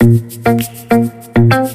Música 0.00 1.07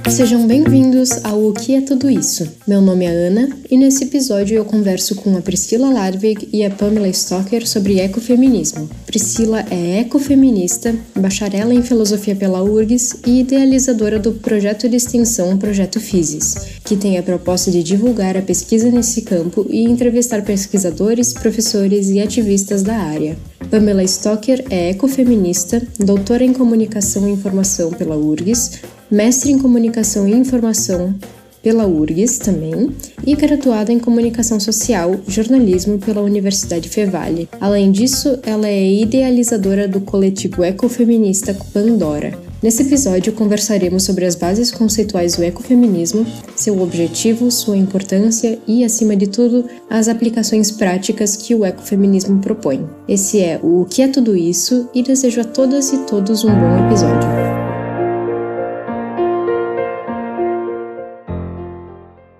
Sejam 0.09 0.45
bem-vindos 0.45 1.23
ao 1.23 1.47
O 1.47 1.53
que 1.53 1.73
é 1.73 1.81
tudo 1.81 2.07
isso? 2.07 2.47
Meu 2.67 2.79
nome 2.79 3.05
é 3.05 3.09
Ana 3.09 3.49
e 3.69 3.75
nesse 3.75 4.03
episódio 4.03 4.55
eu 4.55 4.63
converso 4.63 5.15
com 5.15 5.35
a 5.35 5.41
Priscila 5.41 5.89
Larvig 5.89 6.47
e 6.53 6.63
a 6.63 6.69
Pamela 6.69 7.07
Stocker 7.09 7.67
sobre 7.67 7.99
ecofeminismo. 7.99 8.87
Priscila 9.07 9.65
é 9.71 10.01
ecofeminista, 10.01 10.95
bacharela 11.15 11.73
em 11.73 11.81
filosofia 11.81 12.35
pela 12.35 12.61
URGS 12.61 13.21
e 13.25 13.39
idealizadora 13.39 14.19
do 14.19 14.33
projeto 14.33 14.87
de 14.87 14.97
extensão 14.97 15.57
Projeto 15.57 15.99
Physis, 15.99 16.55
que 16.83 16.95
tem 16.95 17.17
a 17.17 17.23
proposta 17.23 17.71
de 17.71 17.81
divulgar 17.81 18.37
a 18.37 18.41
pesquisa 18.41 18.91
nesse 18.91 19.23
campo 19.23 19.65
e 19.69 19.83
entrevistar 19.83 20.43
pesquisadores, 20.43 21.33
professores 21.33 22.09
e 22.09 22.19
ativistas 22.19 22.83
da 22.83 22.95
área. 22.95 23.35
Pamela 23.71 24.03
Stocker 24.03 24.63
é 24.69 24.91
ecofeminista, 24.91 25.81
doutora 25.97 26.43
em 26.43 26.53
comunicação 26.53 27.27
e 27.27 27.31
informação 27.31 27.91
pela 27.91 28.15
URGS, 28.15 28.81
mestre 29.13 29.51
em 29.51 29.59
Comunicação 29.59 30.27
e 30.27 30.31
Informação 30.31 31.13
pela 31.61 31.85
URGS 31.85 32.39
também 32.39 32.89
e 33.25 33.35
graduada 33.35 33.93
em 33.93 33.99
Comunicação 33.99 34.59
Social, 34.59 35.15
Jornalismo 35.27 35.99
pela 35.99 36.21
Universidade 36.21 36.89
Fevale. 36.89 37.47
Além 37.61 37.91
disso, 37.91 38.39
ela 38.43 38.67
é 38.67 38.91
idealizadora 38.91 39.87
do 39.87 40.01
coletivo 40.01 40.63
ecofeminista 40.63 41.55
Pandora. 41.71 42.37
Nesse 42.61 42.81
episódio, 42.81 43.33
conversaremos 43.33 44.03
sobre 44.03 44.25
as 44.25 44.35
bases 44.35 44.71
conceituais 44.71 45.35
do 45.35 45.43
ecofeminismo, 45.43 46.25
seu 46.55 46.81
objetivo, 46.81 47.51
sua 47.51 47.77
importância 47.77 48.57
e, 48.67 48.83
acima 48.83 49.15
de 49.15 49.27
tudo, 49.27 49.65
as 49.89 50.07
aplicações 50.07 50.71
práticas 50.71 51.35
que 51.35 51.53
o 51.53 51.63
ecofeminismo 51.63 52.39
propõe. 52.39 52.83
Esse 53.07 53.39
é 53.39 53.59
o 53.61 53.85
Que 53.85 54.01
é 54.01 54.07
Tudo 54.07 54.35
Isso 54.35 54.89
e 54.93 55.03
desejo 55.03 55.41
a 55.41 55.45
todas 55.45 55.93
e 55.93 55.99
todos 55.99 56.43
um 56.43 56.49
bom 56.49 56.87
episódio. 56.87 57.42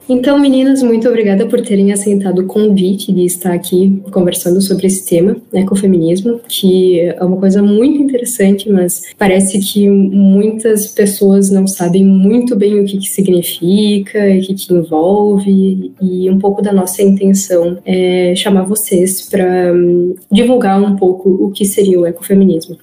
Então, 0.08 0.38
meninas, 0.38 0.84
muito 0.84 1.08
obrigada 1.08 1.46
por 1.46 1.62
terem 1.62 1.94
aceitado 1.94 2.40
o 2.40 2.46
convite 2.46 3.14
de 3.14 3.24
estar 3.24 3.54
aqui 3.54 4.02
conversando 4.12 4.62
sobre 4.62 4.88
esse 4.88 5.08
tema, 5.08 5.38
ecofeminismo, 5.54 6.42
que 6.46 7.00
é 7.00 7.24
uma 7.24 7.38
coisa 7.38 7.64
muito 7.64 8.02
interessante, 8.02 8.70
mas 8.70 9.04
parece 9.18 9.60
que 9.60 9.90
muitas 9.90 10.88
pessoas 10.88 11.50
não 11.50 11.66
sabem 11.66 12.06
muito 12.06 12.54
bem 12.54 12.82
o 12.82 12.86
que, 12.86 12.98
que 12.98 13.08
significa, 13.08 14.20
o 14.20 14.42
que, 14.42 14.54
que 14.54 14.74
envolve, 14.74 15.94
e 16.02 16.30
um 16.30 16.38
pouco 16.38 16.62
da 16.62 16.74
nossa 16.74 17.02
intenção 17.02 17.78
é 17.86 18.34
chamar 18.36 18.64
vocês 18.64 19.30
para 19.30 19.74
um, 19.74 20.16
divulgar 20.30 20.82
um 20.82 20.98
pouco 20.98 21.30
o 21.30 21.50
que 21.52 21.64
seria 21.64 22.00
o 22.00 22.06
ecofeminismo. 22.06 22.78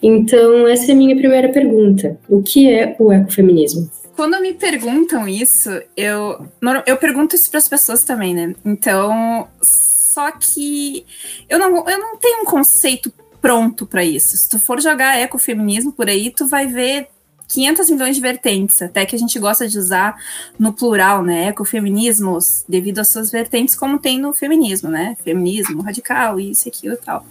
Então, 0.00 0.68
essa 0.68 0.92
é 0.92 0.94
a 0.94 0.96
minha 0.96 1.16
primeira 1.16 1.48
pergunta: 1.48 2.16
o 2.28 2.42
que 2.42 2.70
é 2.70 2.94
o 2.98 3.12
ecofeminismo? 3.12 3.90
Quando 4.20 4.38
me 4.38 4.52
perguntam 4.52 5.26
isso, 5.26 5.70
eu, 5.96 6.46
eu 6.84 6.98
pergunto 6.98 7.34
isso 7.34 7.48
para 7.48 7.56
as 7.56 7.66
pessoas 7.66 8.04
também, 8.04 8.34
né? 8.34 8.54
Então, 8.62 9.48
só 9.62 10.30
que 10.30 11.06
eu 11.48 11.58
não, 11.58 11.88
eu 11.88 11.98
não 11.98 12.18
tenho 12.18 12.42
um 12.42 12.44
conceito 12.44 13.10
pronto 13.40 13.86
para 13.86 14.04
isso. 14.04 14.36
Se 14.36 14.46
tu 14.50 14.58
for 14.58 14.78
jogar 14.78 15.18
ecofeminismo 15.18 15.90
por 15.90 16.06
aí, 16.06 16.30
tu 16.30 16.46
vai 16.46 16.66
ver 16.66 17.08
500 17.48 17.88
milhões 17.88 18.14
de 18.14 18.20
vertentes, 18.20 18.82
até 18.82 19.06
que 19.06 19.16
a 19.16 19.18
gente 19.18 19.38
gosta 19.38 19.66
de 19.66 19.78
usar 19.78 20.14
no 20.58 20.74
plural, 20.74 21.22
né? 21.24 21.48
Ecofeminismos, 21.48 22.62
devido 22.68 22.98
às 22.98 23.08
suas 23.08 23.30
vertentes, 23.30 23.74
como 23.74 23.98
tem 23.98 24.18
no 24.18 24.34
feminismo, 24.34 24.90
né? 24.90 25.16
Feminismo 25.24 25.80
radical, 25.80 26.38
isso, 26.38 26.68
aquilo 26.68 26.92
e 26.92 26.98
tal. 26.98 27.24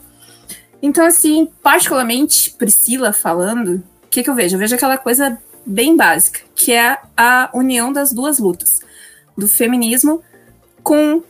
Então, 0.82 1.06
assim, 1.06 1.48
particularmente, 1.62 2.50
Priscila 2.50 3.14
falando, 3.14 3.76
o 3.76 4.08
que, 4.10 4.24
que 4.24 4.30
eu 4.32 4.34
vejo? 4.34 4.56
Eu 4.56 4.60
vejo 4.60 4.74
aquela 4.74 4.98
coisa 4.98 5.38
bem 5.70 5.96
básica, 5.96 6.40
que 6.56 6.74
é 6.74 6.98
a 7.16 7.50
união 7.54 7.94
das 7.94 8.12
duas 8.12 8.40
lutas, 8.40 8.82
do 9.38 9.48
feminismo 9.48 10.22
com 10.82 11.18
uh, 11.18 11.24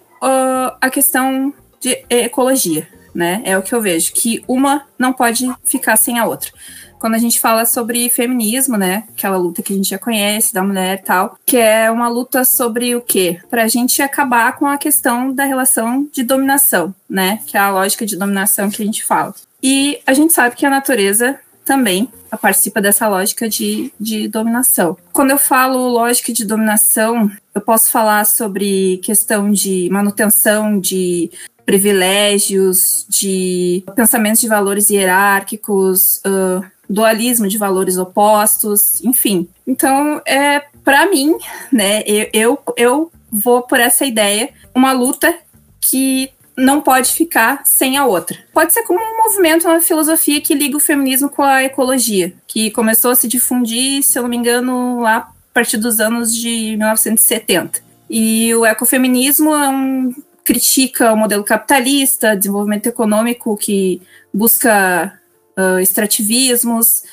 a 0.79 0.89
questão 0.89 1.53
de 1.81 2.05
ecologia, 2.09 2.87
né? 3.13 3.41
É 3.43 3.57
o 3.57 3.61
que 3.61 3.75
eu 3.75 3.81
vejo, 3.81 4.13
que 4.13 4.41
uma 4.47 4.85
não 4.97 5.11
pode 5.11 5.45
ficar 5.65 5.97
sem 5.97 6.17
a 6.17 6.25
outra. 6.25 6.51
Quando 6.99 7.15
a 7.15 7.17
gente 7.17 7.39
fala 7.39 7.65
sobre 7.65 8.09
feminismo, 8.09 8.77
né? 8.77 9.03
Aquela 9.09 9.37
luta 9.37 9.61
que 9.61 9.73
a 9.73 9.75
gente 9.75 9.89
já 9.89 9.97
conhece, 9.97 10.53
da 10.53 10.63
mulher 10.63 10.99
e 10.99 11.03
tal, 11.03 11.37
que 11.45 11.57
é 11.57 11.91
uma 11.91 12.07
luta 12.07 12.45
sobre 12.45 12.95
o 12.95 13.01
quê? 13.01 13.39
Para 13.49 13.63
a 13.63 13.67
gente 13.67 14.01
acabar 14.01 14.57
com 14.57 14.67
a 14.67 14.77
questão 14.77 15.33
da 15.33 15.43
relação 15.43 16.07
de 16.11 16.23
dominação, 16.23 16.95
né? 17.09 17.39
Que 17.45 17.57
é 17.57 17.59
a 17.59 17.71
lógica 17.71 18.05
de 18.05 18.17
dominação 18.17 18.69
que 18.69 18.81
a 18.81 18.85
gente 18.85 19.03
fala. 19.03 19.33
E 19.61 19.99
a 20.07 20.13
gente 20.13 20.33
sabe 20.33 20.55
que 20.55 20.65
a 20.65 20.69
natureza 20.69 21.39
também 21.65 22.09
participa 22.37 22.81
dessa 22.81 23.07
lógica 23.07 23.47
de, 23.49 23.91
de 23.99 24.27
dominação. 24.27 24.97
Quando 25.11 25.31
eu 25.31 25.37
falo 25.37 25.87
lógica 25.87 26.31
de 26.31 26.45
dominação, 26.45 27.31
eu 27.53 27.61
posso 27.61 27.89
falar 27.89 28.25
sobre 28.25 28.97
questão 29.03 29.51
de 29.51 29.89
manutenção 29.91 30.79
de 30.79 31.31
privilégios, 31.65 33.05
de 33.07 33.83
pensamentos 33.95 34.41
de 34.41 34.47
valores 34.47 34.89
hierárquicos, 34.89 36.17
uh, 36.25 36.65
dualismo 36.89 37.47
de 37.47 37.57
valores 37.57 37.97
opostos, 37.97 39.03
enfim. 39.03 39.47
Então, 39.67 40.21
é 40.25 40.63
para 40.83 41.07
mim, 41.07 41.37
né, 41.71 42.01
eu, 42.07 42.27
eu, 42.33 42.59
eu 42.75 43.11
vou 43.31 43.61
por 43.61 43.79
essa 43.79 44.05
ideia, 44.05 44.49
uma 44.73 44.91
luta 44.91 45.37
que 45.79 46.31
não 46.59 46.81
pode 46.81 47.11
ficar 47.13 47.61
sem 47.65 47.97
a 47.97 48.05
outra. 48.05 48.37
Pode 48.53 48.73
ser 48.73 48.83
como 48.83 48.99
um 48.99 49.23
movimento, 49.23 49.67
uma 49.67 49.79
filosofia 49.79 50.41
que 50.41 50.53
liga 50.53 50.75
o 50.75 50.79
feminismo 50.79 51.29
com 51.29 51.41
a 51.41 51.63
ecologia, 51.63 52.33
que 52.45 52.69
começou 52.71 53.11
a 53.11 53.15
se 53.15 53.27
difundir, 53.27 54.03
se 54.03 54.19
eu 54.19 54.23
não 54.23 54.29
me 54.29 54.37
engano, 54.37 54.99
lá 54.99 55.17
a 55.17 55.53
partir 55.53 55.77
dos 55.77 55.99
anos 55.99 56.33
de 56.35 56.75
1970. 56.77 57.81
E 58.09 58.53
o 58.55 58.65
ecofeminismo 58.65 59.53
é 59.53 59.69
um, 59.69 60.13
critica 60.43 61.13
o 61.13 61.17
modelo 61.17 61.43
capitalista, 61.43 62.35
desenvolvimento 62.35 62.87
econômico 62.87 63.55
que 63.55 64.01
busca 64.33 65.17
uh, 65.57 65.79
extrativismos, 65.79 67.03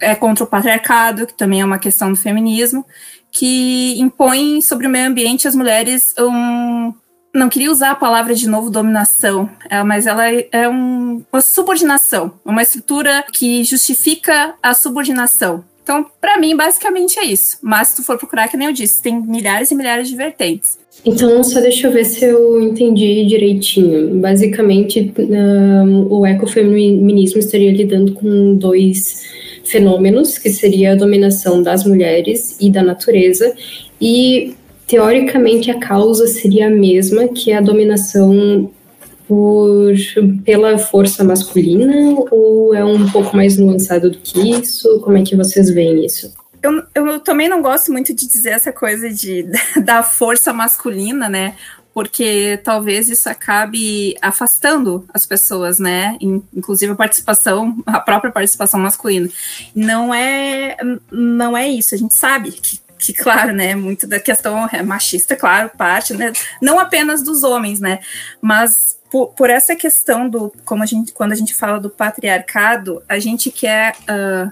é 0.00 0.14
contra 0.14 0.44
o 0.44 0.46
patriarcado, 0.46 1.26
que 1.26 1.34
também 1.34 1.60
é 1.60 1.64
uma 1.64 1.78
questão 1.78 2.10
do 2.12 2.18
feminismo, 2.18 2.86
que 3.30 3.98
impõe 4.00 4.62
sobre 4.62 4.86
o 4.86 4.90
meio 4.90 5.08
ambiente 5.08 5.48
as 5.48 5.54
mulheres 5.54 6.14
um 6.18 6.94
não 7.34 7.48
queria 7.48 7.70
usar 7.70 7.90
a 7.90 7.94
palavra 7.96 8.34
de 8.34 8.48
novo 8.48 8.70
dominação, 8.70 9.50
é, 9.68 9.82
mas 9.82 10.06
ela 10.06 10.24
é 10.30 10.68
um, 10.68 11.22
uma 11.32 11.42
subordinação, 11.42 12.32
uma 12.44 12.62
estrutura 12.62 13.24
que 13.32 13.64
justifica 13.64 14.54
a 14.62 14.72
subordinação. 14.72 15.64
Então, 15.82 16.06
para 16.18 16.38
mim, 16.38 16.56
basicamente 16.56 17.18
é 17.18 17.24
isso. 17.24 17.58
Mas 17.60 17.88
se 17.88 17.96
tu 17.96 18.02
for 18.02 18.16
procurar, 18.16 18.48
que 18.48 18.56
nem 18.56 18.68
eu 18.68 18.72
disse, 18.72 19.02
tem 19.02 19.20
milhares 19.20 19.70
e 19.70 19.74
milhares 19.74 20.08
de 20.08 20.16
vertentes. 20.16 20.78
Então, 21.04 21.44
só 21.44 21.60
deixa 21.60 21.88
eu 21.88 21.92
ver 21.92 22.04
se 22.04 22.24
eu 22.24 22.62
entendi 22.62 23.26
direitinho. 23.26 24.18
Basicamente, 24.18 25.12
um, 25.18 26.06
o 26.10 26.24
ecofeminismo 26.24 27.38
estaria 27.38 27.70
lidando 27.70 28.14
com 28.14 28.54
dois 28.54 29.22
fenômenos, 29.64 30.38
que 30.38 30.48
seria 30.50 30.92
a 30.92 30.94
dominação 30.94 31.62
das 31.62 31.84
mulheres 31.84 32.56
e 32.60 32.70
da 32.70 32.82
natureza, 32.82 33.54
e 34.00 34.54
teoricamente 34.86 35.70
a 35.70 35.78
causa 35.78 36.26
seria 36.26 36.66
a 36.66 36.70
mesma, 36.70 37.28
que 37.28 37.50
é 37.50 37.56
a 37.56 37.60
dominação 37.60 38.70
por, 39.26 39.92
pela 40.44 40.78
força 40.78 41.24
masculina, 41.24 42.14
ou 42.30 42.74
é 42.74 42.84
um 42.84 43.08
pouco 43.10 43.34
mais 43.36 43.56
nuançado 43.56 44.10
do 44.10 44.18
que 44.18 44.50
isso? 44.50 45.00
Como 45.00 45.16
é 45.16 45.22
que 45.22 45.36
vocês 45.36 45.70
veem 45.70 46.04
isso? 46.04 46.32
Eu, 46.62 46.82
eu 46.94 47.20
também 47.20 47.48
não 47.48 47.60
gosto 47.60 47.92
muito 47.92 48.14
de 48.14 48.26
dizer 48.26 48.50
essa 48.50 48.72
coisa 48.72 49.10
de, 49.10 49.46
da 49.84 50.02
força 50.02 50.52
masculina, 50.52 51.28
né? 51.28 51.54
porque 51.94 52.60
talvez 52.64 53.08
isso 53.08 53.28
acabe 53.28 54.16
afastando 54.20 55.06
as 55.14 55.24
pessoas, 55.24 55.78
né? 55.78 56.18
Inclusive 56.52 56.92
a 56.92 56.96
participação, 56.96 57.80
a 57.86 58.00
própria 58.00 58.32
participação 58.32 58.80
masculina. 58.80 59.30
Não 59.72 60.12
é, 60.12 60.76
não 61.10 61.56
é 61.56 61.68
isso. 61.68 61.94
A 61.94 61.98
gente 61.98 62.14
sabe 62.14 62.50
que 62.50 62.80
que, 62.98 63.12
claro, 63.12 63.52
né, 63.52 63.74
muito 63.74 64.06
da 64.06 64.18
questão 64.18 64.68
é 64.72 64.82
machista, 64.82 65.36
claro, 65.36 65.70
parte, 65.76 66.14
né, 66.14 66.32
não 66.60 66.78
apenas 66.78 67.22
dos 67.22 67.42
homens, 67.42 67.80
né, 67.80 68.00
mas 68.40 68.98
por, 69.10 69.28
por, 69.28 69.50
essa 69.50 69.76
questão 69.76 70.28
do, 70.28 70.52
como 70.64 70.82
a 70.82 70.86
gente, 70.86 71.12
quando 71.12 71.32
a 71.32 71.36
gente 71.36 71.54
fala 71.54 71.78
do 71.78 71.90
patriarcado, 71.90 73.02
a 73.08 73.18
gente 73.18 73.50
quer 73.50 73.94
uh, 74.02 74.50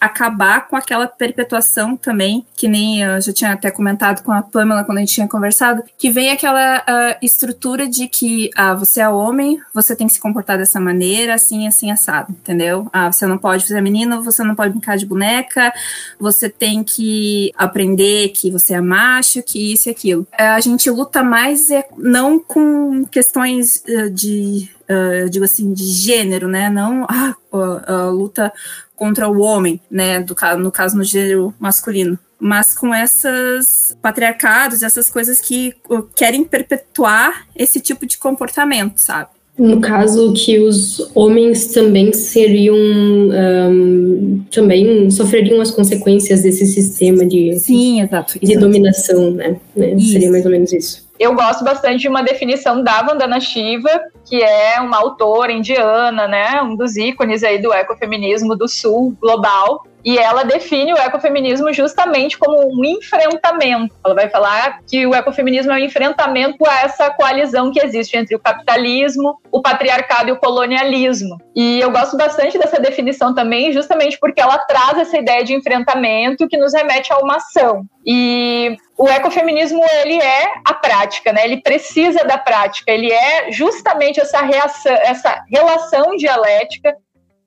acabar 0.00 0.66
com 0.66 0.76
aquela 0.76 1.06
perpetuação 1.06 1.96
também, 1.96 2.46
que 2.56 2.66
nem 2.66 3.02
eu 3.02 3.20
já 3.20 3.32
tinha 3.32 3.52
até 3.52 3.70
comentado 3.70 4.22
com 4.22 4.32
a 4.32 4.42
Pamela 4.42 4.84
quando 4.84 4.98
a 4.98 5.00
gente 5.00 5.14
tinha 5.14 5.28
conversado, 5.28 5.82
que 5.98 6.10
vem 6.10 6.30
aquela 6.30 6.78
uh, 6.78 7.18
estrutura 7.22 7.88
de 7.88 8.08
que 8.08 8.50
ah, 8.56 8.74
você 8.74 9.00
é 9.00 9.08
homem, 9.08 9.60
você 9.74 9.94
tem 9.94 10.06
que 10.06 10.14
se 10.14 10.20
comportar 10.20 10.56
dessa 10.56 10.80
maneira, 10.80 11.34
assim, 11.34 11.66
assim, 11.66 11.90
assado, 11.90 12.32
entendeu? 12.32 12.88
Ah, 12.92 13.12
você 13.12 13.26
não 13.26 13.38
pode 13.38 13.64
fazer 13.64 13.80
menino, 13.80 14.22
você 14.22 14.42
não 14.42 14.54
pode 14.54 14.70
brincar 14.70 14.96
de 14.96 15.06
boneca, 15.06 15.72
você 16.18 16.48
tem 16.48 16.82
que 16.82 17.52
aprender 17.56 18.30
que 18.30 18.50
você 18.50 18.74
é 18.74 18.80
macho, 18.80 19.42
que 19.42 19.72
isso 19.72 19.88
e 19.88 19.90
aquilo. 19.90 20.22
Uh, 20.22 20.54
a 20.56 20.60
gente 20.60 20.88
luta 20.90 21.22
mais 21.22 21.70
é, 21.70 21.86
não 21.98 22.38
com 22.38 23.04
questões 23.04 23.82
uh, 23.88 24.10
de 24.10 24.68
uh, 24.90 25.30
digo 25.30 25.44
assim, 25.44 25.72
de 25.72 25.84
gênero, 25.84 26.48
né? 26.48 26.68
Não, 26.68 27.04
ah, 27.08 27.34
a, 27.52 27.92
a 27.92 28.10
luta 28.10 28.52
contra 28.94 29.28
o 29.28 29.40
homem, 29.40 29.80
né, 29.90 30.20
do, 30.20 30.36
no 30.58 30.70
caso 30.70 30.96
no 30.96 31.04
gênero 31.04 31.54
masculino. 31.58 32.18
Mas 32.38 32.74
com 32.74 32.94
esses 32.94 33.96
patriarcados, 34.00 34.82
essas 34.82 35.10
coisas 35.10 35.40
que 35.40 35.74
querem 36.16 36.44
perpetuar 36.44 37.46
esse 37.54 37.80
tipo 37.80 38.06
de 38.06 38.16
comportamento, 38.18 38.98
sabe? 38.98 39.28
No 39.58 39.78
caso 39.78 40.32
que 40.32 40.58
os 40.58 41.10
homens 41.14 41.66
também 41.66 42.14
seriam 42.14 42.76
um, 42.76 44.42
também 44.50 45.10
sofreriam 45.10 45.60
as 45.60 45.70
consequências 45.70 46.42
desse 46.42 46.64
sistema 46.64 47.26
de 47.26 47.58
sim 47.58 48.00
exato 48.00 48.38
de 48.40 48.56
dominação 48.56 49.32
né, 49.32 49.56
né? 49.76 49.98
seria 49.98 50.30
mais 50.30 50.46
ou 50.46 50.50
menos 50.50 50.72
isso. 50.72 51.06
Eu 51.18 51.34
gosto 51.34 51.62
bastante 51.62 52.00
de 52.00 52.08
uma 52.08 52.22
definição 52.22 52.82
da 52.82 53.02
Vandana 53.02 53.38
Shiva 53.38 53.90
que 54.24 54.42
é 54.42 54.80
uma 54.80 54.98
autora 54.98 55.52
indiana 55.52 56.28
né 56.28 56.62
um 56.62 56.76
dos 56.76 56.96
ícones 56.96 57.42
aí 57.42 57.60
do 57.60 57.72
ecofeminismo 57.72 58.56
do 58.56 58.68
sul 58.68 59.16
global 59.20 59.84
e 60.04 60.18
ela 60.18 60.44
define 60.44 60.92
o 60.92 60.98
ecofeminismo 60.98 61.72
justamente 61.72 62.38
como 62.38 62.58
um 62.58 62.84
enfrentamento. 62.84 63.94
Ela 64.04 64.14
vai 64.14 64.28
falar 64.28 64.80
que 64.88 65.06
o 65.06 65.14
ecofeminismo 65.14 65.72
é 65.72 65.76
um 65.76 65.84
enfrentamento 65.84 66.66
a 66.66 66.80
essa 66.82 67.10
coalizão 67.10 67.70
que 67.70 67.84
existe 67.84 68.16
entre 68.16 68.34
o 68.34 68.38
capitalismo, 68.38 69.38
o 69.50 69.60
patriarcado 69.60 70.30
e 70.30 70.32
o 70.32 70.38
colonialismo. 70.38 71.38
E 71.54 71.80
eu 71.80 71.90
gosto 71.90 72.16
bastante 72.16 72.58
dessa 72.58 72.80
definição 72.80 73.34
também, 73.34 73.72
justamente 73.72 74.18
porque 74.18 74.40
ela 74.40 74.58
traz 74.58 74.98
essa 74.98 75.18
ideia 75.18 75.44
de 75.44 75.54
enfrentamento 75.54 76.48
que 76.48 76.56
nos 76.56 76.72
remete 76.72 77.12
a 77.12 77.18
uma 77.18 77.36
ação. 77.36 77.84
E 78.04 78.76
o 78.96 79.08
ecofeminismo 79.08 79.82
ele 80.02 80.20
é 80.20 80.46
a 80.64 80.74
prática, 80.74 81.32
né? 81.32 81.44
Ele 81.44 81.60
precisa 81.60 82.24
da 82.24 82.38
prática. 82.38 82.90
Ele 82.90 83.12
é 83.12 83.52
justamente 83.52 84.20
essa 84.20 84.40
reação, 84.40 84.92
essa 84.92 85.44
relação 85.50 86.16
dialética 86.16 86.96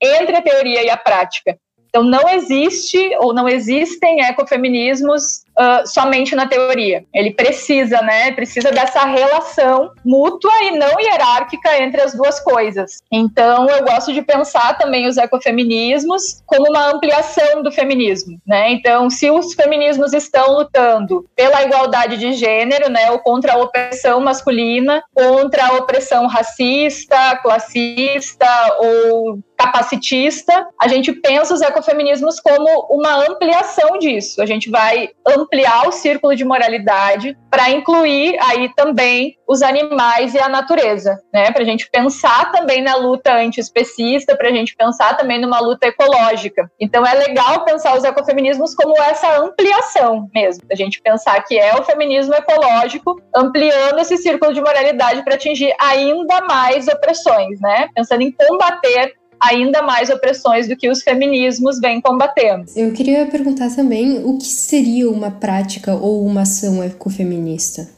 entre 0.01 0.35
a 0.35 0.41
teoria 0.41 0.83
e 0.83 0.89
a 0.89 0.97
prática. 0.97 1.57
Então, 1.95 2.04
não 2.04 2.28
existe 2.28 2.98
ou 3.19 3.36
não 3.36 3.48
existem 3.48 4.22
ecofeminismos 4.25 5.44
uh, 5.56 5.86
somente 5.86 6.36
na 6.36 6.48
teoria. 6.48 7.06
Ele 7.13 7.30
precisa, 7.30 8.01
né? 8.01 8.31
Precisa 8.31 8.72
dessa 8.72 9.06
relação 9.06 9.92
mútua 10.04 10.51
e 10.63 10.72
não 10.72 11.00
hierárquica 11.00 11.78
entre 11.84 12.01
as 12.01 12.16
duas 12.16 12.40
coisas. 12.40 13.04
Então, 13.12 13.69
eu 13.69 13.84
gosto 13.84 14.12
de 14.12 14.24
pensar 14.24 14.75
também 14.75 15.07
os 15.07 15.18
ecofeminismos 15.18 16.42
como 16.48 16.68
uma 16.68 16.90
ampliação 16.90 17.62
do 17.62 17.72
feminismo, 17.72 18.42
né? 18.44 18.72
Então, 18.72 19.07
se 19.12 19.30
os 19.30 19.54
feminismos 19.54 20.13
estão 20.13 20.51
lutando 20.51 21.30
pela 21.36 21.62
igualdade 21.62 22.18
de 22.18 22.34
gênero, 22.34 22.90
né, 22.90 23.12
ou 23.12 23.19
contra 23.19 23.54
a 23.54 23.57
opressão 23.57 24.19
masculina, 24.19 25.04
contra 25.13 25.68
a 25.68 25.74
opressão 25.74 26.25
racista, 26.25 27.38
classista 27.44 28.48
ou 28.80 29.38
capacitista, 29.63 30.68
a 30.81 30.88
gente 30.88 31.13
pensa 31.13 31.54
os 31.54 31.62
ecofeminismos 31.62 32.39
como 32.39 32.88
uma 32.89 33.25
ampliação 33.27 33.98
disso. 33.98 34.42
A 34.42 34.45
gente 34.45 34.69
vai 34.69 35.10
ampliar 35.25 35.88
o 35.88 35.92
círculo 35.92 36.36
de 36.36 36.44
moralidade 36.44 37.38
para 37.50 37.69
incluir 37.69 38.38
aí 38.42 38.74
também 38.75 39.38
os 39.48 39.62
animais 39.62 40.33
e 40.33 40.39
a 40.39 40.50
natureza, 40.50 41.21
né? 41.33 41.51
Para 41.51 41.62
a 41.62 41.65
gente 41.65 41.89
pensar 41.89 42.51
também 42.51 42.81
na 42.81 42.95
luta 42.95 43.33
antiespecista, 43.36 44.36
para 44.36 44.50
a 44.50 44.51
gente 44.51 44.75
pensar 44.75 45.15
também 45.15 45.39
numa 45.39 45.60
luta 45.60 45.88
ecológica. 45.88 46.69
Então 46.80 47.06
é 47.06 47.13
legal 47.13 47.63
pensar 47.63 47.95
os 47.95 48.04
ecofeminismos 48.04 48.74
como 48.74 49.00
essa 49.01 49.39
ampliação 49.39 50.27
mesmo, 50.33 50.63
a 50.71 50.75
gente 50.75 51.01
pensar 51.01 51.42
que 51.44 51.57
é 51.57 51.75
o 51.75 51.83
feminismo 51.83 52.33
ecológico 52.33 53.21
ampliando 53.36 54.00
esse 54.00 54.18
círculo 54.18 54.54
de 54.54 54.62
moralidade 54.62 55.24
para 55.24 55.36
atingir 55.36 55.74
ainda 55.80 56.42
mais 56.42 56.88
opressões, 56.88 57.59
né? 57.62 57.89
Pensando 57.94 58.21
em 58.21 58.31
combater 58.31 59.13
ainda 59.44 59.81
mais 59.81 60.10
opressões 60.10 60.68
do 60.68 60.75
que 60.75 60.90
os 60.90 61.04
feminismos 61.04 61.80
vêm 61.80 62.00
combatendo. 62.00 62.66
Eu 62.75 62.94
queria 62.94 63.25
perguntar 63.25 63.69
também 63.75 64.24
o 64.24 64.38
que 64.38 64.45
seria 64.45 65.10
uma 65.10 65.30
prática 65.30 65.94
ou 65.94 66.25
uma 66.25 66.42
ação 66.44 66.84
ecofeminista? 66.84 67.90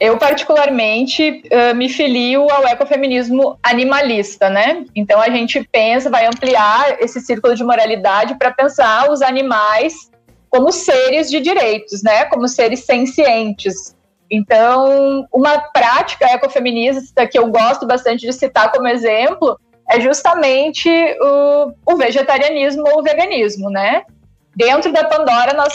Eu, 0.00 0.18
particularmente, 0.18 1.42
me 1.76 1.88
filio 1.88 2.50
ao 2.50 2.66
ecofeminismo 2.66 3.56
animalista, 3.62 4.50
né? 4.50 4.84
Então, 4.94 5.20
a 5.20 5.30
gente 5.30 5.66
pensa, 5.70 6.10
vai 6.10 6.26
ampliar 6.26 7.00
esse 7.00 7.20
círculo 7.20 7.54
de 7.54 7.62
moralidade 7.62 8.34
para 8.36 8.52
pensar 8.52 9.10
os 9.10 9.22
animais 9.22 9.94
como 10.50 10.72
seres 10.72 11.30
de 11.30 11.40
direitos, 11.40 12.02
né? 12.02 12.24
Como 12.24 12.48
seres 12.48 12.80
sencientes. 12.80 13.94
Então, 14.30 15.26
uma 15.32 15.58
prática 15.58 16.26
ecofeminista 16.26 17.26
que 17.26 17.38
eu 17.38 17.46
gosto 17.48 17.86
bastante 17.86 18.26
de 18.26 18.32
citar 18.32 18.72
como 18.72 18.88
exemplo 18.88 19.58
é 19.90 20.00
justamente 20.00 20.88
o, 21.20 21.72
o 21.92 21.96
vegetarianismo 21.96 22.84
ou 22.88 23.00
o 23.00 23.02
veganismo, 23.02 23.70
né? 23.70 24.02
Dentro 24.56 24.92
da 24.92 25.04
Pandora, 25.04 25.52
nós, 25.52 25.74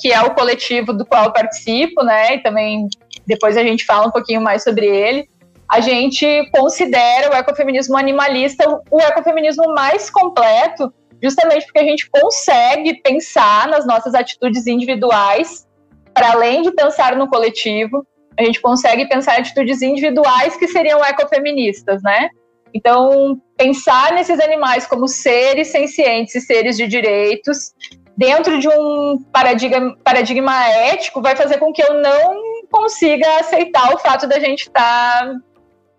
que 0.00 0.12
é 0.12 0.20
o 0.22 0.34
coletivo 0.34 0.92
do 0.92 1.04
qual 1.04 1.24
eu 1.24 1.32
participo, 1.32 2.02
né? 2.02 2.36
E 2.36 2.42
também 2.42 2.88
depois 3.26 3.56
a 3.56 3.62
gente 3.62 3.84
fala 3.84 4.08
um 4.08 4.10
pouquinho 4.10 4.40
mais 4.40 4.62
sobre 4.62 4.86
ele. 4.86 5.28
A 5.68 5.80
gente 5.80 6.50
considera 6.50 7.30
o 7.30 7.34
ecofeminismo 7.34 7.96
animalista 7.96 8.64
o 8.90 9.00
ecofeminismo 9.00 9.74
mais 9.74 10.10
completo, 10.10 10.92
justamente 11.22 11.64
porque 11.64 11.80
a 11.80 11.84
gente 11.84 12.08
consegue 12.10 13.00
pensar 13.02 13.68
nas 13.68 13.86
nossas 13.86 14.14
atitudes 14.14 14.66
individuais, 14.66 15.66
para 16.12 16.32
além 16.32 16.62
de 16.62 16.72
pensar 16.72 17.16
no 17.16 17.28
coletivo, 17.28 18.06
a 18.38 18.44
gente 18.44 18.60
consegue 18.60 19.06
pensar 19.08 19.38
atitudes 19.38 19.82
individuais 19.82 20.56
que 20.56 20.68
seriam 20.68 21.04
ecofeministas, 21.04 22.02
né? 22.02 22.28
Então, 22.74 23.40
pensar 23.56 24.12
nesses 24.12 24.40
animais 24.40 24.86
como 24.86 25.06
seres 25.06 25.68
sencientes 25.68 26.34
e 26.34 26.40
seres 26.40 26.76
de 26.76 26.86
direitos, 26.86 27.72
dentro 28.16 28.58
de 28.58 28.68
um 28.68 29.18
paradigma, 29.32 29.96
paradigma 30.02 30.68
ético, 30.68 31.20
vai 31.20 31.36
fazer 31.36 31.58
com 31.58 31.72
que 31.72 31.82
eu 31.82 31.94
não 32.00 32.66
consiga 32.70 33.26
aceitar 33.40 33.94
o 33.94 33.98
fato 33.98 34.26
da 34.26 34.38
gente 34.38 34.68
estar 34.68 35.26
tá 35.26 35.36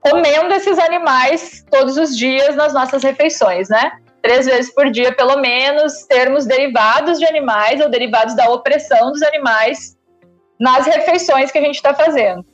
comendo 0.02 0.54
esses 0.54 0.78
animais 0.80 1.64
todos 1.70 1.98
os 1.98 2.18
dias 2.18 2.56
nas 2.56 2.74
nossas 2.74 3.04
refeições, 3.04 3.70
né? 3.70 3.92
Três 4.22 4.46
vezes 4.46 4.74
por 4.74 4.90
dia, 4.90 5.14
pelo 5.14 5.38
menos, 5.38 6.04
termos 6.04 6.46
derivados 6.46 7.20
de 7.20 7.26
animais 7.26 7.82
ou 7.82 7.90
derivados 7.90 8.36
da 8.36 8.50
opressão 8.50 9.12
dos 9.12 9.22
animais 9.22 9.98
nas 10.60 10.86
refeições 10.86 11.52
que 11.52 11.58
a 11.58 11.62
gente 11.62 11.76
está 11.76 11.94
fazendo. 11.94 12.46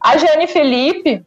A 0.00 0.16
Jane 0.16 0.46
Felipe, 0.46 1.25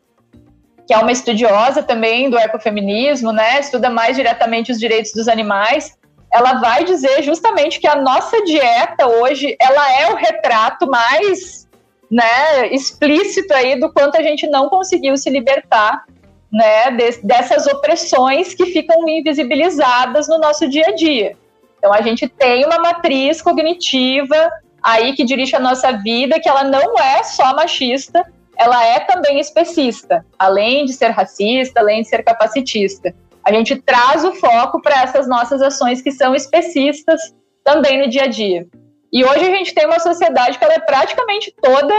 que 0.90 0.94
é 0.96 0.98
uma 0.98 1.12
estudiosa 1.12 1.84
também 1.84 2.32
do 2.32 2.40
ecofeminismo, 2.40 3.32
né, 3.32 3.60
estuda 3.60 3.92
mais 3.92 4.16
diretamente 4.16 4.72
os 4.72 4.80
direitos 4.80 5.12
dos 5.12 5.28
animais, 5.28 5.96
ela 6.34 6.54
vai 6.54 6.84
dizer 6.84 7.22
justamente 7.22 7.80
que 7.80 7.88
a 7.88 8.02
nossa 8.02 8.44
dieta 8.44 9.06
hoje, 9.08 9.56
ela 9.62 10.00
é 10.02 10.12
o 10.12 10.16
retrato 10.16 10.90
mais, 10.90 11.68
né, 12.10 12.70
explícito 12.72 13.54
aí 13.54 13.80
do 13.80 13.94
quanto 13.94 14.18
a 14.18 14.24
gente 14.24 14.48
não 14.48 14.68
conseguiu 14.68 15.16
se 15.16 15.30
libertar, 15.30 16.06
né, 16.52 16.90
de, 16.90 17.22
dessas 17.22 17.68
opressões 17.68 18.56
que 18.56 18.66
ficam 18.66 19.08
invisibilizadas 19.08 20.28
no 20.28 20.40
nosso 20.40 20.68
dia 20.68 20.88
a 20.88 20.96
dia. 20.96 21.38
Então 21.78 21.94
a 21.94 22.02
gente 22.02 22.28
tem 22.28 22.66
uma 22.66 22.80
matriz 22.80 23.44
cognitiva 23.44 24.50
aí 24.82 25.14
que 25.14 25.24
dirige 25.24 25.56
a 25.56 25.60
nossa 25.60 25.92
vida, 25.92 26.40
que 26.40 26.50
ela 26.50 26.64
não 26.64 26.98
é 26.98 27.22
só 27.22 27.56
machista, 27.56 28.26
ela 28.60 28.86
é 28.86 29.00
também 29.00 29.40
especista, 29.40 30.26
além 30.38 30.84
de 30.84 30.92
ser 30.92 31.12
racista, 31.12 31.80
além 31.80 32.02
de 32.02 32.10
ser 32.10 32.24
capacitista. 32.24 33.16
A 33.44 33.54
gente 33.54 33.78
traz 33.78 34.26
o 34.26 34.34
foco 34.34 34.82
para 34.82 35.02
essas 35.02 35.30
nossas 35.30 35.62
ações 35.62 36.02
que 36.02 36.12
são 36.12 36.36
especistas 36.36 37.22
também 37.64 38.02
no 38.02 38.10
dia 38.10 38.24
a 38.24 38.28
dia. 38.28 38.68
E 39.14 39.24
hoje 39.24 39.46
a 39.46 39.56
gente 39.56 39.74
tem 39.74 39.86
uma 39.86 40.00
sociedade 40.00 40.60
que 40.60 40.64
ela 40.66 40.74
é 40.74 40.80
praticamente 40.80 41.54
toda 41.62 41.96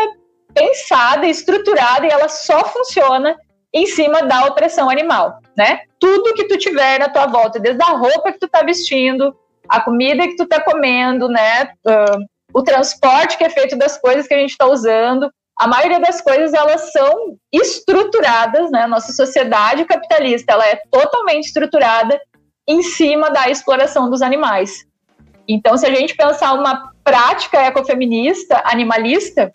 pensada, 0.53 1.27
estruturada 1.27 2.07
e 2.07 2.11
ela 2.11 2.29
só 2.29 2.63
funciona 2.67 3.35
em 3.73 3.87
cima 3.87 4.23
da 4.23 4.45
opressão 4.45 4.91
animal, 4.91 5.39
né? 5.57 5.81
Tudo 5.99 6.35
que 6.35 6.45
tu 6.45 6.59
tiver 6.59 6.99
na 6.99 7.09
tua 7.09 7.27
volta, 7.27 7.59
desde 7.59 7.83
a 7.83 7.97
roupa 7.97 8.33
que 8.33 8.39
tu 8.39 8.49
tá 8.49 8.63
vestindo, 8.63 9.35
a 9.67 9.81
comida 9.81 10.27
que 10.27 10.37
tu 10.37 10.47
tá 10.47 10.61
comendo, 10.61 11.29
né? 11.29 11.71
Uh, 11.87 12.27
o 12.53 12.63
transporte 12.63 13.39
que 13.39 13.45
é 13.45 13.51
feito 13.51 13.79
das 13.79 13.97
coisas 13.99 14.27
que 14.27 14.35
a 14.35 14.39
gente 14.39 14.51
está 14.51 14.67
usando, 14.67 15.31
a 15.61 15.67
maioria 15.67 16.01
das 16.01 16.23
coisas 16.23 16.55
elas 16.55 16.91
são 16.91 17.37
estruturadas, 17.53 18.71
né? 18.71 18.87
Nossa 18.87 19.13
sociedade 19.13 19.85
capitalista 19.85 20.55
ela 20.55 20.67
é 20.67 20.81
totalmente 20.91 21.49
estruturada 21.49 22.19
em 22.67 22.83
cima 22.83 23.31
da 23.31 23.47
exploração 23.51 24.09
dos 24.09 24.23
animais. 24.23 24.87
Então, 25.47 25.77
se 25.77 25.85
a 25.85 25.95
gente 25.95 26.17
pensar 26.17 26.55
uma 26.55 26.91
prática 27.05 27.59
ecofeminista, 27.59 28.63
animalista, 28.65 29.53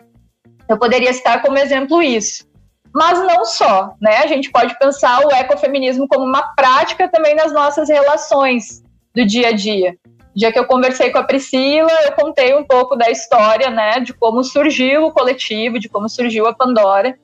eu 0.68 0.78
poderia 0.78 1.12
citar 1.12 1.42
como 1.42 1.58
exemplo 1.58 2.00
isso. 2.00 2.46
Mas 2.94 3.18
não 3.18 3.44
só, 3.44 3.92
né? 4.00 4.18
A 4.18 4.28
gente 4.28 4.48
pode 4.52 4.78
pensar 4.78 5.26
o 5.26 5.32
ecofeminismo 5.32 6.06
como 6.06 6.24
uma 6.24 6.54
prática 6.54 7.08
também 7.08 7.34
nas 7.34 7.52
nossas 7.52 7.88
relações 7.88 8.80
do 9.12 9.26
dia 9.26 9.48
a 9.48 9.52
dia 9.52 9.96
dia 10.36 10.52
que 10.52 10.58
eu 10.58 10.66
conversei 10.66 11.10
com 11.10 11.18
a 11.18 11.24
Priscila, 11.24 11.90
eu 12.04 12.12
contei 12.12 12.54
um 12.54 12.62
pouco 12.62 12.94
da 12.94 13.10
história, 13.10 13.70
né, 13.70 14.00
de 14.00 14.12
como 14.12 14.44
surgiu 14.44 15.06
o 15.06 15.12
coletivo, 15.12 15.78
de 15.78 15.88
como 15.88 16.08
surgiu 16.08 16.46
a 16.46 16.54
Pandora 16.54 17.18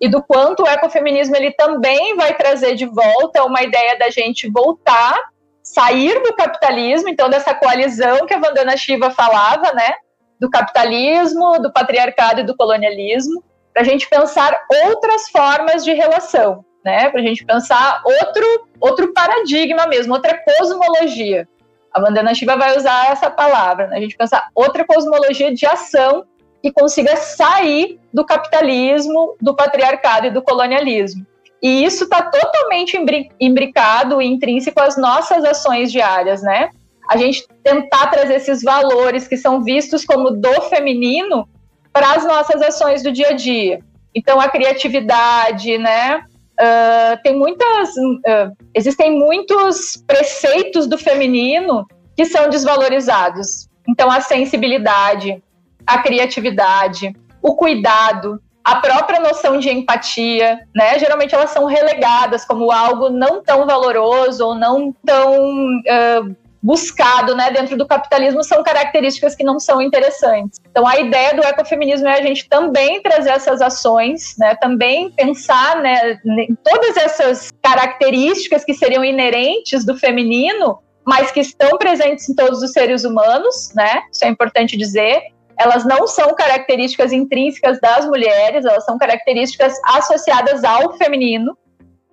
e 0.00 0.08
do 0.08 0.22
quanto 0.22 0.64
o 0.64 0.66
ecofeminismo 0.66 1.36
ele 1.36 1.52
também 1.52 2.16
vai 2.16 2.34
trazer 2.34 2.74
de 2.74 2.84
volta 2.84 3.44
uma 3.44 3.62
ideia 3.62 3.96
da 3.96 4.10
gente 4.10 4.50
voltar 4.50 5.16
sair 5.62 6.22
do 6.22 6.32
capitalismo, 6.34 7.08
então 7.08 7.28
dessa 7.28 7.52
coalizão 7.54 8.24
que 8.24 8.34
a 8.34 8.38
Vandana 8.38 8.76
Shiva 8.76 9.10
falava, 9.10 9.72
né? 9.72 9.94
Do 10.38 10.48
capitalismo, 10.48 11.60
do 11.60 11.72
patriarcado 11.72 12.40
e 12.40 12.44
do 12.44 12.56
colonialismo, 12.56 13.42
para 13.72 13.82
a 13.82 13.84
gente 13.84 14.08
pensar 14.08 14.56
outras 14.86 15.28
formas 15.28 15.84
de 15.84 15.92
relação, 15.92 16.64
né? 16.84 17.10
Para 17.10 17.20
a 17.20 17.24
gente 17.24 17.44
pensar 17.44 18.00
outro, 18.04 18.68
outro 18.80 19.12
paradigma 19.12 19.88
mesmo, 19.88 20.14
outra 20.14 20.40
cosmologia. 20.40 21.48
A 21.96 22.00
Vandana 22.00 22.34
Shiva 22.34 22.56
vai 22.56 22.76
usar 22.76 23.10
essa 23.10 23.30
palavra, 23.30 23.86
né? 23.86 23.96
A 23.96 24.00
gente 24.00 24.18
pensar 24.18 24.50
outra 24.54 24.84
cosmologia 24.84 25.50
de 25.54 25.64
ação 25.64 26.26
que 26.62 26.70
consiga 26.70 27.16
sair 27.16 27.98
do 28.12 28.22
capitalismo, 28.22 29.34
do 29.40 29.56
patriarcado 29.56 30.26
e 30.26 30.30
do 30.30 30.42
colonialismo. 30.42 31.26
E 31.62 31.86
isso 31.86 32.04
está 32.04 32.20
totalmente 32.20 32.98
imbricado 33.40 34.20
e 34.20 34.26
intrínseco 34.26 34.78
às 34.78 34.98
nossas 34.98 35.42
ações 35.42 35.90
diárias, 35.90 36.42
né? 36.42 36.68
A 37.08 37.16
gente 37.16 37.48
tentar 37.64 38.08
trazer 38.08 38.34
esses 38.34 38.62
valores 38.62 39.26
que 39.26 39.38
são 39.38 39.64
vistos 39.64 40.04
como 40.04 40.30
do 40.30 40.60
feminino 40.68 41.48
para 41.94 42.12
as 42.12 42.26
nossas 42.26 42.60
ações 42.60 43.02
do 43.02 43.10
dia 43.10 43.28
a 43.28 43.32
dia. 43.32 43.80
Então, 44.14 44.38
a 44.38 44.50
criatividade, 44.50 45.78
né? 45.78 46.22
Uh, 46.60 47.22
tem 47.22 47.36
muitas. 47.36 47.90
Uh, 47.96 48.56
existem 48.74 49.18
muitos 49.18 50.02
preceitos 50.06 50.86
do 50.86 50.96
feminino 50.96 51.86
que 52.16 52.24
são 52.24 52.48
desvalorizados. 52.48 53.68
Então, 53.88 54.10
a 54.10 54.20
sensibilidade, 54.20 55.42
a 55.86 55.98
criatividade, 55.98 57.14
o 57.42 57.54
cuidado, 57.54 58.40
a 58.64 58.76
própria 58.76 59.20
noção 59.20 59.58
de 59.58 59.70
empatia, 59.70 60.60
né? 60.74 60.98
Geralmente 60.98 61.34
elas 61.34 61.50
são 61.50 61.66
relegadas 61.66 62.44
como 62.44 62.72
algo 62.72 63.10
não 63.10 63.40
tão 63.40 63.64
valoroso 63.64 64.44
ou 64.44 64.54
não 64.56 64.92
tão 65.04 65.78
uh, 65.78 66.36
buscado, 66.66 67.36
né? 67.36 67.48
Dentro 67.52 67.76
do 67.76 67.86
capitalismo 67.86 68.42
são 68.42 68.60
características 68.64 69.36
que 69.36 69.44
não 69.44 69.60
são 69.60 69.80
interessantes. 69.80 70.58
Então 70.68 70.84
a 70.84 70.98
ideia 70.98 71.32
do 71.32 71.44
ecofeminismo 71.44 72.08
é 72.08 72.18
a 72.18 72.22
gente 72.22 72.48
também 72.48 73.00
trazer 73.00 73.30
essas 73.30 73.62
ações, 73.62 74.34
né? 74.36 74.56
Também 74.56 75.12
pensar, 75.12 75.80
né? 75.80 76.18
Em 76.24 76.56
todas 76.56 76.96
essas 76.96 77.52
características 77.62 78.64
que 78.64 78.74
seriam 78.74 79.04
inerentes 79.04 79.84
do 79.84 79.96
feminino, 79.96 80.80
mas 81.04 81.30
que 81.30 81.38
estão 81.38 81.78
presentes 81.78 82.28
em 82.28 82.34
todos 82.34 82.60
os 82.60 82.72
seres 82.72 83.04
humanos, 83.04 83.72
né? 83.72 84.02
Isso 84.12 84.24
é 84.24 84.28
importante 84.28 84.76
dizer 84.76 85.22
elas 85.58 85.86
não 85.86 86.06
são 86.06 86.34
características 86.34 87.12
intrínsecas 87.12 87.80
das 87.80 88.04
mulheres, 88.04 88.66
elas 88.66 88.84
são 88.84 88.98
características 88.98 89.72
associadas 89.86 90.62
ao 90.64 90.98
feminino. 90.98 91.56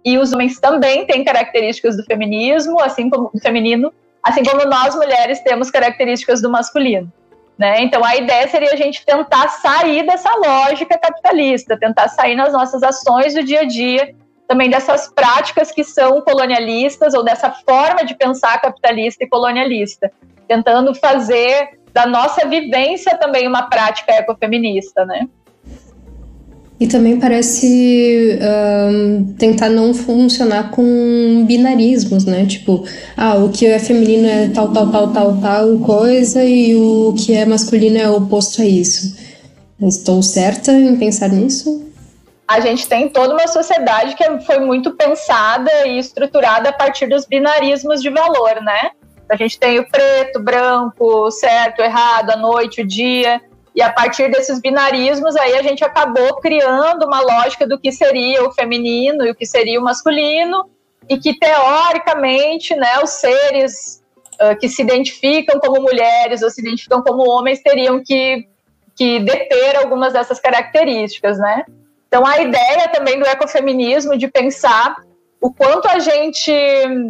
E 0.06 0.18
os 0.18 0.32
homens 0.32 0.62
também 0.62 1.06
têm 1.06 1.26
características 1.26 1.98
do 1.98 2.06
feminismo, 2.06 2.80
assim 2.80 3.10
como 3.10 3.30
do 3.34 3.40
feminino, 3.42 3.92
assim 4.24 4.44
como 4.44 4.66
nós 4.66 4.96
mulheres 4.96 5.42
temos 5.42 5.70
características 5.70 6.42
do 6.42 6.50
masculino. 6.50 7.12
Né? 7.58 7.82
Então 7.82 8.04
a 8.04 8.16
ideia 8.16 8.48
seria 8.48 8.74
a 8.74 8.76
gente 8.76 9.06
tentar 9.06 9.48
sair 9.50 10.06
dessa 10.06 10.34
lógica 10.36 10.98
capitalista, 10.98 11.78
tentar 11.78 12.08
sair 12.08 12.36
nas 12.36 12.52
nossas 12.52 12.82
ações 12.82 13.34
do 13.34 13.44
dia 13.44 13.62
a 13.62 13.66
dia, 13.66 14.16
também 14.48 14.70
dessas 14.70 15.08
práticas 15.14 15.72
que 15.72 15.84
são 15.84 16.22
colonialistas 16.22 17.14
ou 17.14 17.24
dessa 17.24 17.52
forma 17.52 18.04
de 18.04 18.16
pensar 18.16 18.60
capitalista 18.60 19.24
e 19.24 19.30
colonialista, 19.30 20.12
tentando 20.48 20.96
fazer 20.96 21.80
da 21.94 22.08
nossa 22.08 22.48
vivência 22.48 23.18
também 23.18 23.48
uma 23.48 23.70
prática 23.70 24.12
ecofeminista, 24.14 25.06
né? 25.06 25.28
E 26.80 26.88
também 26.88 27.20
parece 27.20 28.38
um, 28.92 29.34
tentar 29.38 29.70
não 29.70 29.94
funcionar 29.94 30.72
com 30.72 31.46
binarismos, 31.46 32.26
né? 32.26 32.46
Tipo, 32.46 32.84
ah, 33.16 33.36
o 33.36 33.50
que 33.50 33.66
é 33.66 33.80
feminino 33.80 34.28
é 34.28 34.50
tal, 34.50 34.72
tal, 34.74 34.92
tal, 34.92 35.14
tal, 35.14 35.38
tal 35.38 35.78
coisa 35.80 36.44
e 36.44 36.76
o 36.76 37.14
que 37.14 37.34
é 37.34 37.46
masculino 37.46 37.98
é 37.98 38.10
oposto 38.10 38.62
a 38.62 38.66
isso. 38.66 39.16
Estou 39.82 40.22
certa 40.22 40.72
em 40.72 40.96
pensar 40.98 41.30
nisso? 41.30 41.84
A 42.48 42.60
gente 42.60 42.88
tem 42.88 43.08
toda 43.08 43.34
uma 43.34 43.48
sociedade 43.48 44.16
que 44.16 44.40
foi 44.42 44.60
muito 44.60 44.92
pensada 44.92 45.72
e 45.88 45.98
estruturada 45.98 46.70
a 46.70 46.74
partir 46.74 47.08
dos 47.08 47.26
binarismos 47.26 48.02
de 48.02 48.10
valor, 48.10 48.62
né? 48.62 48.92
A 49.30 49.36
gente 49.36 49.58
tem 49.58 49.80
o 49.80 49.90
preto, 49.90 50.40
branco, 50.40 51.32
certo, 51.32 51.82
errado, 51.82 52.32
a 52.32 52.38
noite, 52.38 52.82
o 52.82 52.88
dia. 52.88 53.42
E 53.76 53.82
a 53.82 53.92
partir 53.92 54.30
desses 54.30 54.60
binarismos, 54.60 55.36
aí 55.36 55.56
a 55.56 55.64
gente 55.64 55.84
acabou 55.84 56.40
criando 56.40 57.06
uma 57.06 57.22
lógica 57.22 57.68
do 57.68 57.80
que 57.80 57.92
seria 57.92 58.44
o 58.44 58.52
feminino 58.52 59.26
e 59.26 59.32
o 59.32 59.36
que 59.36 59.46
seria 59.46 59.80
o 59.80 59.84
masculino, 59.84 60.70
e 61.10 61.18
que 61.18 61.38
teoricamente, 61.38 62.76
né, 62.76 63.00
os 63.04 63.10
seres 63.12 64.04
uh, 64.36 64.58
que 64.60 64.70
se 64.70 64.82
identificam 64.82 65.60
como 65.60 65.82
mulheres 65.82 66.42
ou 66.44 66.50
se 66.50 66.62
identificam 66.62 67.02
como 67.02 67.28
homens 67.30 67.62
teriam 67.62 68.02
que, 68.04 68.48
que 68.96 69.20
deter 69.20 69.76
algumas 69.78 70.14
dessas 70.14 70.40
características, 70.40 71.40
né? 71.40 71.66
Então 72.08 72.26
a 72.28 72.40
ideia 72.40 72.88
também 72.90 73.20
do 73.20 73.26
ecofeminismo 73.26 74.16
de 74.16 74.28
pensar 74.28 74.96
o 75.44 75.54
quanto 75.54 75.90
a 75.90 76.00
gente, 76.00 76.50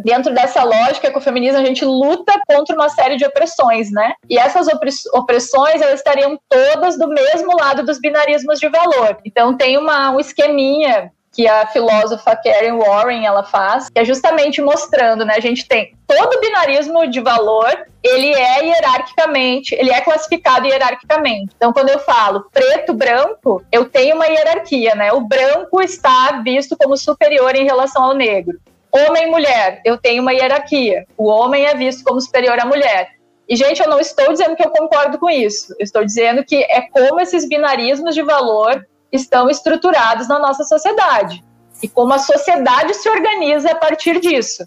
dentro 0.02 0.34
dessa 0.34 0.64
lógica 0.64 1.08
que 1.08 1.16
o 1.16 1.20
feminismo, 1.20 1.60
a 1.60 1.64
gente 1.64 1.84
luta 1.84 2.32
contra 2.48 2.74
uma 2.74 2.88
série 2.88 3.16
de 3.16 3.24
opressões, 3.24 3.92
né? 3.92 4.14
E 4.28 4.36
essas 4.36 4.66
opressões, 5.12 5.80
elas 5.80 6.00
estariam 6.00 6.36
todas 6.48 6.98
do 6.98 7.06
mesmo 7.06 7.56
lado 7.56 7.84
dos 7.84 8.00
binarismos 8.00 8.58
de 8.58 8.68
valor. 8.68 9.18
Então 9.24 9.56
tem 9.56 9.78
uma, 9.78 10.10
um 10.10 10.18
esqueminha 10.18 11.12
que 11.34 11.48
a 11.48 11.66
filósofa 11.66 12.36
Karen 12.36 12.78
Warren 12.78 13.26
ela 13.26 13.42
faz, 13.42 13.90
que 13.90 13.98
é 13.98 14.04
justamente 14.04 14.62
mostrando, 14.62 15.24
né? 15.24 15.34
A 15.36 15.40
gente 15.40 15.66
tem 15.66 15.92
todo 16.06 16.40
binarismo 16.40 17.08
de 17.08 17.20
valor, 17.20 17.86
ele 18.02 18.32
é 18.32 18.64
hierarquicamente, 18.64 19.74
ele 19.74 19.90
é 19.90 20.00
classificado 20.00 20.66
hierarquicamente. 20.66 21.52
Então, 21.56 21.72
quando 21.72 21.88
eu 21.88 21.98
falo 21.98 22.48
preto, 22.52 22.94
branco, 22.94 23.62
eu 23.72 23.86
tenho 23.86 24.14
uma 24.14 24.26
hierarquia, 24.26 24.94
né? 24.94 25.12
O 25.12 25.22
branco 25.22 25.82
está 25.82 26.40
visto 26.44 26.76
como 26.76 26.96
superior 26.96 27.56
em 27.56 27.64
relação 27.64 28.04
ao 28.04 28.14
negro. 28.14 28.58
Homem 28.92 29.24
e 29.24 29.30
mulher, 29.30 29.80
eu 29.84 29.98
tenho 29.98 30.22
uma 30.22 30.32
hierarquia. 30.32 31.04
O 31.18 31.26
homem 31.26 31.66
é 31.66 31.74
visto 31.74 32.04
como 32.04 32.20
superior 32.20 32.60
à 32.60 32.64
mulher. 32.64 33.10
E, 33.48 33.56
gente, 33.56 33.82
eu 33.82 33.88
não 33.88 33.98
estou 33.98 34.30
dizendo 34.30 34.54
que 34.54 34.64
eu 34.64 34.70
concordo 34.70 35.18
com 35.18 35.28
isso. 35.28 35.74
Eu 35.78 35.84
estou 35.84 36.04
dizendo 36.04 36.44
que 36.44 36.56
é 36.56 36.82
como 36.82 37.20
esses 37.20 37.46
binarismos 37.48 38.14
de 38.14 38.22
valor 38.22 38.86
estão 39.16 39.48
estruturados 39.48 40.28
na 40.28 40.38
nossa 40.38 40.64
sociedade 40.64 41.42
e 41.82 41.88
como 41.88 42.12
a 42.12 42.18
sociedade 42.18 42.94
se 42.94 43.08
organiza 43.08 43.70
a 43.70 43.74
partir 43.74 44.20
disso. 44.20 44.66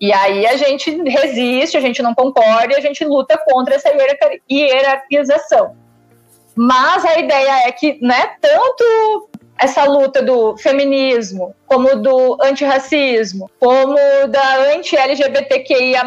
E 0.00 0.12
aí 0.12 0.46
a 0.46 0.56
gente 0.56 0.90
resiste, 1.04 1.76
a 1.76 1.80
gente 1.80 2.02
não 2.02 2.14
concorda 2.14 2.76
a 2.76 2.80
gente 2.80 3.04
luta 3.04 3.38
contra 3.38 3.76
essa 3.76 3.88
hierarquização. 4.50 5.76
Mas 6.54 7.04
a 7.04 7.18
ideia 7.18 7.68
é 7.68 7.72
que, 7.72 7.98
né, 8.00 8.34
tanto 8.40 9.28
essa 9.58 9.84
luta 9.84 10.20
do 10.22 10.56
feminismo, 10.56 11.54
como 11.66 11.96
do 11.96 12.36
antirracismo, 12.42 13.48
como 13.60 13.96
da 14.28 14.74
anti-LGBTQIA+, 14.74 16.02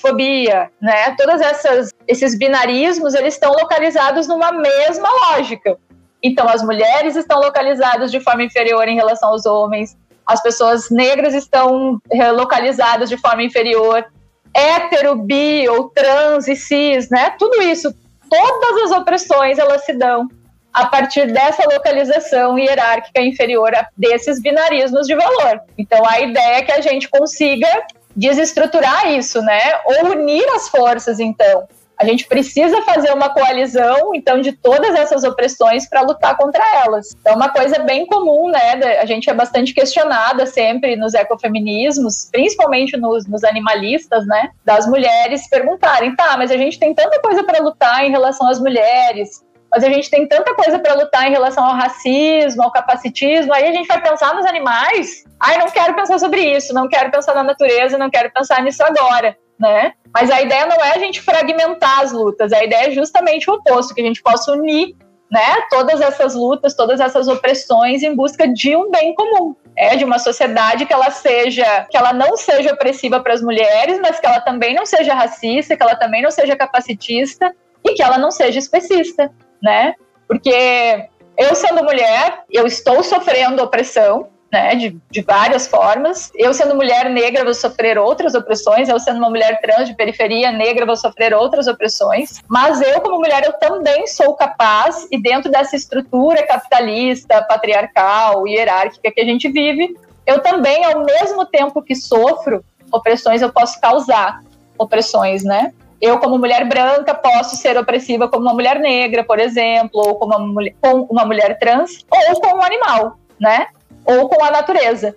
fobia, 0.00 0.70
né? 0.80 1.14
Todas 1.16 1.40
essas 1.40 1.90
esses 2.08 2.36
binarismos, 2.36 3.14
eles 3.14 3.34
estão 3.34 3.52
localizados 3.52 4.26
numa 4.26 4.50
mesma 4.50 5.08
lógica. 5.22 5.78
Então, 6.26 6.48
as 6.48 6.60
mulheres 6.60 7.14
estão 7.14 7.38
localizadas 7.38 8.10
de 8.10 8.18
forma 8.18 8.42
inferior 8.42 8.88
em 8.88 8.96
relação 8.96 9.28
aos 9.28 9.46
homens, 9.46 9.96
as 10.26 10.42
pessoas 10.42 10.90
negras 10.90 11.34
estão 11.34 12.00
eh, 12.10 12.32
localizadas 12.32 13.08
de 13.08 13.16
forma 13.16 13.44
inferior, 13.44 14.04
hétero, 14.52 15.14
bi 15.14 15.68
ou 15.68 15.88
trans 15.90 16.48
e 16.48 16.56
cis, 16.56 17.08
né? 17.10 17.30
Tudo 17.38 17.62
isso, 17.62 17.94
todas 18.28 18.90
as 18.90 18.98
opressões, 18.98 19.56
elas 19.56 19.84
se 19.84 19.92
dão 19.92 20.26
a 20.74 20.86
partir 20.86 21.32
dessa 21.32 21.62
localização 21.72 22.58
hierárquica 22.58 23.22
inferior 23.22 23.72
desses 23.96 24.42
binarismos 24.42 25.06
de 25.06 25.14
valor. 25.14 25.60
Então, 25.78 26.04
a 26.08 26.20
ideia 26.20 26.56
é 26.56 26.62
que 26.62 26.72
a 26.72 26.80
gente 26.80 27.08
consiga 27.08 27.68
desestruturar 28.16 29.12
isso, 29.12 29.40
né? 29.42 29.60
Ou 29.84 30.10
unir 30.10 30.44
as 30.56 30.68
forças, 30.68 31.20
então, 31.20 31.68
a 31.98 32.04
gente 32.04 32.26
precisa 32.26 32.82
fazer 32.82 33.12
uma 33.12 33.30
coalizão, 33.30 34.14
então, 34.14 34.40
de 34.40 34.52
todas 34.52 34.94
essas 34.94 35.24
opressões 35.24 35.88
para 35.88 36.02
lutar 36.02 36.36
contra 36.36 36.62
elas. 36.84 37.16
Então, 37.20 37.34
uma 37.34 37.48
coisa 37.48 37.78
bem 37.78 38.06
comum, 38.06 38.50
né? 38.50 38.98
A 39.00 39.06
gente 39.06 39.30
é 39.30 39.34
bastante 39.34 39.72
questionada 39.72 40.44
sempre 40.44 40.94
nos 40.94 41.14
ecofeminismos, 41.14 42.28
principalmente 42.30 42.96
nos, 42.98 43.26
nos 43.26 43.42
animalistas, 43.44 44.26
né? 44.26 44.50
Das 44.64 44.86
mulheres 44.86 45.48
perguntarem, 45.48 46.14
tá, 46.14 46.36
mas 46.36 46.50
a 46.50 46.56
gente 46.56 46.78
tem 46.78 46.94
tanta 46.94 47.18
coisa 47.20 47.42
para 47.42 47.62
lutar 47.62 48.04
em 48.04 48.10
relação 48.10 48.46
às 48.46 48.60
mulheres, 48.60 49.42
mas 49.70 49.82
a 49.82 49.88
gente 49.88 50.10
tem 50.10 50.28
tanta 50.28 50.54
coisa 50.54 50.78
para 50.78 50.94
lutar 50.94 51.26
em 51.26 51.30
relação 51.30 51.64
ao 51.64 51.74
racismo, 51.74 52.62
ao 52.62 52.70
capacitismo, 52.70 53.54
aí 53.54 53.64
a 53.68 53.72
gente 53.72 53.86
vai 53.86 54.02
pensar 54.02 54.34
nos 54.34 54.44
animais. 54.44 55.24
Ai, 55.40 55.58
não 55.58 55.70
quero 55.70 55.94
pensar 55.94 56.18
sobre 56.18 56.42
isso, 56.42 56.74
não 56.74 56.88
quero 56.88 57.10
pensar 57.10 57.34
na 57.34 57.42
natureza, 57.42 57.96
não 57.96 58.10
quero 58.10 58.30
pensar 58.30 58.62
nisso 58.62 58.82
agora 58.84 59.36
né? 59.58 59.92
Mas 60.12 60.30
a 60.30 60.40
ideia 60.40 60.66
não 60.66 60.76
é 60.76 60.94
a 60.94 60.98
gente 60.98 61.20
fragmentar 61.20 62.00
as 62.00 62.12
lutas, 62.12 62.52
a 62.52 62.64
ideia 62.64 62.88
é 62.88 62.90
justamente 62.90 63.50
o 63.50 63.54
oposto, 63.54 63.94
que 63.94 64.00
a 64.00 64.04
gente 64.04 64.22
possa 64.22 64.52
unir 64.52 64.96
né, 65.30 65.62
todas 65.70 66.00
essas 66.00 66.34
lutas, 66.34 66.74
todas 66.74 67.00
essas 67.00 67.26
opressões 67.26 68.02
em 68.02 68.14
busca 68.14 68.46
de 68.46 68.76
um 68.76 68.90
bem 68.90 69.14
comum, 69.14 69.56
é 69.76 69.96
de 69.96 70.04
uma 70.04 70.18
sociedade 70.18 70.86
que 70.86 70.92
ela 70.92 71.10
seja, 71.10 71.86
que 71.90 71.96
ela 71.96 72.12
não 72.12 72.36
seja 72.36 72.72
opressiva 72.72 73.20
para 73.20 73.34
as 73.34 73.42
mulheres, 73.42 73.98
mas 74.00 74.20
que 74.20 74.26
ela 74.26 74.40
também 74.40 74.74
não 74.74 74.86
seja 74.86 75.14
racista, 75.14 75.76
que 75.76 75.82
ela 75.82 75.96
também 75.96 76.22
não 76.22 76.30
seja 76.30 76.56
capacitista 76.56 77.52
e 77.84 77.94
que 77.94 78.02
ela 78.02 78.18
não 78.18 78.30
seja 78.30 78.58
especista, 78.58 79.30
né? 79.62 79.94
Porque 80.28 81.08
eu 81.36 81.54
sendo 81.54 81.84
mulher, 81.84 82.44
eu 82.50 82.66
estou 82.66 83.02
sofrendo 83.02 83.62
opressão, 83.62 84.28
né, 84.56 84.74
de, 84.74 84.96
de 85.10 85.20
várias 85.20 85.66
formas. 85.66 86.32
Eu, 86.34 86.54
sendo 86.54 86.74
mulher 86.74 87.10
negra, 87.10 87.44
vou 87.44 87.52
sofrer 87.52 87.98
outras 87.98 88.34
opressões. 88.34 88.88
Eu, 88.88 88.98
sendo 88.98 89.18
uma 89.18 89.28
mulher 89.28 89.60
trans 89.60 89.86
de 89.86 89.94
periferia 89.94 90.50
negra, 90.50 90.86
vou 90.86 90.96
sofrer 90.96 91.34
outras 91.34 91.66
opressões. 91.66 92.40
Mas 92.48 92.80
eu, 92.80 93.02
como 93.02 93.18
mulher, 93.18 93.44
eu 93.44 93.52
também 93.52 94.06
sou 94.06 94.34
capaz, 94.34 95.06
e 95.12 95.20
dentro 95.20 95.50
dessa 95.50 95.76
estrutura 95.76 96.46
capitalista, 96.46 97.42
patriarcal, 97.42 98.48
hierárquica 98.48 99.12
que 99.12 99.20
a 99.20 99.24
gente 99.24 99.46
vive, 99.50 99.94
eu 100.26 100.40
também, 100.40 100.82
ao 100.86 101.04
mesmo 101.04 101.44
tempo 101.44 101.82
que 101.82 101.94
sofro 101.94 102.64
opressões, 102.90 103.42
eu 103.42 103.52
posso 103.52 103.78
causar 103.78 104.40
opressões, 104.78 105.44
né? 105.44 105.72
Eu, 106.00 106.18
como 106.18 106.38
mulher 106.38 106.66
branca, 106.66 107.14
posso 107.14 107.56
ser 107.56 107.76
opressiva 107.76 108.26
como 108.28 108.42
uma 108.46 108.54
mulher 108.54 108.78
negra, 108.78 109.22
por 109.22 109.38
exemplo, 109.38 110.00
ou 110.00 110.14
como 110.14 110.34
uma 110.34 110.46
mulher, 110.46 110.74
com 110.80 111.02
uma 111.10 111.26
mulher 111.26 111.58
trans, 111.58 112.06
ou 112.10 112.40
com 112.40 112.56
um 112.56 112.62
animal, 112.62 113.18
né? 113.38 113.66
Ou 114.06 114.28
com 114.28 114.42
a 114.44 114.50
natureza. 114.50 115.16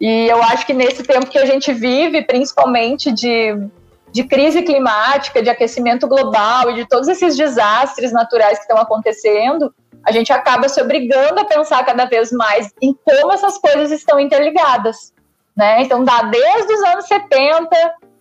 E 0.00 0.26
eu 0.28 0.42
acho 0.42 0.64
que 0.64 0.72
nesse 0.72 1.02
tempo 1.02 1.26
que 1.26 1.38
a 1.38 1.46
gente 1.46 1.72
vive, 1.72 2.22
principalmente 2.22 3.12
de, 3.12 3.68
de 4.12 4.24
crise 4.24 4.62
climática, 4.62 5.42
de 5.42 5.50
aquecimento 5.50 6.06
global 6.06 6.70
e 6.70 6.74
de 6.74 6.88
todos 6.88 7.08
esses 7.08 7.36
desastres 7.36 8.12
naturais 8.12 8.58
que 8.58 8.64
estão 8.64 8.78
acontecendo, 8.78 9.74
a 10.04 10.12
gente 10.12 10.32
acaba 10.32 10.68
se 10.68 10.80
obrigando 10.80 11.40
a 11.40 11.44
pensar 11.44 11.84
cada 11.84 12.04
vez 12.04 12.30
mais 12.30 12.72
em 12.80 12.96
como 13.04 13.32
essas 13.32 13.58
coisas 13.58 13.90
estão 13.90 14.18
interligadas. 14.20 15.12
Né? 15.56 15.82
Então, 15.82 16.04
dá 16.04 16.22
desde 16.22 16.72
os 16.72 16.82
anos 16.84 17.06
70, 17.06 17.68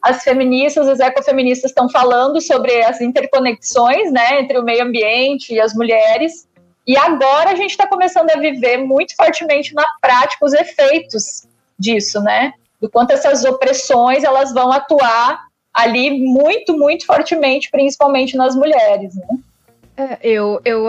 as 0.01 0.23
feministas, 0.23 0.87
as 0.87 0.99
ecofeministas 0.99 1.69
estão 1.69 1.87
falando 1.87 2.41
sobre 2.41 2.83
as 2.83 2.99
interconexões 2.99 4.11
né, 4.11 4.41
entre 4.41 4.57
o 4.57 4.63
meio 4.63 4.83
ambiente 4.83 5.53
e 5.53 5.61
as 5.61 5.75
mulheres, 5.75 6.46
e 6.87 6.95
agora 6.97 7.51
a 7.51 7.55
gente 7.55 7.71
está 7.71 7.85
começando 7.85 8.31
a 8.31 8.39
viver 8.39 8.77
muito 8.77 9.13
fortemente 9.15 9.73
na 9.73 9.85
prática 9.99 10.45
os 10.45 10.53
efeitos 10.53 11.45
disso, 11.77 12.21
né? 12.21 12.53
Do 12.79 12.89
quanto 12.89 13.11
essas 13.11 13.43
opressões 13.43 14.23
elas 14.23 14.53
vão 14.53 14.71
atuar 14.71 15.47
ali 15.73 16.09
muito, 16.09 16.77
muito 16.77 17.05
fortemente, 17.05 17.69
principalmente 17.69 18.37
nas 18.37 18.55
mulheres, 18.55 19.15
né? 19.15 19.27
É, 19.97 20.17
eu, 20.21 20.61
eu, 20.63 20.87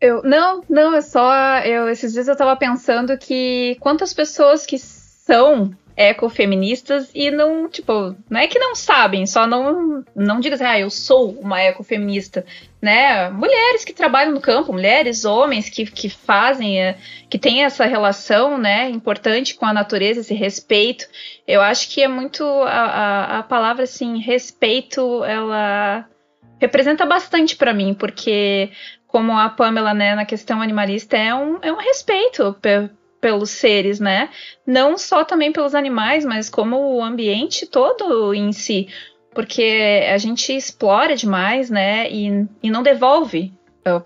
eu, 0.00 0.22
não, 0.22 0.62
não, 0.68 0.94
é 0.94 1.00
só, 1.00 1.58
eu, 1.60 1.88
esses 1.88 2.12
dias 2.12 2.28
eu 2.28 2.32
estava 2.32 2.54
pensando 2.54 3.18
que 3.18 3.76
quantas 3.80 4.14
pessoas 4.14 4.64
que 4.64 4.78
são 4.78 5.72
ecofeministas 5.96 7.10
e 7.14 7.30
não, 7.30 7.68
tipo, 7.68 8.14
não 8.28 8.40
é 8.40 8.46
que 8.46 8.58
não 8.58 8.74
sabem, 8.74 9.26
só 9.26 9.46
não 9.46 10.04
não 10.14 10.40
diga 10.40 10.54
assim, 10.54 10.64
ah, 10.64 10.78
eu 10.78 10.90
sou 10.90 11.30
uma 11.40 11.62
ecofeminista, 11.62 12.44
né? 12.86 13.30
Mulheres 13.30 13.84
que 13.84 13.92
trabalham 13.92 14.32
no 14.32 14.40
campo, 14.40 14.72
mulheres, 14.72 15.24
homens 15.24 15.68
que, 15.68 15.84
que 15.86 16.08
fazem, 16.08 16.80
eh, 16.80 16.96
que 17.28 17.36
têm 17.36 17.64
essa 17.64 17.84
relação, 17.84 18.56
né, 18.56 18.88
importante 18.88 19.56
com 19.56 19.66
a 19.66 19.72
natureza, 19.72 20.20
esse 20.20 20.34
respeito. 20.34 21.04
Eu 21.48 21.60
acho 21.60 21.90
que 21.90 22.00
é 22.00 22.06
muito 22.06 22.44
a, 22.44 22.68
a, 22.68 23.38
a 23.38 23.42
palavra 23.42 23.82
assim, 23.82 24.20
respeito, 24.20 25.24
ela 25.24 26.08
representa 26.60 27.04
bastante 27.04 27.56
para 27.56 27.74
mim, 27.74 27.92
porque 27.92 28.70
como 29.08 29.36
a 29.36 29.48
Pamela, 29.48 29.92
né, 29.92 30.14
na 30.14 30.24
questão 30.24 30.62
animalista, 30.62 31.16
é 31.16 31.34
um, 31.34 31.58
é 31.62 31.72
um 31.72 31.78
respeito 31.78 32.56
pelos 33.20 33.50
seres, 33.50 33.98
né? 33.98 34.28
Não 34.64 34.96
só 34.96 35.24
também 35.24 35.50
pelos 35.50 35.74
animais, 35.74 36.24
mas 36.24 36.48
como 36.48 36.94
o 36.94 37.02
ambiente 37.02 37.66
todo 37.66 38.32
em 38.32 38.52
si. 38.52 38.86
Porque 39.36 40.02
a 40.10 40.16
gente 40.16 40.56
explora 40.56 41.14
demais, 41.14 41.68
né? 41.68 42.10
E, 42.10 42.46
e 42.62 42.70
não 42.70 42.82
devolve. 42.82 43.52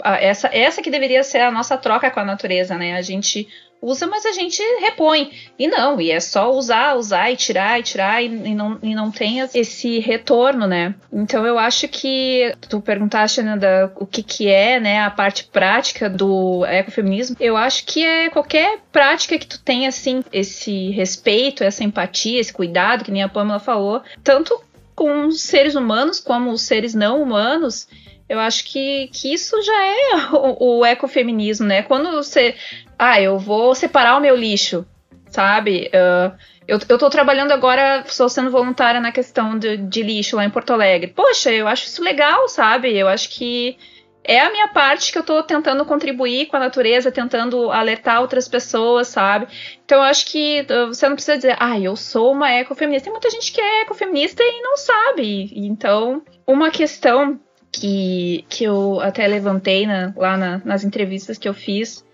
Essa, 0.05 0.51
essa 0.53 0.83
que 0.83 0.91
deveria 0.91 1.23
ser 1.23 1.39
a 1.39 1.53
nossa 1.53 1.79
troca 1.79 2.11
com 2.11 2.19
a 2.19 2.25
natureza, 2.25 2.77
né? 2.77 2.97
A 2.97 3.01
gente 3.01 3.49
usa, 3.81 4.09
mas 4.09 4.27
a 4.27 4.33
gente 4.33 4.61
repõe. 4.81 5.31
E 5.57 5.69
não, 5.69 6.01
e 6.01 6.11
é 6.11 6.19
só 6.19 6.51
usar, 6.51 6.97
usar 6.97 7.31
e 7.31 7.37
tirar 7.37 7.79
e 7.79 7.83
tirar 7.83 8.23
e, 8.23 8.27
e, 8.27 8.55
não, 8.55 8.79
e 8.83 8.93
não 8.93 9.11
tem 9.11 9.39
esse 9.55 10.01
retorno, 10.01 10.67
né? 10.67 10.95
Então 11.13 11.47
eu 11.47 11.59
acho 11.59 11.87
que 11.87 12.53
tu 12.69 12.81
perguntaste 12.81 13.41
né, 13.41 13.57
da, 13.57 13.91
o 13.97 14.05
que, 14.05 14.23
que 14.23 14.49
é 14.49 14.81
né, 14.81 15.01
a 15.01 15.11
parte 15.11 15.45
prática 15.45 16.11
do 16.11 16.67
ecofeminismo. 16.67 17.37
Eu 17.39 17.57
acho 17.57 17.87
que 17.87 18.05
é 18.05 18.29
qualquer 18.31 18.81
prática 18.93 19.39
que 19.39 19.47
tu 19.47 19.63
tenha 19.63 19.89
assim 19.89 20.23
esse 20.33 20.91
respeito, 20.91 21.65
essa 21.65 21.85
empatia, 21.85 22.41
esse 22.41 22.53
cuidado, 22.53 23.05
que 23.05 23.13
nem 23.13 23.23
a 23.23 23.29
Pamela 23.29 23.61
falou, 23.61 24.03
tanto 24.23 24.61
com 25.01 25.31
seres 25.31 25.77
humanos 25.77 26.21
como 26.21 26.51
os 26.51 26.61
seres 26.61 26.93
não 26.95 27.23
humanos. 27.23 27.89
Eu 28.29 28.39
acho 28.39 28.65
que, 28.65 29.09
que 29.11 29.33
isso 29.33 29.57
já 29.63 29.87
é 29.87 30.17
o, 30.37 30.81
o 30.81 30.85
ecofeminismo, 30.85 31.67
né? 31.67 31.83
Quando 31.83 32.11
você 32.11 32.55
ah, 32.99 33.19
eu 33.19 33.39
vou 33.39 33.75
separar 33.75 34.19
o 34.19 34.21
meu 34.21 34.37
lixo, 34.37 34.85
sabe? 35.29 35.91
Uh, 35.95 36.37
eu, 36.69 36.79
eu 36.87 36.99
tô 36.99 37.09
trabalhando 37.09 37.51
agora, 37.51 38.05
estou 38.07 38.29
sendo 38.29 38.51
voluntária 38.51 39.01
na 39.01 39.11
questão 39.11 39.59
de, 39.59 39.79
de, 39.79 40.03
lixo 40.03 40.37
lá 40.37 40.45
em 40.45 40.51
Porto 40.51 40.75
Alegre. 40.75 41.15
Poxa, 41.17 41.51
eu 41.51 41.67
acho 41.67 41.87
isso 41.87 42.05
legal, 42.05 42.47
sabe? 42.47 42.95
Eu 42.95 43.09
acho 43.09 43.31
que 43.31 43.79
é 44.23 44.41
a 44.41 44.51
minha 44.51 44.69
parte 44.69 45.13
que 45.13 45.19
eu 45.19 45.23
tô 45.23 45.43
tentando 45.43 45.85
contribuir 45.85 46.47
com 46.47 46.57
a 46.57 46.61
natureza, 46.61 47.11
tentando 47.11 47.71
alertar 47.71 48.21
outras 48.21 48.47
pessoas, 48.47 49.09
sabe? 49.09 49.47
Então 49.85 49.99
eu 49.99 50.05
acho 50.05 50.27
que 50.27 50.61
uh, 50.63 50.89
você 50.89 51.09
não 51.09 51.17
precisa 51.17 51.37
dizer, 51.37 51.57
ah, 51.59 51.79
eu 51.79 51.97
sou 51.97 52.33
uma 52.33 52.51
ecofeminista. 52.53 53.05
Tem 53.05 53.13
muita 53.13 53.31
gente 53.31 53.53
que 53.53 53.61
é 53.61 53.83
ecofeminista 53.83 54.43
e 54.43 54.61
não 54.61 54.77
sabe. 54.77 55.51
Então, 55.55 56.23
uma 56.47 56.71
questão 56.71 57.41
que, 57.73 58.45
que 58.49 58.65
eu 58.65 59.01
até 59.01 59.27
levantei 59.27 59.87
na, 59.87 60.13
lá 60.17 60.37
na, 60.37 60.63
nas 60.65 60.85
entrevistas 60.85 61.39
que 61.39 61.49
eu 61.49 61.55
fiz 61.55 62.05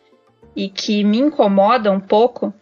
e 0.55 0.69
que 0.69 1.03
me 1.03 1.19
incomoda 1.19 1.90
um 1.90 2.01
pouco, 2.01 2.55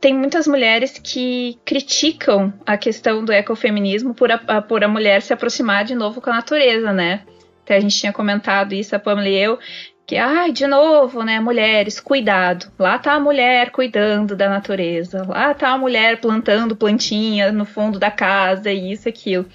tem 0.00 0.14
muitas 0.14 0.46
mulheres 0.46 0.98
que 0.98 1.58
criticam 1.64 2.52
a 2.64 2.76
questão 2.76 3.24
do 3.24 3.32
ecofeminismo 3.32 4.14
por 4.14 4.30
a, 4.30 4.62
por 4.62 4.82
a 4.82 4.88
mulher 4.88 5.22
se 5.22 5.32
aproximar 5.32 5.84
de 5.84 5.94
novo 5.94 6.20
com 6.20 6.30
a 6.30 6.34
natureza, 6.34 6.92
né? 6.92 7.24
Até 7.66 7.78
a 7.78 7.80
gente 7.80 7.98
tinha 7.98 8.12
comentado 8.12 8.74
isso, 8.74 8.94
a 8.94 8.98
Pamela 9.00 9.28
e 9.28 9.34
eu, 9.34 9.58
que, 10.06 10.16
ai, 10.16 10.52
de 10.52 10.68
novo, 10.68 11.24
né, 11.24 11.40
mulheres, 11.40 11.98
cuidado. 11.98 12.70
Lá 12.78 12.96
tá 12.96 13.14
a 13.14 13.20
mulher 13.20 13.72
cuidando 13.72 14.36
da 14.36 14.48
natureza, 14.48 15.26
lá 15.26 15.52
tá 15.52 15.70
a 15.70 15.78
mulher 15.78 16.20
plantando 16.20 16.76
plantinha 16.76 17.50
no 17.50 17.64
fundo 17.64 17.98
da 17.98 18.08
casa, 18.08 18.70
isso, 18.70 19.08
aquilo. 19.08 19.46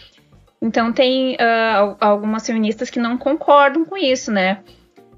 Então 0.62 0.91
tem 0.91 1.36
uh, 1.36 1.95
algumas 2.02 2.45
feministas 2.45 2.89
que 2.89 3.00
não 3.00 3.17
concordam 3.17 3.86
com 3.86 3.95
isso, 3.95 4.30
né? 4.30 4.60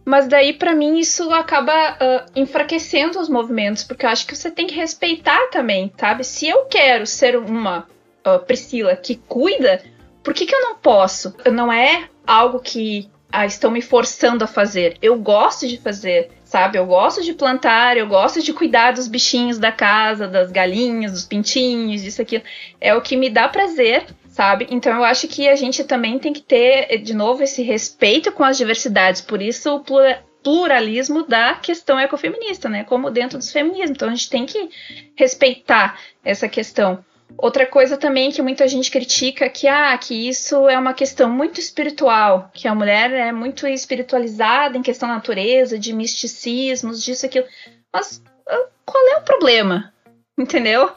Mas 0.06 0.28
daí, 0.28 0.54
para 0.54 0.76
mim, 0.76 1.00
isso 1.00 1.32
acaba 1.34 1.94
uh, 1.94 2.32
enfraquecendo 2.36 3.20
os 3.20 3.28
movimentos, 3.28 3.84
porque 3.84 4.06
eu 4.06 4.10
acho 4.12 4.28
que 4.28 4.36
você 4.36 4.52
tem 4.52 4.68
que 4.68 4.76
respeitar 4.76 5.50
também, 5.50 5.92
sabe? 5.98 6.24
Se 6.24 6.48
eu 6.48 6.66
quero 6.66 7.08
ser 7.08 7.38
uma 7.38 7.88
uh, 8.24 8.38
Priscila 8.46 8.96
que 8.96 9.16
cuida, 9.16 9.82
por 10.24 10.32
que, 10.32 10.46
que 10.46 10.54
eu 10.54 10.62
não 10.62 10.76
posso? 10.76 11.36
Não 11.52 11.74
é 11.74 12.08
algo 12.26 12.60
que 12.60 13.10
ah, 13.32 13.46
estão 13.46 13.72
me 13.72 13.82
forçando 13.82 14.44
a 14.44 14.48
fazer. 14.48 14.98
Eu 15.02 15.18
gosto 15.18 15.68
de 15.68 15.78
fazer, 15.78 16.30
sabe? 16.44 16.78
Eu 16.78 16.86
gosto 16.86 17.24
de 17.24 17.34
plantar, 17.34 17.98
eu 17.98 18.08
gosto 18.08 18.42
de 18.42 18.54
cuidar 18.54 18.92
dos 18.92 19.08
bichinhos 19.08 19.58
da 19.58 19.72
casa, 19.72 20.28
das 20.28 20.52
galinhas, 20.52 21.12
dos 21.12 21.26
pintinhos, 21.26 22.02
disso, 22.02 22.22
aquilo. 22.22 22.44
É 22.80 22.94
o 22.94 23.02
que 23.02 23.16
me 23.16 23.30
dá 23.30 23.48
prazer 23.48 24.06
sabe? 24.34 24.68
Então 24.72 24.96
eu 24.96 25.04
acho 25.04 25.28
que 25.28 25.48
a 25.48 25.56
gente 25.56 25.84
também 25.84 26.18
tem 26.18 26.34
que 26.34 26.42
ter, 26.42 26.98
de 26.98 27.14
novo, 27.14 27.44
esse 27.44 27.62
respeito 27.62 28.32
com 28.32 28.44
as 28.44 28.58
diversidades. 28.58 29.22
Por 29.22 29.40
isso 29.42 29.76
o 29.76 29.84
pluralismo 30.42 31.24
da 31.24 31.54
questão 31.54 32.00
ecofeminista, 32.00 32.68
né? 32.68 32.84
Como 32.84 33.12
dentro 33.12 33.38
dos 33.38 33.52
feminismos. 33.52 33.92
Então 33.92 34.10
a 34.10 34.12
gente 34.12 34.30
tem 34.30 34.46
que 34.46 34.70
respeitar 35.16 36.00
essa 36.26 36.50
questão. 36.50 37.06
Outra 37.38 37.66
coisa 37.66 37.98
também 37.98 38.32
que 38.32 38.42
muita 38.42 38.68
gente 38.68 38.92
critica 38.92 39.50
que 39.50 39.68
ah, 39.68 39.98
que 39.98 40.28
isso 40.28 40.70
é 40.70 40.78
uma 40.78 40.94
questão 40.94 41.30
muito 41.30 41.60
espiritual, 41.60 42.50
que 42.54 42.68
a 42.68 42.76
mulher 42.76 43.12
é 43.12 43.32
muito 43.32 43.68
espiritualizada 43.68 44.78
em 44.78 44.84
questão 44.84 45.10
da 45.10 45.16
natureza, 45.16 45.78
de 45.78 45.92
misticismos, 45.94 47.04
disso 47.04 47.26
aquilo. 47.26 47.46
Mas 47.92 48.22
ah, 48.48 48.68
qual 48.86 49.08
é 49.08 49.18
o 49.18 49.24
problema? 49.24 49.92
Entendeu? 50.38 50.92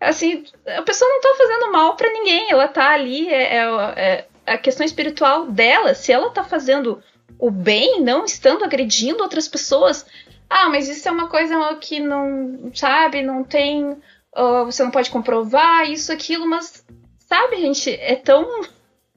assim, 0.00 0.44
a 0.66 0.82
pessoa 0.82 1.08
não 1.08 1.20
tá 1.20 1.34
fazendo 1.36 1.72
mal 1.72 1.96
para 1.96 2.12
ninguém, 2.12 2.50
ela 2.50 2.68
tá 2.68 2.90
ali, 2.90 3.28
é, 3.28 3.56
é, 3.56 3.64
é, 3.96 4.24
a 4.46 4.58
questão 4.58 4.84
espiritual 4.84 5.46
dela, 5.46 5.94
se 5.94 6.12
ela 6.12 6.30
tá 6.30 6.44
fazendo 6.44 7.02
o 7.38 7.50
bem, 7.50 8.00
não 8.00 8.24
estando 8.24 8.64
agredindo 8.64 9.22
outras 9.22 9.48
pessoas, 9.48 10.06
ah, 10.48 10.68
mas 10.68 10.88
isso 10.88 11.08
é 11.08 11.10
uma 11.12 11.28
coisa 11.28 11.74
que 11.80 11.98
não, 11.98 12.70
sabe, 12.74 13.22
não 13.22 13.42
tem, 13.42 13.96
uh, 14.36 14.64
você 14.64 14.82
não 14.82 14.90
pode 14.90 15.10
comprovar 15.10 15.90
isso, 15.90 16.12
aquilo, 16.12 16.46
mas, 16.46 16.84
sabe, 17.28 17.56
gente, 17.60 17.90
é 17.90 18.16
tão 18.16 18.44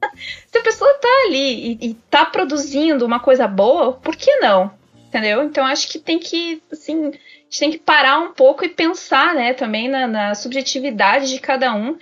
Se 0.50 0.58
a 0.58 0.62
pessoa 0.62 0.92
tá 0.94 1.08
ali 1.26 1.78
e, 1.80 1.90
e 1.90 1.94
tá 2.10 2.24
produzindo 2.24 3.04
uma 3.04 3.20
coisa 3.20 3.46
boa, 3.46 3.92
por 3.92 4.16
que 4.16 4.36
não? 4.36 4.72
Entendeu? 5.08 5.42
Então 5.42 5.64
acho 5.66 5.88
que 5.88 5.98
tem 5.98 6.18
que, 6.18 6.62
assim, 6.70 7.08
a 7.08 7.10
gente 7.10 7.58
tem 7.58 7.70
que 7.72 7.78
parar 7.78 8.18
um 8.18 8.32
pouco 8.32 8.64
e 8.64 8.68
pensar, 8.68 9.34
né, 9.34 9.52
também 9.52 9.88
na, 9.88 10.06
na 10.06 10.34
subjetividade 10.34 11.28
de 11.28 11.40
cada 11.40 11.74
um. 11.74 11.98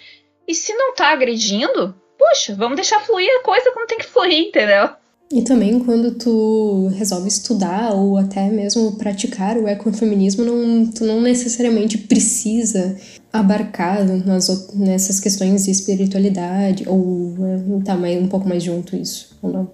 E 0.47 0.55
se 0.55 0.75
não 0.75 0.95
tá 0.95 1.09
agredindo, 1.09 1.95
puxa, 2.19 2.55
vamos 2.55 2.77
deixar 2.77 3.01
fluir 3.01 3.31
a 3.39 3.43
coisa 3.43 3.73
como 3.73 3.87
tem 3.87 3.99
que 3.99 4.07
fluir, 4.07 4.49
entendeu? 4.49 4.91
E 5.31 5.43
também 5.43 5.79
quando 5.81 6.15
tu 6.15 6.89
resolve 6.97 7.29
estudar 7.29 7.93
ou 7.93 8.17
até 8.17 8.49
mesmo 8.49 8.97
praticar 8.97 9.59
o 9.59 9.69
ecofeminismo, 9.69 10.43
não, 10.43 10.91
tu 10.91 11.05
não 11.05 11.21
necessariamente 11.21 11.99
precisa 11.99 12.97
abarcar 13.31 14.05
nas, 14.07 14.75
nessas 14.75 15.21
questões 15.21 15.67
de 15.67 15.71
espiritualidade 15.71 16.89
ou 16.89 17.35
é, 17.47 17.85
tá 17.85 17.95
mais, 17.95 18.23
um 18.23 18.29
pouco 18.29 18.49
mais 18.49 18.63
junto 18.63 18.97
isso, 18.97 19.39
ou 19.43 19.53
não? 19.53 19.73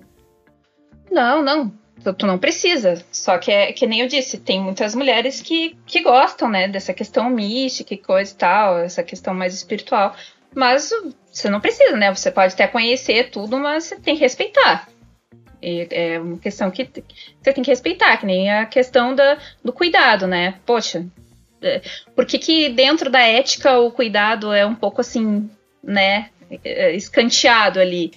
Não, 1.11 1.43
não. 1.43 1.73
Tu, 2.03 2.13
tu 2.13 2.27
não 2.27 2.37
precisa. 2.37 3.01
Só 3.13 3.39
que 3.39 3.53
é 3.53 3.73
que 3.73 3.87
nem 3.87 4.01
eu 4.01 4.09
disse, 4.09 4.39
tem 4.39 4.61
muitas 4.61 4.93
mulheres 4.97 5.41
que, 5.41 5.77
que 5.87 6.03
gostam, 6.03 6.49
né, 6.51 6.67
dessa 6.67 6.93
questão 6.93 7.31
mística 7.31 7.95
e 7.95 7.99
coisa 7.99 8.33
e 8.33 8.35
tal, 8.35 8.79
essa 8.79 9.05
questão 9.05 9.33
mais 9.33 9.55
espiritual. 9.55 10.17
Mas 10.53 10.91
você 11.31 11.49
não 11.49 11.61
precisa, 11.61 11.97
né? 11.97 12.15
Você 12.15 12.31
pode 12.31 12.55
até 12.55 12.67
conhecer 12.67 13.31
tudo, 13.31 13.59
mas 13.59 13.85
você 13.85 13.97
tem 13.97 14.15
que 14.15 14.21
respeitar. 14.21 14.89
É 15.63 16.19
uma 16.21 16.39
questão 16.39 16.71
que 16.71 16.89
você 17.43 17.53
tem 17.53 17.65
que 17.65 17.71
respeitar, 17.71 18.17
que 18.17 18.27
nem 18.27 18.51
a 18.51 18.67
questão 18.67 19.15
da, 19.15 19.39
do 19.65 19.73
cuidado, 19.73 20.27
né? 20.27 20.55
Poxa, 20.67 21.07
é, 21.63 21.81
por 22.15 22.27
que, 22.27 22.39
que 22.39 22.69
dentro 22.69 23.11
da 23.11 23.21
ética 23.21 23.79
o 23.79 23.91
cuidado 23.91 24.53
é 24.53 24.67
um 24.67 24.75
pouco 24.75 25.01
assim, 25.01 25.49
né, 25.83 26.29
é, 26.63 26.95
escanteado 26.95 27.81
ali? 27.81 28.13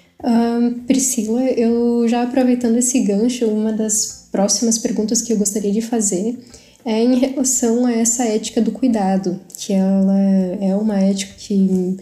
Priscila, 0.88 1.44
eu 1.44 2.08
já 2.08 2.24
aproveitando 2.24 2.78
esse 2.78 3.00
gancho, 3.02 3.46
uma 3.48 3.72
das 3.72 4.28
próximas 4.32 4.78
perguntas 4.78 5.22
que 5.22 5.32
eu 5.32 5.38
gostaria 5.38 5.72
de 5.72 5.82
fazer 5.82 6.38
é 6.84 7.04
em 7.04 7.16
relação 7.16 7.86
a 7.86 7.94
essa 7.94 8.26
ética 8.26 8.62
do 8.62 8.72
cuidado, 8.72 9.40
que 9.58 9.74
ela 9.74 10.18
é 10.62 10.76
uma 10.76 11.00
ética 11.00 11.34
que 11.38 11.98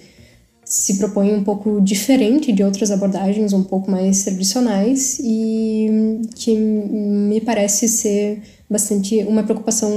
se 0.65 0.97
propõe 0.97 1.33
um 1.33 1.43
pouco 1.43 1.79
diferente 1.79 2.51
de 2.51 2.63
outras 2.63 2.89
abordagens 2.89 3.53
um 3.53 3.63
pouco 3.63 3.89
mais 3.89 4.23
tradicionais 4.23 5.19
e 5.23 6.21
que 6.35 6.57
me 6.57 7.39
parece 7.39 7.87
ser 7.87 8.41
bastante 8.67 9.23
uma 9.23 9.43
preocupação 9.43 9.91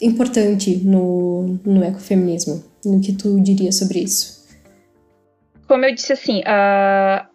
importante 0.00 0.76
no, 0.78 1.58
no 1.64 1.84
ecofeminismo. 1.84 2.64
No 2.84 3.00
que 3.00 3.12
tu 3.12 3.40
diria 3.40 3.70
sobre 3.70 4.00
isso? 4.00 4.42
Como 5.68 5.84
eu 5.84 5.94
disse 5.94 6.12
assim, 6.12 6.42
a, 6.44 7.28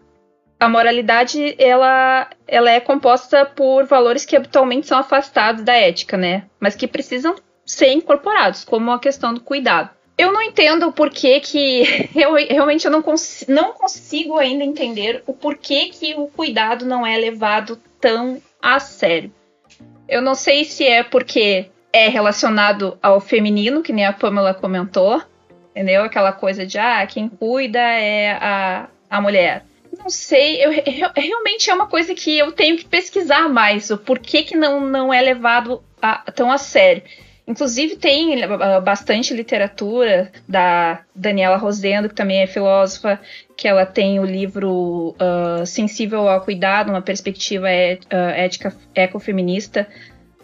a 0.59 0.67
moralidade 0.67 1.55
ela, 1.57 2.29
ela 2.45 2.69
é 2.69 2.81
composta 2.81 3.45
por 3.45 3.85
valores 3.85 4.25
que 4.25 4.35
habitualmente 4.35 4.87
são 4.87 4.99
afastados 4.99 5.63
da 5.63 5.73
ética, 5.73 6.17
né? 6.17 6.43
Mas 6.59 6.75
que 6.75 6.85
precisam 6.85 7.33
ser 7.65 7.93
incorporados, 7.93 8.65
como 8.65 8.91
a 8.91 8.99
questão 8.99 9.33
do 9.33 9.39
cuidado 9.39 9.96
eu 10.17 10.31
não 10.31 10.41
entendo 10.41 10.87
o 10.87 10.91
porquê 10.91 11.39
que. 11.39 12.09
Eu 12.15 12.33
realmente 12.33 12.85
eu 12.85 12.91
não, 12.91 13.01
cons 13.01 13.45
não 13.47 13.73
consigo 13.73 14.37
ainda 14.37 14.63
entender 14.63 15.23
o 15.27 15.33
porquê 15.33 15.89
que 15.89 16.15
o 16.15 16.27
cuidado 16.27 16.85
não 16.85 17.05
é 17.05 17.15
levado 17.15 17.79
tão 18.01 18.41
a 18.61 18.79
sério. 18.79 19.31
Eu 20.09 20.21
não 20.21 20.33
sei 20.33 20.65
se 20.65 20.85
é 20.85 21.03
porque 21.03 21.69
é 21.93 22.07
relacionado 22.07 22.97
ao 23.01 23.19
feminino, 23.19 23.83
que 23.83 23.93
nem 23.93 24.05
a 24.05 24.13
Pamela 24.13 24.53
comentou, 24.53 25.21
entendeu? 25.71 26.03
Aquela 26.03 26.31
coisa 26.31 26.65
de, 26.65 26.77
ah, 26.79 27.05
quem 27.05 27.29
cuida 27.29 27.79
é 27.79 28.31
a, 28.31 28.87
a 29.09 29.21
mulher. 29.21 29.65
Não 29.97 30.09
sei, 30.09 30.63
eu, 30.63 30.71
eu, 30.71 31.11
realmente 31.15 31.69
é 31.69 31.73
uma 31.73 31.87
coisa 31.87 32.13
que 32.13 32.37
eu 32.37 32.51
tenho 32.51 32.77
que 32.77 32.85
pesquisar 32.85 33.49
mais, 33.49 33.89
o 33.89 33.97
porquê 33.97 34.43
que 34.43 34.55
não, 34.55 34.79
não 34.79 35.13
é 35.13 35.21
levado 35.21 35.83
a, 36.01 36.31
tão 36.31 36.51
a 36.51 36.57
sério. 36.57 37.03
Inclusive 37.47 37.95
tem 37.95 38.43
uh, 38.43 38.81
bastante 38.81 39.33
literatura 39.33 40.29
da 40.45 40.99
Daniela 41.15 41.55
Rosendo, 41.55 42.09
que 42.09 42.15
também 42.15 42.41
é 42.41 42.47
filósofa, 42.47 43.19
que 43.55 43.67
ela 43.67 43.85
tem 43.85 44.19
o 44.19 44.25
livro 44.25 45.15
uh, 45.15 45.65
Sensível 45.65 46.27
ao 46.27 46.41
Cuidado, 46.41 46.89
uma 46.89 47.01
perspectiva 47.01 47.69
é, 47.69 47.99
uh, 48.11 48.15
ética 48.35 48.75
ecofeminista. 48.93 49.87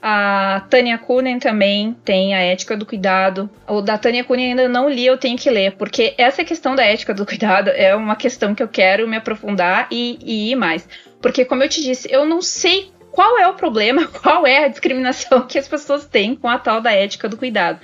A 0.02 0.66
Tânia 0.70 0.98
Kunen 0.98 1.40
também 1.40 1.96
tem 2.06 2.34
a 2.34 2.40
ética 2.40 2.76
do 2.76 2.86
cuidado. 2.86 3.50
O 3.68 3.82
da 3.82 3.98
Tânia 3.98 4.24
Kunen 4.24 4.52
ainda 4.52 4.70
não 4.70 4.90
li, 4.90 5.06
eu 5.06 5.18
tenho 5.18 5.38
que 5.38 5.50
ler, 5.50 5.74
porque 5.78 6.14
essa 6.18 6.44
questão 6.44 6.74
da 6.76 6.86
ética 6.86 7.14
do 7.14 7.26
cuidado 7.28 7.70
é 7.70 7.94
uma 7.94 8.16
questão 8.16 8.56
que 8.56 8.64
eu 8.64 8.68
quero 8.68 9.08
me 9.08 9.18
aprofundar 9.18 9.88
e, 9.92 10.20
e 10.22 10.52
ir 10.52 10.56
mais. 10.56 10.88
Porque, 11.22 11.46
como 11.46 11.64
eu 11.64 11.70
te 11.70 11.82
disse, 11.82 12.10
eu 12.12 12.26
não 12.26 12.42
sei 12.42 12.92
qual 13.14 13.38
é 13.38 13.48
o 13.48 13.54
problema, 13.54 14.08
qual 14.22 14.46
é 14.46 14.66
a 14.66 14.68
discriminação 14.68 15.48
que 15.48 15.60
as 15.60 15.68
pessoas 15.68 16.06
têm 16.06 16.36
com 16.36 16.50
a 16.50 16.58
tal 16.58 16.82
da 16.82 16.92
ética 16.92 17.30
do 17.30 17.38
cuidado. 17.38 17.80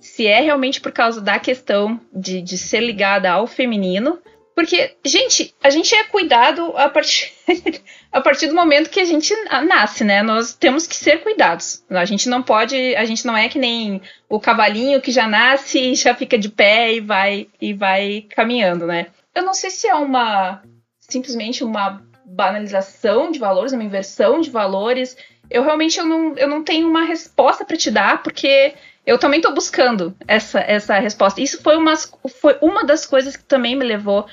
Se 0.00 0.26
é 0.26 0.40
realmente 0.40 0.80
por 0.80 0.92
causa 0.92 1.20
da 1.20 1.40
questão 1.40 2.00
de, 2.12 2.40
de 2.40 2.56
ser 2.56 2.80
ligada 2.80 3.28
ao 3.28 3.48
feminino, 3.48 4.20
porque, 4.54 4.96
gente, 5.04 5.54
a 5.62 5.70
gente 5.70 5.94
é 5.94 6.04
cuidado 6.04 6.76
a 6.76 6.88
partir, 6.88 7.32
a 8.10 8.20
partir 8.20 8.46
do 8.46 8.54
momento 8.54 8.90
que 8.90 9.00
a 9.00 9.04
gente 9.04 9.34
nasce, 9.66 10.04
né? 10.04 10.22
Nós 10.22 10.52
temos 10.52 10.86
que 10.86 10.94
ser 10.94 11.22
cuidados. 11.22 11.84
A 11.90 12.04
gente 12.04 12.28
não 12.28 12.42
pode, 12.42 12.94
a 12.96 13.04
gente 13.04 13.26
não 13.26 13.36
é 13.36 13.48
que 13.48 13.58
nem 13.58 14.00
o 14.28 14.40
cavalinho 14.40 15.00
que 15.00 15.10
já 15.10 15.26
nasce 15.26 15.78
e 15.78 15.94
já 15.94 16.14
fica 16.14 16.38
de 16.38 16.48
pé 16.48 16.92
e 16.94 17.00
vai 17.00 17.48
e 17.60 17.72
vai 17.72 18.26
caminhando, 18.30 18.86
né? 18.86 19.08
Eu 19.34 19.44
não 19.44 19.54
sei 19.54 19.70
se 19.70 19.86
é 19.86 19.94
uma 19.94 20.62
simplesmente 20.98 21.64
uma 21.64 22.02
banalização 22.28 23.30
de 23.30 23.38
valores, 23.38 23.72
uma 23.72 23.84
inversão 23.84 24.40
de 24.40 24.50
valores. 24.50 25.16
Eu 25.50 25.62
realmente 25.62 25.98
eu 25.98 26.04
não, 26.04 26.36
eu 26.36 26.48
não 26.48 26.62
tenho 26.62 26.88
uma 26.88 27.04
resposta 27.04 27.64
para 27.64 27.76
te 27.76 27.90
dar, 27.90 28.22
porque 28.22 28.74
eu 29.06 29.18
também 29.18 29.38
estou 29.38 29.54
buscando 29.54 30.14
essa, 30.26 30.60
essa 30.60 30.98
resposta. 30.98 31.40
Isso 31.40 31.62
foi, 31.62 31.76
umas, 31.76 32.12
foi 32.40 32.58
uma 32.60 32.84
das 32.84 33.06
coisas 33.06 33.36
que 33.36 33.44
também 33.44 33.74
me 33.74 33.84
levou 33.84 34.26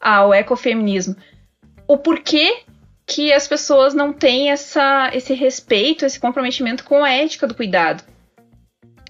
ao 0.00 0.32
ecofeminismo. 0.32 1.14
O 1.86 1.98
porquê 1.98 2.62
que 3.06 3.32
as 3.32 3.46
pessoas 3.46 3.92
não 3.92 4.12
têm 4.12 4.50
essa, 4.50 5.10
esse 5.12 5.34
respeito, 5.34 6.06
esse 6.06 6.18
comprometimento 6.18 6.84
com 6.84 7.04
a 7.04 7.10
ética 7.10 7.46
do 7.46 7.54
cuidado. 7.54 8.02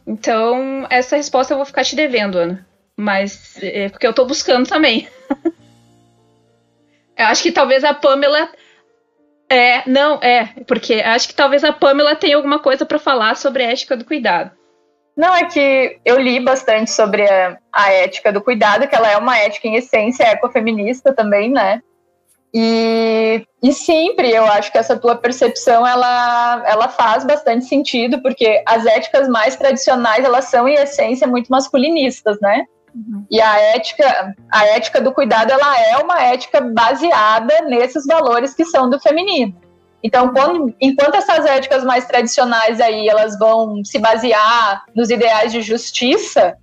Então, 0.05 0.87
essa 0.91 1.17
resposta 1.17 1.53
eu 1.53 1.59
vou 1.59 1.67
ficar 1.67 1.85
te 1.85 1.95
devendo, 1.95 2.37
Ana. 2.37 2.67
Mas 2.97 3.57
é 3.63 3.89
porque 3.89 4.07
eu 4.07 4.11
estou 4.11 4.27
buscando 4.27 4.69
também. 4.69 5.09
Eu 7.23 7.29
acho 7.29 7.43
que 7.43 7.53
talvez 7.53 7.85
a 7.85 7.95
Pamela. 7.95 8.49
É, 9.51 9.89
não, 9.89 10.15
é, 10.23 10.47
porque 10.67 10.95
acho 10.95 11.29
que 11.29 11.35
talvez 11.35 11.63
a 11.63 11.73
Pamela 11.73 12.17
tenha 12.17 12.37
alguma 12.37 12.59
coisa 12.59 12.87
para 12.87 12.99
falar 12.99 13.37
sobre 13.37 13.63
a 13.63 13.71
ética 13.71 13.97
do 13.97 14.05
cuidado. 14.05 14.51
Não, 15.17 15.35
é 15.35 15.45
que 15.45 16.01
eu 16.05 16.19
li 16.19 16.41
bastante 16.41 16.91
sobre 16.91 17.29
a, 17.29 17.59
a, 17.71 17.93
ética 17.93 18.33
do 18.33 18.41
cuidado, 18.41 18.89
que 18.89 18.95
ela 18.95 19.11
é 19.11 19.17
uma 19.17 19.39
ética 19.39 19.69
em 19.69 19.77
essência 19.77 20.25
ecofeminista 20.25 21.13
também, 21.13 21.51
né? 21.51 21.83
E, 22.55 23.47
e 23.63 23.73
sempre 23.73 24.31
eu 24.31 24.45
acho 24.45 24.73
que 24.73 24.79
essa 24.79 24.99
tua 24.99 25.17
percepção 25.17 25.87
ela, 25.87 26.63
ela 26.67 26.89
faz 26.89 27.25
bastante 27.25 27.67
sentido, 27.67 28.21
porque 28.23 28.63
as 28.67 28.87
éticas 28.87 29.29
mais 29.29 29.55
tradicionais 29.57 30.25
elas 30.25 30.47
são 30.47 30.67
em 30.67 30.75
essência 30.75 31.27
muito 31.27 31.49
masculinistas, 31.49 32.39
né? 32.41 32.65
Uhum. 32.95 33.25
E 33.31 33.41
a 33.41 33.59
ética, 33.59 34.35
a 34.51 34.67
ética 34.67 35.01
do 35.01 35.13
cuidado, 35.13 35.51
ela 35.51 35.81
é 35.81 35.97
uma 35.99 36.23
ética 36.23 36.61
baseada 36.61 37.63
nesses 37.63 38.07
valores 38.07 38.55
que 38.55 38.65
são 38.65 38.89
do 38.89 39.01
feminino. 39.01 39.55
Então, 40.03 40.33
quando, 40.33 40.75
enquanto 40.81 41.15
essas 41.15 41.47
éticas 41.47 41.85
mais 41.85 42.05
tradicionais 42.07 42.81
aí, 42.81 43.09
elas 43.09 43.39
vão 43.39 43.85
se 43.85 43.99
basear 43.99 44.85
nos 44.95 45.11
ideais 45.11 45.53
de 45.53 45.63
justiça, 45.63 46.57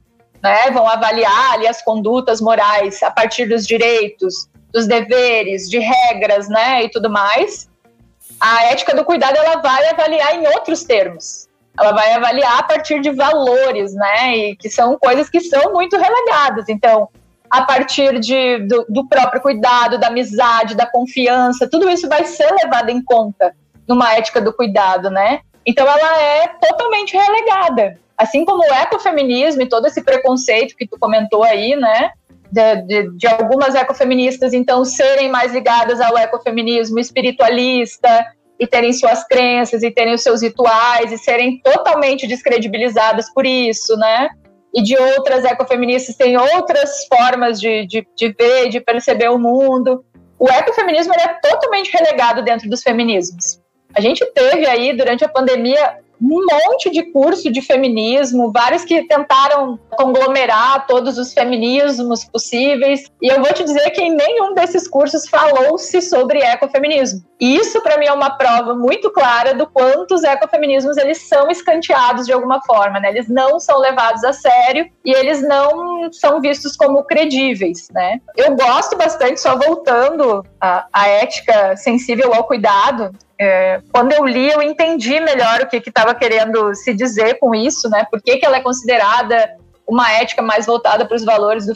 né, 0.44 0.70
vão 0.72 0.88
avaliar 0.88 1.54
ali 1.54 1.68
as 1.68 1.82
condutas 1.82 2.42
morais 2.42 3.02
a 3.02 3.12
partir 3.12 3.48
dos 3.48 3.66
direitos, 3.66 4.50
dos 4.74 4.88
deveres, 4.88 5.70
de 5.70 5.80
regras, 5.80 6.50
né, 6.50 6.84
e 6.84 6.90
tudo 6.90 7.10
mais. 7.10 7.70
A 8.40 8.66
ética 8.66 8.96
do 8.96 9.06
cuidado, 9.06 9.38
ela 9.38 9.62
vai 9.62 9.88
avaliar 9.88 10.36
em 10.36 10.48
outros 10.48 10.84
termos 10.84 11.49
ela 11.80 11.94
vai 11.94 12.14
avaliar 12.14 12.60
a 12.60 12.64
partir 12.64 13.00
de 13.00 13.10
valores, 13.12 13.94
né? 13.94 14.38
E 14.38 14.56
que 14.56 14.70
são 14.70 14.98
coisas 15.00 15.30
que 15.30 15.40
são 15.40 15.72
muito 15.72 15.98
relegadas. 15.98 16.68
Então, 16.68 17.08
a 17.50 17.62
partir 17.64 18.20
de, 18.20 18.60
do, 18.60 18.86
do, 18.90 19.08
próprio 19.08 19.42
cuidado, 19.42 19.98
da 19.98 20.08
amizade, 20.08 20.76
da 20.76 20.86
confiança, 20.86 21.70
tudo 21.70 21.90
isso 21.90 22.08
vai 22.08 22.26
ser 22.26 22.52
levado 22.64 22.90
em 22.90 23.02
conta 23.02 23.56
numa 23.88 24.14
ética 24.14 24.40
do 24.42 24.54
cuidado, 24.54 25.10
né? 25.10 25.40
Então, 25.66 25.88
ela 25.88 26.22
é 26.22 26.48
totalmente 26.48 27.18
relegada. 27.18 27.98
Assim 28.18 28.44
como 28.44 28.62
o 28.62 28.74
ecofeminismo 28.74 29.62
e 29.62 29.70
todo 29.70 29.88
esse 29.88 30.04
preconceito 30.04 30.76
que 30.76 30.88
tu 30.88 30.98
comentou 31.00 31.44
aí, 31.44 31.76
né? 31.76 32.12
De, 32.52 32.76
de, 32.82 33.10
de 33.12 33.28
algumas 33.28 33.74
ecofeministas, 33.74 34.54
então, 34.54 34.84
serem 34.84 35.30
mais 35.30 35.54
ligadas 35.54 36.02
ao 36.02 36.18
ecofeminismo 36.18 37.00
espiritualista, 37.00 38.26
e 38.60 38.68
terem 38.68 38.92
suas 38.92 39.26
crenças 39.26 39.84
e 39.84 39.92
terem 39.92 40.14
os 40.14 40.22
seus 40.22 40.42
rituais 40.42 41.12
e 41.12 41.18
serem 41.18 41.62
totalmente 41.62 42.28
descredibilizadas 42.28 43.32
por 43.34 43.46
isso, 43.46 43.96
né? 43.96 44.30
e 44.74 44.82
de 44.82 44.96
outras 44.96 45.44
ecofeministas 45.46 46.16
têm 46.16 46.38
outras 46.38 47.06
formas 47.08 47.60
de, 47.60 47.86
de, 47.88 48.08
de 48.16 48.30
ver, 48.30 48.70
de 48.70 48.80
perceber 48.80 49.30
o 49.30 49.40
mundo. 49.40 50.04
O 50.38 50.48
ecofeminismo 50.48 51.14
é 51.14 51.28
totalmente 51.42 51.92
relegado 51.92 52.44
dentro 52.44 52.70
dos 52.70 52.82
feminismos. 52.82 53.60
A 53.94 54.02
gente 54.02 54.26
teve 54.34 54.68
aí, 54.68 54.96
durante 54.96 55.26
a 55.26 55.30
pandemia, 55.30 55.98
um 56.22 56.46
monte 56.46 56.90
de 56.90 57.04
curso 57.12 57.52
de 57.52 57.62
feminismo, 57.62 58.52
vários 58.52 58.84
que 58.84 59.04
tentaram 59.04 59.80
conglomerar 59.92 60.86
todos 60.86 61.18
os 61.18 61.34
feminismos 61.34 62.26
possíveis. 62.26 63.06
E 63.22 63.28
eu 63.28 63.42
vou 63.42 63.54
te 63.54 63.64
dizer 63.64 63.90
que 63.92 64.02
em 64.02 64.16
nenhum 64.16 64.54
desses 64.54 64.88
cursos 64.88 65.28
falou-se 65.28 66.02
sobre 66.02 66.40
ecofeminismo. 66.40 67.24
E 67.40 67.56
isso 67.56 67.82
para 67.82 67.98
mim 67.98 68.06
é 68.06 68.12
uma 68.12 68.32
prova 68.32 68.76
muito 68.76 69.10
clara 69.12 69.54
do 69.54 69.66
quanto 69.66 70.16
os 70.16 70.24
ecofeminismos 70.24 70.98
eles 70.98 71.20
são 71.22 71.50
escanteados 71.50 72.26
de 72.26 72.34
alguma 72.34 72.62
forma, 72.66 73.00
né? 73.00 73.10
Eles 73.10 73.30
não 73.30 73.60
são 73.60 73.80
levados 73.80 74.24
a 74.26 74.34
sério 74.34 74.90
e 75.06 75.12
eles 75.12 75.42
não 75.42 76.12
são 76.12 76.42
vistos 76.42 76.76
como 76.76 77.04
credíveis, 77.04 77.88
né? 77.92 78.20
Eu 78.36 78.56
gosto 78.56 78.98
bastante, 78.98 79.40
só 79.40 79.58
voltando 79.58 80.46
à, 80.60 80.86
à 80.92 81.08
ética 81.08 81.78
sensível 81.78 82.34
ao 82.34 82.44
cuidado, 82.44 83.12
é, 83.40 83.82
quando 83.94 84.12
eu 84.12 84.26
li, 84.26 84.52
eu 84.52 84.62
entendi 84.62 85.18
melhor 85.20 85.62
o 85.62 85.68
que 85.68 85.78
estava 85.78 86.14
querendo 86.14 86.76
se 86.76 86.94
dizer 86.94 87.40
com 87.40 87.56
isso, 87.56 87.90
né? 87.90 88.06
Por 88.12 88.22
que, 88.22 88.38
que 88.38 88.46
ela 88.46 88.58
é 88.58 88.62
considerada 88.62 89.58
uma 89.88 90.12
ética 90.12 90.42
mais 90.42 90.68
voltada 90.68 91.06
para 91.06 91.16
os 91.16 91.24
valores 91.24 91.66
do 91.66 91.74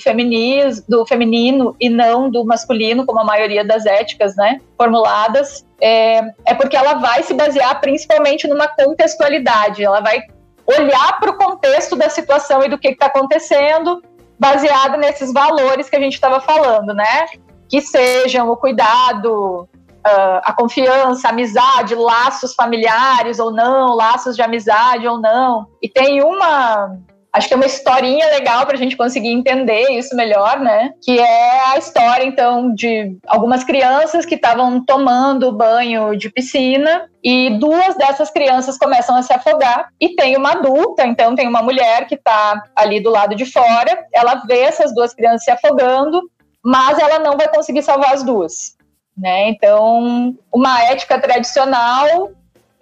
do 0.88 1.06
feminino 1.06 1.76
e 1.80 1.90
não 1.90 2.30
do 2.30 2.46
masculino, 2.46 3.06
como 3.06 3.22
a 3.22 3.24
maioria 3.24 3.66
das 3.66 3.88
éticas, 3.88 4.36
né, 4.36 4.62
formuladas, 4.78 5.66
é, 5.82 6.22
é 6.46 6.54
porque 6.54 6.78
ela 6.78 6.96
vai 6.96 7.24
se 7.24 7.34
basear 7.34 7.82
principalmente 7.82 8.48
numa 8.48 8.68
contextualidade. 8.68 9.84
Ela 9.84 10.00
vai 10.00 10.22
olhar 10.68 11.20
para 11.20 11.32
o 11.32 11.38
contexto 11.38 11.96
da 11.96 12.08
situação 12.10 12.64
e 12.64 12.70
do 12.70 12.78
que 12.78 12.90
está 12.90 13.08
acontecendo, 13.08 14.04
baseado 14.38 14.98
nesses 14.98 15.34
valores 15.34 15.90
que 15.90 15.96
a 15.96 16.00
gente 16.00 16.14
estava 16.14 16.40
falando, 16.40 16.94
né? 16.94 17.26
Que 17.68 17.82
sejam 17.82 18.48
o 18.50 18.58
cuidado, 18.58 19.68
uh, 20.06 20.42
a 20.44 20.54
confiança, 20.54 21.28
a 21.28 21.32
amizade, 21.32 21.96
laços 21.96 22.54
familiares 22.54 23.40
ou 23.40 23.52
não, 23.52 23.96
laços 23.96 24.36
de 24.36 24.42
amizade 24.42 25.08
ou 25.08 25.20
não. 25.20 25.68
E 25.82 25.90
tem 25.90 26.22
uma 26.22 26.98
acho 27.34 27.48
que 27.48 27.54
é 27.54 27.58
uma 27.58 27.66
historinha 27.66 28.28
legal 28.28 28.64
para 28.66 28.76
a 28.76 28.78
gente 28.78 28.96
conseguir 28.96 29.30
entender 29.30 29.90
isso 29.90 30.16
melhor, 30.16 30.60
né? 30.60 30.94
Que 31.02 31.20
é 31.20 31.66
a 31.72 31.78
história, 31.80 32.24
então, 32.24 32.74
de 32.74 33.18
algumas 33.28 33.64
crianças 33.64 34.24
que 34.24 34.36
estavam 34.36 34.86
tomando 34.86 35.52
banho 35.52 36.16
de 36.16 36.30
piscina 36.30 37.10
e 37.24 37.58
duas 37.58 37.96
dessas 37.98 38.30
crianças 38.30 38.78
começam 38.78 39.16
a 39.16 39.24
se 39.24 39.34
afogar 39.34 39.88
e 40.00 40.16
tem 40.16 40.38
uma 40.38 40.52
adulta, 40.52 41.08
então 41.08 41.36
tem 41.36 41.48
uma 41.48 41.64
mulher 41.64 42.06
que 42.06 42.16
está 42.16 42.62
ali 42.76 43.02
do 43.02 43.10
lado 43.10 43.36
de 43.36 43.46
fora, 43.46 44.06
ela 44.14 44.44
vê 44.48 44.60
essas 44.60 44.94
duas 44.94 45.14
crianças 45.16 45.44
se 45.44 45.52
afogando, 45.52 46.22
mas 46.64 47.00
ela 47.00 47.18
não 47.18 47.36
vai 47.36 47.48
conseguir 47.48 47.82
salvar 47.82 48.14
as 48.14 48.24
duas. 48.24 48.73
Né? 49.18 49.50
Então, 49.50 50.36
uma 50.52 50.84
ética 50.86 51.20
tradicional 51.20 52.32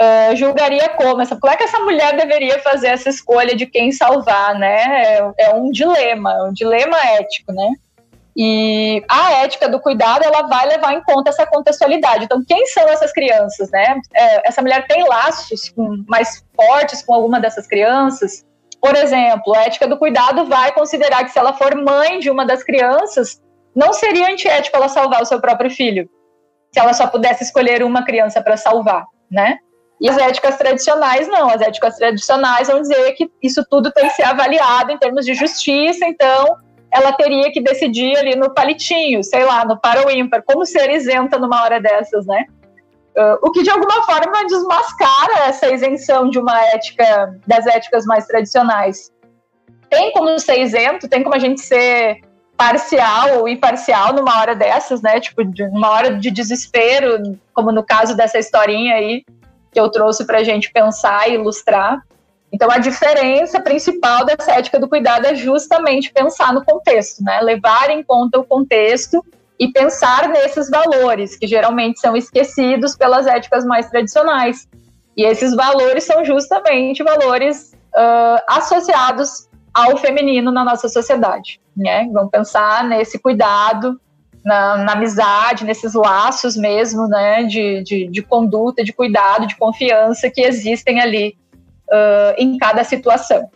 uh, 0.02 0.36
julgaria 0.36 0.90
como? 0.90 1.22
Essa, 1.22 1.36
como 1.36 1.52
é 1.52 1.58
que 1.58 1.64
essa 1.64 1.80
mulher 1.80 2.16
deveria 2.16 2.60
fazer 2.60 2.88
essa 2.88 3.10
escolha 3.10 3.56
de 3.56 3.66
quem 3.66 3.92
salvar? 3.92 4.56
Né? 4.56 5.04
É, 5.18 5.34
é 5.38 5.54
um 5.54 5.70
dilema, 5.70 6.34
é 6.34 6.44
um 6.44 6.54
dilema 6.54 6.98
ético. 7.20 7.52
Né? 7.52 7.70
E 8.36 9.04
a 9.10 9.44
ética 9.44 9.68
do 9.68 9.80
cuidado 9.80 10.24
ela 10.24 10.48
vai 10.48 10.66
levar 10.68 10.94
em 10.94 11.04
conta 11.04 11.30
essa 11.30 11.46
contextualidade. 11.46 12.26
Então, 12.26 12.44
quem 12.48 12.66
são 12.68 12.88
essas 12.88 13.12
crianças, 13.12 13.70
né? 13.70 14.00
É, 14.14 14.48
essa 14.48 14.62
mulher 14.62 14.88
tem 14.88 15.06
laços 15.06 15.70
com, 15.70 16.04
mais 16.08 16.46
fortes 16.56 17.02
com 17.04 17.14
alguma 17.14 17.42
dessas 17.42 17.68
crianças. 17.68 18.46
Por 18.82 18.96
exemplo, 18.96 19.54
a 19.54 19.64
ética 19.64 19.86
do 19.86 19.98
cuidado 19.98 20.46
vai 20.46 20.72
considerar 20.72 21.26
que 21.26 21.32
se 21.32 21.38
ela 21.38 21.54
for 21.54 21.76
mãe 21.76 22.20
de 22.20 22.32
uma 22.32 22.46
das 22.46 22.64
crianças, 22.64 23.42
não 23.76 23.92
seria 23.92 24.32
antiético 24.32 24.78
ela 24.78 24.88
salvar 24.88 25.22
o 25.22 25.26
seu 25.26 25.40
próprio 25.42 25.70
filho 25.70 26.10
se 26.72 26.80
ela 26.80 26.94
só 26.94 27.08
pudesse 27.08 27.44
escolher 27.44 27.84
uma 27.84 28.04
criança 28.04 28.42
para 28.42 28.58
salvar, 28.58 29.06
né? 29.30 29.58
E 30.00 30.10
as 30.10 30.18
éticas 30.18 30.58
tradicionais 30.58 31.28
não, 31.28 31.50
as 31.50 31.62
éticas 31.62 31.96
tradicionais 31.96 32.68
vão 32.68 32.82
dizer 32.82 33.12
que 33.12 33.30
isso 33.42 33.64
tudo 33.70 33.92
tem 33.92 34.08
que 34.08 34.16
ser 34.16 34.24
avaliado 34.24 34.92
em 34.92 34.98
termos 34.98 35.26
de 35.26 35.36
justiça, 35.36 36.06
então 36.06 36.58
ela 36.92 37.14
teria 37.14 37.52
que 37.52 37.62
decidir 37.62 38.18
ali 38.18 38.36
no 38.36 38.54
palitinho, 38.54 39.24
sei 39.24 39.46
lá, 39.46 39.64
no 39.64 39.80
para 39.80 40.02
ou 40.02 40.10
ímpar, 40.10 40.42
como 40.44 40.66
ser 40.66 40.90
isenta 40.90 41.38
numa 41.38 41.64
hora 41.64 41.80
dessas, 41.80 42.26
né? 42.26 42.46
Uh, 43.16 43.38
o 43.44 43.52
que 43.52 43.62
de 43.62 43.70
alguma 43.70 44.04
forma 44.04 44.46
desmascara 44.48 45.48
essa 45.48 45.72
isenção 45.72 46.30
de 46.30 46.40
uma 46.40 46.60
ética, 46.68 47.38
das 47.46 47.68
éticas 47.68 48.06
mais 48.06 48.26
tradicionais. 48.26 49.12
Tem 49.90 50.12
como 50.14 50.40
ser 50.40 50.62
isento, 50.62 51.08
tem 51.08 51.22
como 51.22 51.36
a 51.36 51.40
gente 51.40 51.62
ser 51.62 52.22
parcial 52.62 53.40
ou 53.40 53.50
imparcial 53.50 54.14
numa 54.14 54.40
hora 54.40 54.54
dessas, 54.54 55.02
né? 55.02 55.20
Tipo, 55.20 55.44
de 55.44 55.64
uma 55.64 55.90
hora 55.90 56.16
de 56.16 56.30
desespero, 56.30 57.36
como 57.56 57.72
no 57.72 57.84
caso 57.84 58.16
dessa 58.16 58.38
historinha 58.38 58.94
aí 58.94 59.26
que 59.72 59.80
eu 59.80 59.90
trouxe 59.90 60.26
para 60.26 60.38
a 60.38 60.44
gente 60.44 60.72
pensar 60.72 61.28
e 61.28 61.34
ilustrar. 61.34 62.04
Então, 62.54 62.70
a 62.70 62.78
diferença 62.78 63.60
principal 63.60 64.26
dessa 64.26 64.52
ética 64.52 64.80
do 64.80 64.88
cuidado 64.88 65.26
é 65.26 65.34
justamente 65.34 66.14
pensar 66.14 66.54
no 66.54 66.64
contexto, 66.64 67.24
né? 67.24 67.42
Levar 67.42 67.90
em 67.90 68.04
conta 68.04 68.38
o 68.38 68.44
contexto 68.44 69.26
e 69.60 69.72
pensar 69.72 70.30
nesses 70.30 70.70
valores, 70.70 71.36
que 71.36 71.48
geralmente 71.48 72.00
são 72.00 72.16
esquecidos 72.16 72.96
pelas 72.96 73.26
éticas 73.26 73.66
mais 73.66 73.90
tradicionais. 73.90 74.68
E 75.18 75.24
esses 75.24 75.56
valores 75.56 76.04
são 76.04 76.24
justamente 76.24 77.02
valores 77.02 77.74
uh, 77.96 78.44
associados 78.48 79.50
ao 79.74 79.98
feminino 79.98 80.52
na 80.52 80.64
nossa 80.64 80.90
sociedade 80.90 81.62
né? 81.76 82.08
Vamos 82.12 82.32
pensar 82.32 82.88
nesse 82.88 83.20
cuidado, 83.20 84.00
na, 84.44 84.78
na 84.84 84.94
amizade, 84.94 85.66
nesses 85.66 85.94
laços 85.94 86.56
mesmo, 86.56 87.08
né? 87.08 87.44
De, 87.44 87.84
de, 87.84 88.08
de, 88.08 88.22
conduta, 88.22 88.84
de 88.84 88.94
cuidado, 88.94 89.48
de 89.48 89.56
confiança 89.56 90.30
que 90.30 90.42
existem 90.42 91.00
ali 91.00 91.36
uh, 91.88 92.36
em 92.38 92.58
cada 92.58 92.84
situação. 92.84 93.50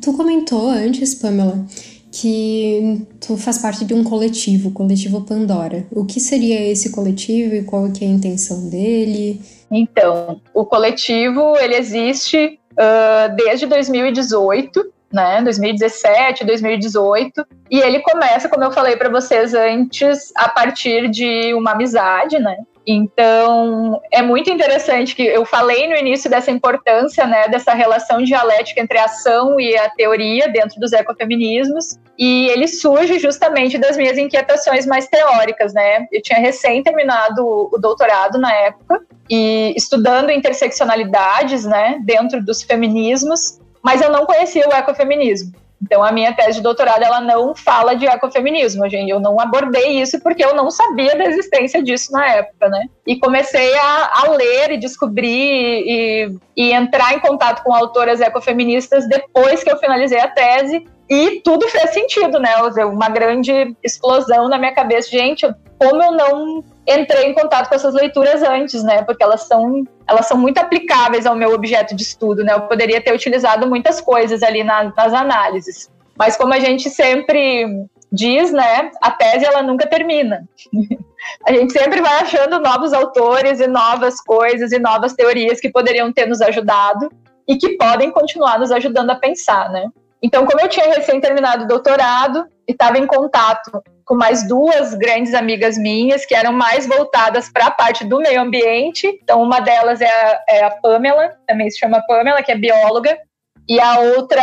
Tu 0.00 0.12
comentou 0.14 0.70
antes, 0.70 1.14
Pamela, 1.14 1.64
que 2.10 3.06
tu 3.20 3.36
faz 3.36 3.58
parte 3.58 3.84
de 3.84 3.92
um 3.92 4.02
coletivo, 4.02 4.70
o 4.70 4.72
coletivo 4.72 5.22
Pandora. 5.22 5.86
O 5.90 6.06
que 6.06 6.20
seria 6.20 6.60
esse 6.70 6.90
coletivo 6.90 7.54
e 7.54 7.64
qual 7.64 7.90
que 7.90 8.04
é 8.04 8.08
a 8.08 8.10
intenção 8.10 8.68
dele? 8.70 9.42
Então, 9.70 10.40
o 10.54 10.64
coletivo 10.64 11.56
ele 11.58 11.74
existe 11.74 12.58
uh, 12.72 13.36
desde 13.36 13.66
2018 13.66 14.93
né, 15.14 15.40
2017, 15.42 16.44
2018, 16.44 17.46
e 17.70 17.80
ele 17.80 18.00
começa, 18.00 18.48
como 18.48 18.64
eu 18.64 18.72
falei 18.72 18.96
para 18.96 19.08
vocês 19.08 19.54
antes, 19.54 20.32
a 20.36 20.48
partir 20.48 21.08
de 21.08 21.54
uma 21.54 21.70
amizade, 21.70 22.38
né? 22.38 22.56
Então, 22.86 23.98
é 24.12 24.20
muito 24.20 24.50
interessante 24.50 25.14
que 25.14 25.22
eu 25.22 25.46
falei 25.46 25.88
no 25.88 25.96
início 25.96 26.28
dessa 26.28 26.50
importância, 26.50 27.26
né, 27.26 27.48
dessa 27.48 27.72
relação 27.72 28.22
dialética 28.22 28.80
entre 28.80 28.98
a 28.98 29.04
ação 29.04 29.58
e 29.58 29.74
a 29.74 29.88
teoria 29.88 30.48
dentro 30.48 30.78
dos 30.78 30.92
ecofeminismos, 30.92 31.98
e 32.18 32.48
ele 32.48 32.68
surge 32.68 33.18
justamente 33.18 33.78
das 33.78 33.96
minhas 33.96 34.18
inquietações 34.18 34.84
mais 34.84 35.08
teóricas, 35.08 35.72
né? 35.72 36.06
Eu 36.12 36.20
tinha 36.20 36.38
recém 36.38 36.82
terminado 36.82 37.42
o 37.72 37.78
doutorado 37.78 38.38
na 38.38 38.52
época 38.52 39.00
e 39.30 39.72
estudando 39.76 40.30
interseccionalidades, 40.30 41.64
né, 41.64 41.98
dentro 42.04 42.44
dos 42.44 42.62
feminismos, 42.62 43.58
mas 43.84 44.00
eu 44.00 44.10
não 44.10 44.24
conhecia 44.24 44.66
o 44.66 44.72
ecofeminismo. 44.72 45.52
Então, 45.82 46.02
a 46.02 46.10
minha 46.10 46.32
tese 46.32 46.54
de 46.54 46.62
doutorado, 46.62 47.02
ela 47.02 47.20
não 47.20 47.54
fala 47.54 47.94
de 47.94 48.06
ecofeminismo, 48.06 48.88
gente. 48.88 49.10
Eu 49.10 49.20
não 49.20 49.38
abordei 49.38 50.00
isso 50.00 50.18
porque 50.20 50.42
eu 50.42 50.54
não 50.54 50.70
sabia 50.70 51.14
da 51.14 51.26
existência 51.26 51.82
disso 51.82 52.10
na 52.10 52.26
época, 52.26 52.70
né? 52.70 52.86
E 53.06 53.18
comecei 53.18 53.74
a, 53.76 54.10
a 54.14 54.30
ler 54.30 54.70
e 54.72 54.78
descobrir 54.78 55.28
e, 55.28 56.38
e 56.56 56.72
entrar 56.72 57.12
em 57.14 57.20
contato 57.20 57.62
com 57.62 57.74
autoras 57.74 58.22
ecofeministas 58.22 59.06
depois 59.06 59.62
que 59.62 59.70
eu 59.70 59.76
finalizei 59.76 60.20
a 60.20 60.28
tese. 60.28 60.88
E 61.10 61.42
tudo 61.44 61.68
fez 61.68 61.90
sentido, 61.90 62.38
né? 62.38 62.56
Uma 62.86 63.10
grande 63.10 63.76
explosão 63.82 64.48
na 64.48 64.56
minha 64.56 64.74
cabeça. 64.74 65.10
Gente, 65.10 65.46
como 65.78 66.02
eu 66.02 66.12
não 66.12 66.64
entrei 66.86 67.26
em 67.26 67.34
contato 67.34 67.68
com 67.68 67.74
essas 67.74 67.94
leituras 67.94 68.42
antes, 68.42 68.82
né? 68.82 69.02
Porque 69.02 69.22
elas 69.22 69.42
são, 69.42 69.84
elas 70.06 70.26
são 70.26 70.36
muito 70.36 70.58
aplicáveis 70.58 71.26
ao 71.26 71.34
meu 71.34 71.52
objeto 71.52 71.94
de 71.94 72.02
estudo, 72.02 72.44
né? 72.44 72.52
Eu 72.52 72.62
poderia 72.62 73.00
ter 73.00 73.14
utilizado 73.14 73.66
muitas 73.66 74.00
coisas 74.00 74.42
ali 74.42 74.62
na, 74.62 74.92
nas 74.96 75.12
análises. 75.12 75.90
Mas 76.16 76.36
como 76.36 76.52
a 76.54 76.60
gente 76.60 76.90
sempre 76.90 77.86
diz, 78.12 78.52
né? 78.52 78.90
A 79.02 79.10
tese 79.10 79.44
ela 79.44 79.62
nunca 79.62 79.86
termina. 79.86 80.44
a 81.46 81.52
gente 81.52 81.72
sempre 81.72 82.00
vai 82.00 82.20
achando 82.20 82.60
novos 82.60 82.92
autores 82.92 83.60
e 83.60 83.66
novas 83.66 84.20
coisas 84.20 84.72
e 84.72 84.78
novas 84.78 85.14
teorias 85.14 85.60
que 85.60 85.70
poderiam 85.70 86.12
ter 86.12 86.26
nos 86.26 86.40
ajudado 86.40 87.10
e 87.48 87.56
que 87.56 87.76
podem 87.76 88.10
continuar 88.10 88.58
nos 88.58 88.70
ajudando 88.70 89.10
a 89.10 89.16
pensar, 89.16 89.70
né? 89.70 89.88
Então, 90.22 90.46
como 90.46 90.60
eu 90.60 90.68
tinha 90.68 90.86
recém 90.86 91.20
terminado 91.20 91.64
o 91.64 91.68
doutorado 91.68 92.46
e 92.66 92.72
estava 92.72 92.98
em 92.98 93.06
contato 93.06 93.82
com 94.04 94.14
mais 94.14 94.46
duas 94.46 94.94
grandes 94.94 95.34
amigas 95.34 95.78
minhas 95.78 96.26
que 96.26 96.34
eram 96.34 96.52
mais 96.52 96.86
voltadas 96.86 97.48
para 97.50 97.66
a 97.66 97.70
parte 97.70 98.04
do 98.04 98.18
meio 98.18 98.40
ambiente. 98.40 99.06
Então, 99.22 99.42
uma 99.42 99.60
delas 99.60 100.00
é 100.00 100.08
a, 100.08 100.44
é 100.48 100.64
a, 100.64 100.70
Pamela, 100.70 101.32
também 101.46 101.70
se 101.70 101.78
chama 101.78 102.04
Pamela, 102.06 102.42
que 102.42 102.52
é 102.52 102.56
bióloga, 102.56 103.18
e 103.66 103.80
a 103.80 103.98
outra 103.98 104.42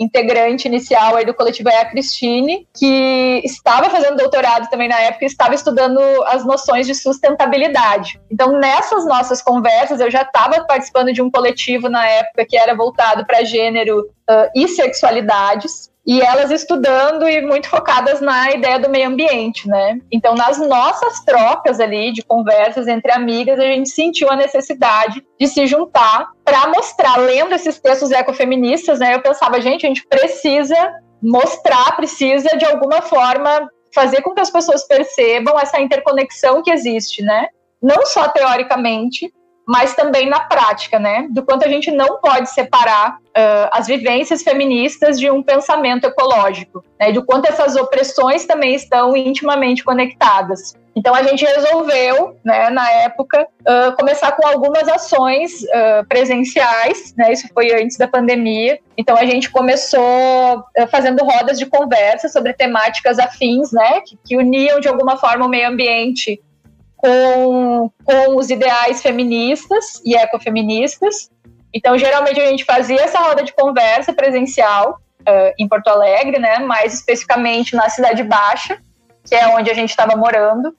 integrante 0.00 0.66
inicial 0.66 1.16
aí 1.16 1.24
do 1.26 1.34
coletivo 1.34 1.68
é 1.68 1.82
a 1.82 1.84
Cristine, 1.84 2.66
que 2.74 3.42
estava 3.44 3.90
fazendo 3.90 4.16
doutorado 4.16 4.70
também 4.70 4.88
na 4.88 4.98
época 5.00 5.24
e 5.24 5.26
estava 5.26 5.54
estudando 5.54 6.00
as 6.26 6.46
noções 6.46 6.86
de 6.86 6.94
sustentabilidade. 6.94 8.18
Então, 8.30 8.58
nessas 8.58 9.04
nossas 9.04 9.42
conversas, 9.42 10.00
eu 10.00 10.10
já 10.10 10.22
estava 10.22 10.64
participando 10.64 11.12
de 11.12 11.20
um 11.20 11.30
coletivo 11.30 11.90
na 11.90 12.06
época 12.06 12.46
que 12.46 12.56
era 12.56 12.74
voltado 12.74 13.26
para 13.26 13.44
gênero 13.44 14.00
uh, 14.00 14.50
e 14.56 14.66
sexualidades 14.66 15.90
e 16.08 16.22
elas 16.22 16.50
estudando 16.50 17.28
e 17.28 17.42
muito 17.42 17.68
focadas 17.68 18.18
na 18.22 18.50
ideia 18.50 18.78
do 18.78 18.88
meio 18.88 19.08
ambiente, 19.08 19.68
né? 19.68 20.00
Então, 20.10 20.34
nas 20.34 20.58
nossas 20.58 21.22
trocas 21.22 21.78
ali 21.78 22.14
de 22.14 22.22
conversas 22.22 22.88
entre 22.88 23.12
amigas, 23.12 23.60
a 23.60 23.64
gente 23.64 23.90
sentiu 23.90 24.30
a 24.30 24.34
necessidade 24.34 25.22
de 25.38 25.46
se 25.46 25.66
juntar 25.66 26.30
para 26.42 26.66
mostrar, 26.68 27.18
lendo 27.18 27.54
esses 27.54 27.78
textos 27.78 28.10
ecofeministas, 28.10 29.00
né? 29.00 29.14
Eu 29.14 29.20
pensava, 29.20 29.60
gente, 29.60 29.84
a 29.84 29.88
gente 29.90 30.06
precisa 30.08 30.94
mostrar, 31.22 31.94
precisa 31.94 32.56
de 32.56 32.64
alguma 32.64 33.02
forma 33.02 33.68
fazer 33.94 34.22
com 34.22 34.32
que 34.32 34.40
as 34.40 34.50
pessoas 34.50 34.86
percebam 34.86 35.60
essa 35.60 35.78
interconexão 35.78 36.62
que 36.62 36.70
existe, 36.70 37.22
né? 37.22 37.48
Não 37.82 38.06
só 38.06 38.28
teoricamente, 38.28 39.30
mas 39.68 39.94
também 39.94 40.26
na 40.26 40.40
prática, 40.40 40.98
né? 40.98 41.26
Do 41.28 41.42
quanto 41.42 41.66
a 41.66 41.68
gente 41.68 41.90
não 41.90 42.18
pode 42.22 42.48
separar 42.48 43.18
uh, 43.18 43.68
as 43.70 43.86
vivências 43.86 44.42
feministas 44.42 45.20
de 45.20 45.30
um 45.30 45.42
pensamento 45.42 46.06
ecológico, 46.06 46.82
né? 46.98 47.12
Do 47.12 47.22
quanto 47.22 47.50
essas 47.50 47.76
opressões 47.76 48.46
também 48.46 48.74
estão 48.74 49.14
intimamente 49.14 49.84
conectadas. 49.84 50.74
Então 50.96 51.14
a 51.14 51.22
gente 51.22 51.44
resolveu, 51.44 52.34
né, 52.42 52.70
na 52.70 52.90
época, 52.90 53.46
uh, 53.60 53.94
começar 53.94 54.32
com 54.32 54.44
algumas 54.48 54.88
ações 54.88 55.62
uh, 55.62 56.08
presenciais, 56.08 57.14
né? 57.14 57.30
Isso 57.34 57.46
foi 57.52 57.70
antes 57.70 57.98
da 57.98 58.08
pandemia. 58.08 58.78
Então 58.96 59.18
a 59.18 59.26
gente 59.26 59.50
começou 59.50 60.64
fazendo 60.90 61.22
rodas 61.24 61.58
de 61.58 61.66
conversa 61.66 62.26
sobre 62.30 62.54
temáticas 62.54 63.18
afins, 63.18 63.70
né, 63.70 64.00
que, 64.00 64.18
que 64.24 64.36
uniam 64.36 64.80
de 64.80 64.88
alguma 64.88 65.18
forma 65.18 65.44
o 65.44 65.48
meio 65.48 65.68
ambiente 65.68 66.40
com, 66.98 67.90
com 68.04 68.36
os 68.36 68.50
ideais 68.50 69.00
feministas 69.00 70.02
e 70.04 70.14
ecofeministas. 70.16 71.30
Então, 71.72 71.96
geralmente 71.96 72.40
a 72.40 72.46
gente 72.46 72.64
fazia 72.64 73.00
essa 73.00 73.20
roda 73.20 73.42
de 73.42 73.54
conversa 73.54 74.12
presencial 74.12 74.98
uh, 75.20 75.54
em 75.58 75.68
Porto 75.68 75.88
Alegre, 75.88 76.38
né? 76.38 76.58
Mais 76.58 76.92
especificamente 76.94 77.76
na 77.76 77.88
Cidade 77.88 78.22
Baixa, 78.24 78.78
que 79.24 79.34
é 79.34 79.46
onde 79.48 79.70
a 79.70 79.74
gente 79.74 79.90
estava 79.90 80.16
morando. 80.16 80.74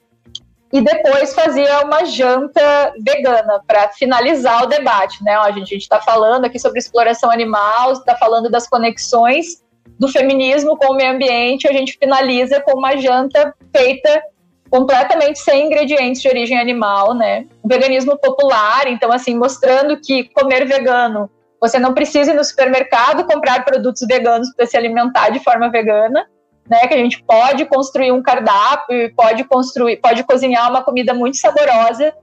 E 0.71 0.82
depois 0.82 1.34
fazia 1.34 1.82
uma 1.82 2.05
janta 2.05 2.93
vegana 2.99 3.63
para 3.65 3.89
finalizar 3.89 4.63
o 4.63 4.67
debate, 4.67 5.23
né? 5.23 5.36
A 5.36 5.51
gente 5.51 5.77
está 5.77 5.99
falando 6.01 6.45
aqui 6.45 6.60
sobre 6.60 6.79
exploração 6.79 7.32
animal, 7.32 7.93
está 7.93 8.15
falando 8.15 8.49
das 8.51 8.67
conexões 8.67 9.63
do 9.97 10.08
feminismo 10.08 10.77
com 10.77 10.93
o 10.93 10.95
meio 10.95 11.12
ambiente. 11.12 11.67
A 11.67 11.73
gente 11.73 11.97
finaliza 11.97 12.62
com 12.62 12.77
uma 12.77 12.95
janta 12.97 13.55
feita 13.75 14.21
completamente 14.69 15.39
sem 15.39 15.65
ingredientes 15.65 16.21
de 16.21 16.27
origem 16.27 16.60
animal, 16.60 17.13
né? 17.13 17.45
O 17.63 17.67
veganismo 17.67 18.17
popular, 18.17 18.88
então 18.88 19.12
assim, 19.12 19.36
mostrando 19.36 19.99
que 19.99 20.25
comer 20.29 20.65
vegano, 20.65 21.29
você 21.60 21.79
não 21.79 21.93
precisa 21.93 22.32
ir 22.32 22.36
no 22.36 22.43
supermercado 22.43 23.25
comprar 23.25 23.65
produtos 23.65 24.05
veganos 24.08 24.53
para 24.55 24.65
se 24.65 24.77
alimentar 24.77 25.29
de 25.29 25.39
forma 25.43 25.69
vegana, 25.69 26.25
né? 26.69 26.88
Que 26.88 26.93
a 26.93 26.97
gente 26.97 27.21
pode 27.23 27.65
construir 27.65 28.12
um 28.12 28.21
cardápio, 28.21 29.13
pode 29.15 29.43
construir, 29.43 29.97
pode 29.97 30.23
cozinhar 30.23 30.69
uma 30.69 30.84
comida 30.84 31.13
muito 31.13 31.38
saborosa, 31.38 32.13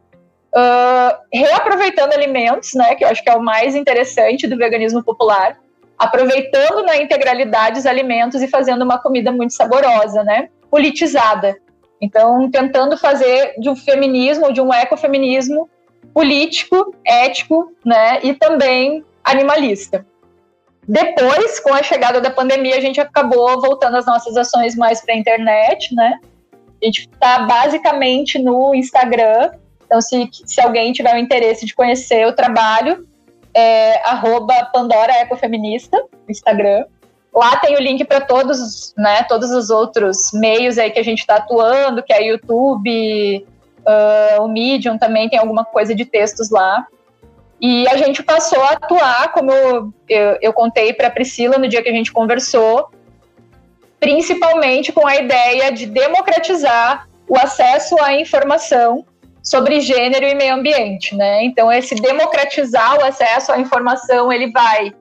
uh, 0.54 1.18
reaproveitando 1.32 2.14
alimentos, 2.14 2.72
né? 2.74 2.94
Que 2.94 3.04
eu 3.04 3.08
acho 3.08 3.22
que 3.22 3.30
é 3.30 3.34
o 3.34 3.42
mais 3.42 3.74
interessante 3.74 4.46
do 4.46 4.56
veganismo 4.56 5.02
popular, 5.02 5.58
aproveitando 5.98 6.82
na 6.84 6.96
integralidade 6.96 7.78
os 7.78 7.86
alimentos 7.86 8.40
e 8.40 8.48
fazendo 8.48 8.82
uma 8.82 8.98
comida 8.98 9.32
muito 9.32 9.52
saborosa, 9.52 10.22
né? 10.22 10.48
Politizada. 10.70 11.56
Então, 12.00 12.50
tentando 12.50 12.96
fazer 12.96 13.54
de 13.58 13.68
um 13.68 13.76
feminismo, 13.76 14.52
de 14.52 14.60
um 14.60 14.72
ecofeminismo 14.72 15.68
político, 16.12 16.94
ético, 17.04 17.72
né, 17.84 18.20
e 18.22 18.34
também 18.34 19.04
animalista. 19.24 20.06
Depois, 20.88 21.58
com 21.60 21.74
a 21.74 21.82
chegada 21.82 22.20
da 22.20 22.30
pandemia, 22.30 22.76
a 22.76 22.80
gente 22.80 23.00
acabou 23.00 23.60
voltando 23.60 23.96
as 23.96 24.06
nossas 24.06 24.36
ações 24.36 24.76
mais 24.76 25.00
para 25.04 25.14
a 25.14 25.16
internet, 25.16 25.92
né? 25.94 26.20
A 26.80 26.84
gente 26.84 27.08
está 27.12 27.40
basicamente 27.40 28.38
no 28.38 28.74
Instagram. 28.74 29.50
Então, 29.84 30.00
se, 30.00 30.28
se 30.44 30.60
alguém 30.60 30.92
tiver 30.92 31.14
o 31.14 31.18
interesse 31.18 31.66
de 31.66 31.74
conhecer 31.74 32.24
o 32.26 32.32
trabalho, 32.32 33.06
é 33.52 34.00
Pandora 34.72 35.12
Ecofeminista, 35.22 36.00
Instagram. 36.28 36.84
Lá 37.36 37.54
tem 37.56 37.76
o 37.76 37.80
link 37.80 38.02
para 38.04 38.22
todos, 38.22 38.94
né, 38.96 39.22
todos 39.24 39.50
os 39.50 39.68
outros 39.68 40.30
meios 40.32 40.78
aí 40.78 40.90
que 40.90 40.98
a 40.98 41.04
gente 41.04 41.18
está 41.18 41.36
atuando, 41.36 42.02
que 42.02 42.10
é 42.10 42.28
YouTube, 42.28 43.46
uh, 43.86 44.42
o 44.42 44.48
Medium 44.48 44.96
também 44.96 45.28
tem 45.28 45.38
alguma 45.38 45.62
coisa 45.62 45.94
de 45.94 46.06
textos 46.06 46.48
lá. 46.48 46.86
E 47.60 47.86
a 47.88 47.96
gente 47.98 48.22
passou 48.22 48.62
a 48.62 48.70
atuar, 48.70 49.32
como 49.32 49.52
eu, 49.52 49.92
eu, 50.08 50.38
eu 50.40 50.52
contei 50.54 50.94
para 50.94 51.08
a 51.08 51.10
Priscila 51.10 51.58
no 51.58 51.68
dia 51.68 51.82
que 51.82 51.90
a 51.90 51.92
gente 51.92 52.10
conversou, 52.10 52.88
principalmente 54.00 54.90
com 54.90 55.06
a 55.06 55.16
ideia 55.16 55.70
de 55.70 55.84
democratizar 55.84 57.06
o 57.28 57.36
acesso 57.36 58.00
à 58.02 58.14
informação 58.14 59.04
sobre 59.42 59.80
gênero 59.80 60.24
e 60.24 60.34
meio 60.34 60.54
ambiente, 60.54 61.14
né? 61.14 61.44
Então 61.44 61.70
esse 61.70 61.94
democratizar 61.94 62.98
o 62.98 63.04
acesso 63.04 63.52
à 63.52 63.60
informação, 63.60 64.32
ele 64.32 64.50
vai 64.50 64.92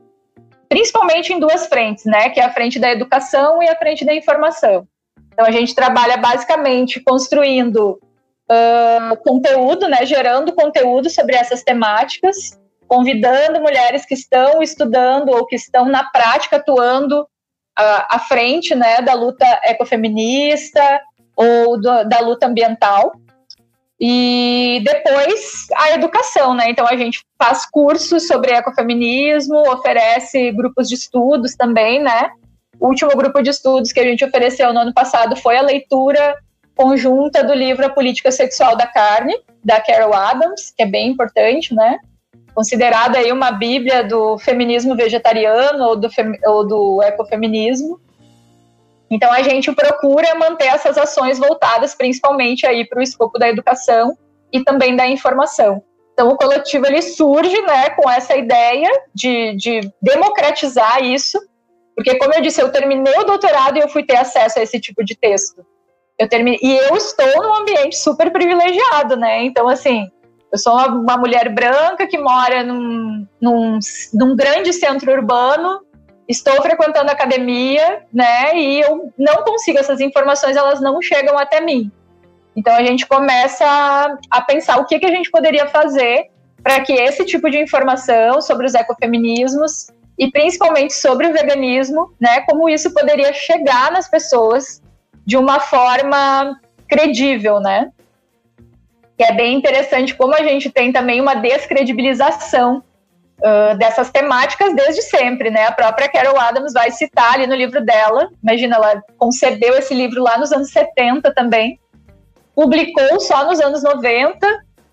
principalmente 0.69 1.33
em 1.33 1.39
duas 1.39 1.67
frentes, 1.67 2.05
né? 2.05 2.29
Que 2.29 2.39
é 2.39 2.43
a 2.43 2.53
frente 2.53 2.79
da 2.79 2.91
educação 2.91 3.61
e 3.61 3.67
a 3.67 3.75
frente 3.75 4.05
da 4.05 4.13
informação. 4.13 4.87
Então 5.33 5.45
a 5.45 5.51
gente 5.51 5.75
trabalha 5.75 6.17
basicamente 6.17 6.99
construindo 6.99 7.99
uh, 8.49 9.17
conteúdo, 9.23 9.87
né? 9.87 10.05
Gerando 10.05 10.53
conteúdo 10.53 11.09
sobre 11.09 11.35
essas 11.35 11.63
temáticas, 11.63 12.59
convidando 12.87 13.61
mulheres 13.61 14.05
que 14.05 14.13
estão 14.13 14.61
estudando 14.61 15.29
ou 15.29 15.45
que 15.45 15.55
estão 15.55 15.85
na 15.85 16.03
prática 16.05 16.57
atuando 16.57 17.21
uh, 17.21 18.05
à 18.09 18.19
frente, 18.19 18.73
né? 18.73 19.01
Da 19.01 19.13
luta 19.13 19.45
ecofeminista 19.63 21.01
ou 21.35 21.79
do, 21.79 22.03
da 22.05 22.19
luta 22.19 22.47
ambiental. 22.47 23.13
E 23.99 24.81
depois 24.83 25.67
a 25.75 25.91
educação, 25.91 26.53
né? 26.53 26.69
Então 26.69 26.85
a 26.85 26.97
gente 26.97 27.23
faz 27.37 27.65
cursos 27.69 28.27
sobre 28.27 28.51
ecofeminismo, 28.51 29.57
oferece 29.71 30.51
grupos 30.51 30.89
de 30.89 30.95
estudos 30.95 31.55
também, 31.55 32.01
né? 32.01 32.29
O 32.79 32.87
último 32.87 33.11
grupo 33.11 33.41
de 33.41 33.49
estudos 33.49 33.93
que 33.93 33.99
a 33.99 34.03
gente 34.03 34.25
ofereceu 34.25 34.73
no 34.73 34.81
ano 34.81 34.93
passado 34.93 35.35
foi 35.37 35.57
a 35.57 35.61
leitura 35.61 36.37
conjunta 36.75 37.41
do 37.41 37.53
livro 37.53 37.85
A 37.85 37.89
Política 37.89 38.31
Sexual 38.31 38.75
da 38.75 38.85
Carne, 38.85 39.33
da 39.63 39.79
Carol 39.79 40.13
Adams, 40.13 40.73
que 40.75 40.83
é 40.83 40.85
bem 40.85 41.09
importante, 41.09 41.73
né? 41.73 41.97
Considerada 42.53 43.17
aí 43.17 43.31
uma 43.31 43.51
bíblia 43.51 44.03
do 44.03 44.37
feminismo 44.37 44.95
vegetariano 44.95 45.83
ou 45.85 45.95
do, 45.95 46.09
ou 46.45 46.67
do 46.67 47.01
ecofeminismo. 47.03 47.99
Então 49.09 49.31
a 49.31 49.41
gente 49.41 49.71
procura 49.71 50.35
manter 50.35 50.67
essas 50.67 50.97
ações 50.97 51.37
voltadas 51.37 51.93
principalmente 51.93 52.65
aí 52.65 52.87
para 52.87 52.99
o 52.99 53.03
escopo 53.03 53.37
da 53.37 53.49
educação 53.49 54.17
e 54.51 54.63
também 54.63 54.95
da 54.95 55.07
informação. 55.07 55.83
Então 56.13 56.29
o 56.29 56.37
coletivo 56.37 56.85
ele 56.85 57.01
surge, 57.01 57.61
né, 57.61 57.89
com 57.91 58.09
essa 58.09 58.35
ideia 58.35 58.89
de, 59.13 59.55
de 59.55 59.81
democratizar 60.01 61.03
isso, 61.03 61.37
porque 61.95 62.17
como 62.17 62.33
eu 62.33 62.41
disse, 62.41 62.61
eu 62.61 62.71
terminei 62.71 63.17
o 63.19 63.25
doutorado 63.25 63.77
e 63.77 63.81
eu 63.81 63.89
fui 63.89 64.03
ter 64.03 64.15
acesso 64.15 64.59
a 64.59 64.63
esse 64.63 64.79
tipo 64.79 65.03
de 65.03 65.15
texto. 65.15 65.65
Eu 66.17 66.29
terminei, 66.29 66.59
e 66.63 66.77
eu 66.77 66.95
estou 66.95 67.43
num 67.43 67.55
ambiente 67.55 67.97
super 67.97 68.31
privilegiado, 68.31 69.17
né? 69.17 69.43
Então 69.43 69.67
assim, 69.67 70.09
eu 70.51 70.57
sou 70.57 70.73
uma, 70.73 70.87
uma 70.87 71.17
mulher 71.17 71.53
branca 71.53 72.07
que 72.07 72.17
mora 72.17 72.63
num, 72.63 73.27
num, 73.41 73.79
num 74.13 74.35
grande 74.35 74.71
centro 74.71 75.11
urbano 75.11 75.81
estou 76.27 76.61
frequentando 76.61 77.11
academia, 77.11 78.03
né? 78.11 78.55
E 78.55 78.81
eu 78.81 79.11
não 79.17 79.43
consigo 79.43 79.79
essas 79.79 79.99
informações, 80.01 80.55
elas 80.55 80.81
não 80.81 81.01
chegam 81.01 81.37
até 81.37 81.61
mim. 81.61 81.91
Então 82.55 82.73
a 82.73 82.83
gente 82.83 83.05
começa 83.05 83.65
a, 84.29 84.41
pensar 84.41 84.77
o 84.77 84.85
que, 84.85 84.99
que 84.99 85.05
a 85.05 85.11
gente 85.11 85.29
poderia 85.29 85.67
fazer 85.67 86.29
para 86.63 86.79
que 86.81 86.93
esse 86.93 87.25
tipo 87.25 87.49
de 87.49 87.59
informação 87.59 88.41
sobre 88.41 88.65
os 88.65 88.73
ecofeminismos 88.73 89.87
e 90.17 90.31
principalmente 90.31 90.93
sobre 90.93 91.27
o 91.27 91.33
veganismo, 91.33 92.15
né, 92.19 92.41
como 92.41 92.69
isso 92.69 92.93
poderia 92.93 93.33
chegar 93.33 93.91
nas 93.91 94.09
pessoas 94.09 94.81
de 95.25 95.35
uma 95.35 95.59
forma 95.59 96.59
credível, 96.87 97.59
né? 97.59 97.91
Que 99.17 99.25
é 99.25 99.33
bem 99.33 99.55
interessante 99.55 100.15
como 100.15 100.33
a 100.33 100.43
gente 100.43 100.69
tem 100.69 100.91
também 100.91 101.19
uma 101.19 101.35
descredibilização 101.35 102.83
uh, 103.39 103.77
dessas 103.77 104.09
temáticas 104.09 104.75
desde 104.75 105.01
sempre, 105.01 105.49
né? 105.49 105.65
A 105.65 105.71
própria 105.71 106.09
Carol 106.09 106.39
Adams 106.39 106.73
vai 106.73 106.91
citar 106.91 107.33
ali 107.33 107.47
no 107.47 107.55
livro 107.55 107.83
dela, 107.83 108.29
imagina, 108.43 108.75
ela 108.75 109.03
concebeu 109.17 109.75
esse 109.75 109.93
livro 109.93 110.21
lá 110.21 110.37
nos 110.37 110.51
anos 110.51 110.71
70 110.71 111.33
também, 111.33 111.79
publicou 112.55 113.19
só 113.19 113.45
nos 113.45 113.59
anos 113.59 113.83
90, 113.83 114.47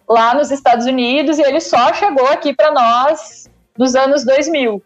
lá 0.09 0.35
nos 0.35 0.51
Estados 0.51 0.87
Unidos, 0.87 1.39
e 1.39 1.43
ele 1.43 1.61
só 1.61 1.93
chegou 1.95 2.27
aqui 2.27 2.55
para 2.55 2.73
nós 2.73 3.49
nos 3.79 3.95
anos 3.95 4.25
2000. 4.25 4.83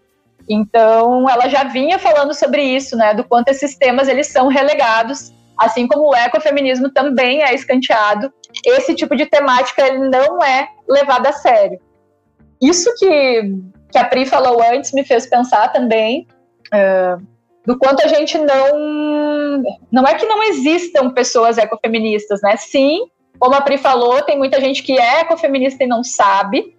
Então, 0.48 1.28
ela 1.28 1.48
já 1.48 1.64
vinha 1.64 1.98
falando 1.98 2.32
sobre 2.32 2.62
isso, 2.62 2.96
né, 2.96 3.14
do 3.14 3.24
quanto 3.24 3.48
esses 3.48 3.76
temas 3.76 4.06
eles 4.06 4.28
são 4.28 4.46
relegados, 4.46 5.32
assim 5.58 5.88
como 5.88 6.10
o 6.10 6.14
ecofeminismo 6.14 6.90
também 6.90 7.42
é 7.42 7.52
escanteado. 7.54 8.32
Esse 8.64 8.94
tipo 8.94 9.16
de 9.16 9.26
temática 9.26 9.86
ele 9.86 10.08
não 10.08 10.42
é 10.42 10.68
levado 10.88 11.26
a 11.26 11.32
sério. 11.32 11.80
Isso 12.60 12.92
que, 12.98 13.52
que 13.90 13.98
a 13.98 14.04
Pri 14.04 14.26
falou 14.26 14.62
antes 14.62 14.92
me 14.92 15.04
fez 15.04 15.26
pensar 15.26 15.72
também 15.72 16.26
uh, 16.72 17.22
do 17.66 17.78
quanto 17.78 18.02
a 18.02 18.08
gente 18.08 18.38
não. 18.38 19.62
Não 19.90 20.06
é 20.06 20.14
que 20.14 20.26
não 20.26 20.42
existam 20.42 21.10
pessoas 21.10 21.58
ecofeministas, 21.58 22.40
né? 22.42 22.56
Sim, 22.56 23.00
como 23.38 23.54
a 23.54 23.60
Pri 23.60 23.78
falou, 23.78 24.22
tem 24.22 24.38
muita 24.38 24.60
gente 24.60 24.82
que 24.82 24.98
é 24.98 25.20
ecofeminista 25.20 25.84
e 25.84 25.86
não 25.86 26.04
sabe, 26.04 26.76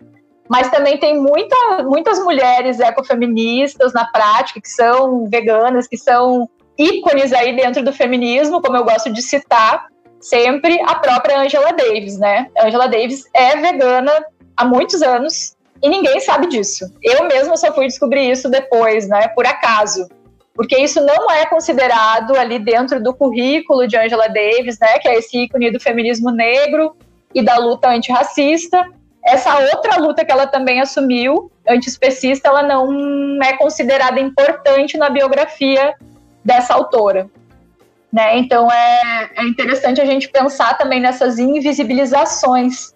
mas 0.49 0.69
também 0.69 0.97
tem 0.97 1.19
muita, 1.19 1.83
muitas 1.83 2.19
mulheres 2.23 2.79
ecofeministas 2.79 3.93
na 3.93 4.05
prática, 4.11 4.61
que 4.61 4.69
são 4.69 5.25
veganas, 5.27 5.87
que 5.87 5.97
são 5.97 6.49
ícones 6.77 7.33
aí 7.33 7.55
dentro 7.55 7.83
do 7.83 7.91
feminismo, 7.91 8.61
como 8.61 8.77
eu 8.77 8.83
gosto 8.83 9.11
de 9.11 9.21
citar 9.21 9.87
sempre, 10.19 10.79
a 10.81 10.95
própria 10.95 11.39
Angela 11.39 11.73
Davis, 11.73 12.17
né? 12.17 12.47
Angela 12.63 12.87
Davis 12.87 13.23
é 13.33 13.55
vegana 13.57 14.11
há 14.55 14.65
muitos 14.65 15.01
anos 15.01 15.56
e 15.81 15.89
ninguém 15.89 16.19
sabe 16.19 16.47
disso. 16.47 16.91
Eu 17.01 17.27
mesma 17.27 17.55
só 17.57 17.73
fui 17.73 17.87
descobrir 17.87 18.29
isso 18.29 18.49
depois, 18.49 19.07
né? 19.07 19.27
Por 19.29 19.45
acaso. 19.45 20.07
Porque 20.53 20.77
isso 20.77 20.99
não 21.01 21.29
é 21.31 21.45
considerado 21.45 22.35
ali 22.35 22.57
dentro 22.57 23.01
do 23.01 23.13
currículo 23.13 23.87
de 23.87 23.95
Angela 23.95 24.27
Davis, 24.27 24.79
né? 24.79 24.97
Que 24.99 25.07
é 25.07 25.17
esse 25.19 25.37
ícone 25.43 25.71
do 25.71 25.79
feminismo 25.79 26.31
negro 26.31 26.95
e 27.33 27.43
da 27.43 27.57
luta 27.57 27.89
antirracista 27.89 28.85
essa 29.27 29.59
outra 29.59 29.97
luta 29.97 30.23
que 30.23 30.31
ela 30.31 30.47
também 30.47 30.79
assumiu, 30.79 31.51
antiespecista, 31.67 32.47
ela 32.47 32.63
não 32.63 33.43
é 33.43 33.57
considerada 33.57 34.21
importante 34.21 34.97
na 34.97 35.09
biografia 35.09 35.93
dessa 36.45 36.73
autora. 36.73 37.29
Né? 38.11 38.37
Então 38.37 38.71
é, 38.71 39.29
é 39.35 39.43
interessante 39.43 39.99
a 39.99 40.05
gente 40.05 40.29
pensar 40.29 40.77
também 40.77 41.01
nessas 41.01 41.37
invisibilizações 41.39 42.95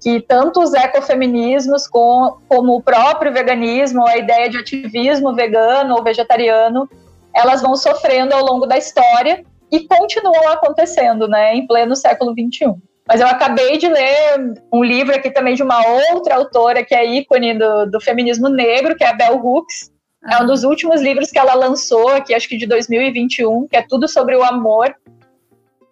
que 0.00 0.20
tanto 0.20 0.60
os 0.60 0.72
ecofeminismos 0.74 1.86
com, 1.88 2.38
como 2.48 2.76
o 2.76 2.82
próprio 2.82 3.32
veganismo, 3.32 4.06
a 4.06 4.16
ideia 4.16 4.48
de 4.48 4.58
ativismo 4.58 5.34
vegano 5.34 5.96
ou 5.96 6.04
vegetariano, 6.04 6.88
elas 7.34 7.62
vão 7.62 7.76
sofrendo 7.76 8.34
ao 8.34 8.44
longo 8.44 8.66
da 8.66 8.78
história 8.78 9.44
e 9.70 9.80
continuam 9.86 10.48
acontecendo, 10.50 11.28
né, 11.28 11.54
em 11.54 11.66
pleno 11.66 11.94
século 11.94 12.32
XXI. 12.32 12.74
Mas 13.06 13.20
eu 13.20 13.26
acabei 13.26 13.78
de 13.78 13.88
ler 13.88 14.54
um 14.72 14.84
livro 14.84 15.14
aqui 15.14 15.30
também 15.30 15.54
de 15.54 15.62
uma 15.62 15.80
outra 16.12 16.36
autora 16.36 16.84
que 16.84 16.94
é 16.94 17.06
ícone 17.06 17.58
do, 17.58 17.86
do 17.86 18.00
feminismo 18.00 18.48
negro, 18.48 18.94
que 18.94 19.02
é 19.02 19.08
a 19.08 19.14
Bell 19.14 19.40
Hooks. 19.42 19.90
É 20.30 20.42
um 20.42 20.46
dos 20.46 20.62
últimos 20.62 21.00
livros 21.00 21.30
que 21.30 21.38
ela 21.38 21.54
lançou 21.54 22.08
aqui, 22.08 22.34
acho 22.34 22.48
que 22.48 22.56
de 22.56 22.66
2021, 22.66 23.66
que 23.66 23.76
é 23.76 23.82
tudo 23.88 24.06
sobre 24.06 24.36
o 24.36 24.44
amor. 24.44 24.94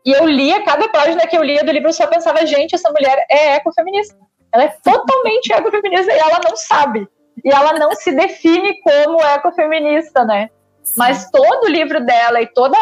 E 0.06 0.12
eu 0.12 0.24
lia, 0.24 0.62
cada 0.62 0.88
página 0.88 1.26
que 1.26 1.36
eu 1.36 1.42
lia 1.42 1.64
do 1.64 1.72
livro, 1.72 1.88
eu 1.88 1.92
só 1.92 2.06
pensava, 2.06 2.46
gente, 2.46 2.76
essa 2.76 2.90
mulher 2.92 3.26
é 3.28 3.56
ecofeminista. 3.56 4.16
Ela 4.52 4.64
é 4.64 4.76
totalmente 4.84 5.52
ecofeminista 5.52 6.12
e 6.12 6.18
ela 6.18 6.38
não 6.48 6.56
sabe. 6.56 7.08
E 7.44 7.52
ela 7.52 7.72
não 7.72 7.90
se 7.90 8.12
define 8.12 8.80
como 8.82 9.20
ecofeminista, 9.20 10.24
né? 10.24 10.48
Mas 10.96 11.28
todo 11.30 11.64
o 11.64 11.68
livro 11.68 12.04
dela 12.06 12.40
e 12.40 12.46
toda, 12.46 12.78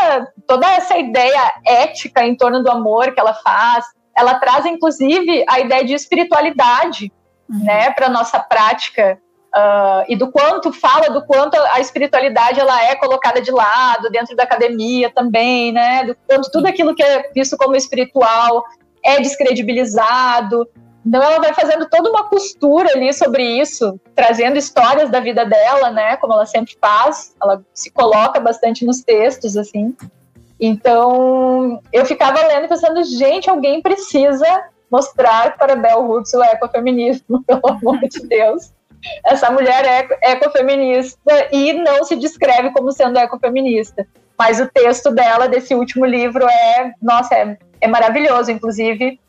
toda 0.47 0.71
essa 0.75 0.99
ideia 0.99 1.53
ética 1.65 2.23
em 2.23 2.37
torno 2.37 2.63
do 2.63 2.71
amor 2.71 3.15
que 3.15 3.21
ela 3.21 3.33
faz, 3.33 3.87
ela 4.15 4.39
traz 4.39 4.67
inclusive 4.67 5.43
a 5.49 5.61
ideia 5.61 5.83
de 5.83 5.95
espiritualidade, 5.95 7.11
uhum. 7.49 7.65
né, 7.65 7.91
para 7.93 8.11
nossa 8.11 8.39
prática 8.39 9.19
uh, 9.55 10.05
e 10.09 10.17
do 10.17 10.31
quanto 10.31 10.73
fala 10.73 11.09
do 11.09 11.25
quanto 11.25 11.57
a 11.57 11.81
espiritualidade 11.81 12.59
ela 12.61 12.83
é 12.85 12.97
colocada 12.97 13.41
de 13.41 13.51
lado 13.51 14.11
dentro 14.11 14.35
da 14.35 14.43
academia 14.43 15.11
também, 15.11 15.73
né, 15.73 16.05
do 16.05 16.17
quanto 16.27 16.51
tudo 16.51 16.67
aquilo 16.67 16.95
que 16.95 17.03
é 17.03 17.31
visto 17.33 17.57
como 17.57 17.77
espiritual 17.77 18.65
é 19.03 19.21
descredibilizado. 19.21 20.69
Então 21.07 21.23
ela 21.23 21.39
vai 21.39 21.53
fazendo 21.53 21.87
toda 21.89 22.09
uma 22.11 22.25
costura 22.25 22.91
ali 22.95 23.13
sobre 23.13 23.43
isso, 23.61 24.01
trazendo 24.15 24.57
histórias 24.57 25.11
da 25.11 25.21
vida 25.21 25.45
dela, 25.45 25.91
né, 25.91 26.17
como 26.17 26.33
ela 26.33 26.47
sempre 26.47 26.75
faz. 26.81 27.35
Ela 27.43 27.63
se 27.73 27.91
coloca 27.91 28.41
bastante 28.41 28.85
nos 28.85 29.03
textos 29.03 29.57
assim. 29.57 29.95
Então, 30.59 31.83
eu 31.93 32.07
ficava 32.07 32.41
lendo 32.47 32.69
pensando, 32.69 33.03
gente, 33.05 33.51
alguém 33.51 33.83
precisa 33.83 34.47
mostrar 34.91 35.59
para 35.59 35.77
Bell 35.77 36.09
Hooks 36.09 36.33
o 36.33 36.43
ecofeminismo, 36.43 37.43
pelo 37.45 37.67
amor 37.67 37.99
de 38.09 38.21
Deus. 38.27 38.73
Essa 39.25 39.51
mulher 39.51 39.85
é 40.23 40.33
ecofeminista 40.33 41.49
e 41.53 41.73
não 41.73 42.05
se 42.05 42.17
descreve 42.17 42.71
como 42.71 42.93
sendo 42.93 43.19
ecofeminista. 43.19 44.07
Mas 44.39 44.61
o 44.61 44.69
texto 44.69 45.11
dela, 45.11 45.49
desse 45.49 45.75
último 45.75 46.05
livro, 46.05 46.45
é, 46.47 46.93
nossa, 47.01 47.35
é, 47.35 47.57
é 47.81 47.87
maravilhoso. 47.87 48.51
Inclusive, 48.51 49.21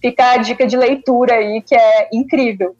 fica 0.00 0.32
a 0.32 0.36
dica 0.38 0.66
de 0.66 0.76
leitura 0.76 1.34
aí, 1.34 1.62
que 1.62 1.74
é 1.74 2.08
incrível 2.12 2.74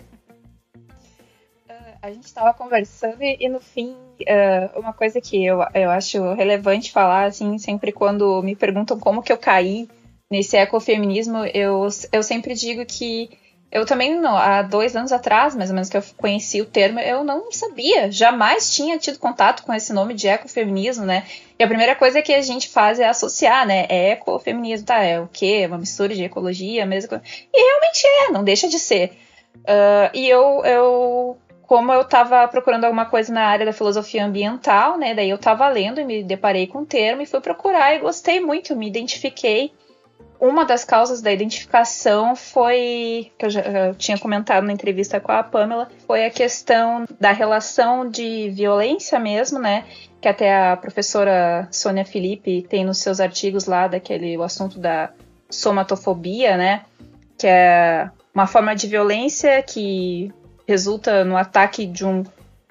a 2.00 2.10
gente 2.10 2.24
estava 2.24 2.54
conversando 2.54 3.22
e, 3.22 3.36
e, 3.40 3.48
no 3.48 3.60
fim, 3.60 3.90
uh, 3.92 4.78
uma 4.78 4.92
coisa 4.92 5.20
que 5.20 5.44
eu, 5.44 5.58
eu 5.74 5.90
acho 5.90 6.34
relevante 6.34 6.92
falar, 6.92 7.26
assim, 7.26 7.58
sempre 7.58 7.92
quando 7.92 8.42
me 8.42 8.54
perguntam 8.54 8.98
como 8.98 9.22
que 9.22 9.32
eu 9.32 9.38
caí 9.38 9.88
nesse 10.30 10.56
ecofeminismo, 10.56 11.44
eu, 11.46 11.88
eu 12.12 12.22
sempre 12.22 12.54
digo 12.54 12.84
que 12.84 13.30
eu 13.70 13.84
também, 13.84 14.18
há 14.24 14.62
dois 14.62 14.96
anos 14.96 15.12
atrás, 15.12 15.54
mais 15.54 15.68
ou 15.68 15.74
menos, 15.74 15.90
que 15.90 15.96
eu 15.96 16.02
conheci 16.16 16.60
o 16.60 16.64
termo, 16.64 16.98
eu 17.00 17.22
não 17.22 17.52
sabia, 17.52 18.10
jamais 18.10 18.74
tinha 18.74 18.98
tido 18.98 19.18
contato 19.18 19.62
com 19.62 19.74
esse 19.74 19.92
nome 19.92 20.14
de 20.14 20.26
ecofeminismo, 20.26 21.04
né? 21.04 21.26
E 21.58 21.62
a 21.62 21.66
primeira 21.68 21.94
coisa 21.94 22.22
que 22.22 22.32
a 22.32 22.40
gente 22.40 22.68
faz 22.68 22.98
é 22.98 23.06
associar, 23.06 23.66
né? 23.66 23.86
É 23.90 24.12
ecofeminismo, 24.12 24.86
tá? 24.86 25.02
É 25.02 25.20
o 25.20 25.28
quê? 25.30 25.66
Uma 25.66 25.78
mistura 25.78 26.14
de 26.14 26.24
ecologia, 26.24 26.86
mesmo. 26.86 27.20
E 27.52 27.60
realmente 27.60 28.06
é, 28.06 28.32
não 28.32 28.42
deixa 28.42 28.68
de 28.68 28.78
ser. 28.78 29.12
Uh, 29.58 30.10
e 30.14 30.28
eu, 30.28 30.64
eu 30.64 31.38
como 31.68 31.92
eu 31.92 32.00
estava 32.00 32.48
procurando 32.48 32.84
alguma 32.84 33.04
coisa 33.04 33.30
na 33.30 33.42
área 33.42 33.66
da 33.66 33.74
filosofia 33.74 34.24
ambiental, 34.24 34.96
né? 34.96 35.14
Daí 35.14 35.28
eu 35.28 35.36
estava 35.36 35.68
lendo 35.68 36.00
e 36.00 36.04
me 36.04 36.22
deparei 36.22 36.66
com 36.66 36.78
o 36.78 36.86
termo 36.86 37.20
e 37.20 37.26
fui 37.26 37.40
procurar 37.40 37.94
e 37.94 37.98
gostei 37.98 38.40
muito, 38.40 38.74
me 38.74 38.88
identifiquei. 38.88 39.70
Uma 40.40 40.64
das 40.64 40.84
causas 40.84 41.20
da 41.20 41.32
identificação 41.32 42.36
foi, 42.36 43.32
que 43.36 43.46
eu 43.46 43.50
já 43.50 43.60
eu 43.60 43.94
tinha 43.94 44.16
comentado 44.16 44.64
na 44.64 44.72
entrevista 44.72 45.18
com 45.18 45.32
a 45.32 45.42
Pamela, 45.42 45.88
foi 46.06 46.24
a 46.24 46.30
questão 46.30 47.04
da 47.18 47.32
relação 47.32 48.08
de 48.08 48.48
violência 48.50 49.18
mesmo, 49.18 49.58
né? 49.58 49.84
Que 50.20 50.28
até 50.28 50.70
a 50.70 50.76
professora 50.76 51.66
Sônia 51.72 52.04
Felipe 52.04 52.62
tem 52.62 52.84
nos 52.84 52.98
seus 52.98 53.18
artigos 53.18 53.66
lá 53.66 53.88
daquele 53.88 54.36
o 54.36 54.42
assunto 54.44 54.78
da 54.78 55.10
somatofobia, 55.50 56.56
né? 56.56 56.84
Que 57.36 57.48
é 57.48 58.10
uma 58.32 58.46
forma 58.46 58.76
de 58.76 58.86
violência 58.86 59.60
que 59.62 60.32
resulta 60.68 61.24
no 61.24 61.36
ataque 61.36 61.84
de 61.84 62.04
um, 62.04 62.22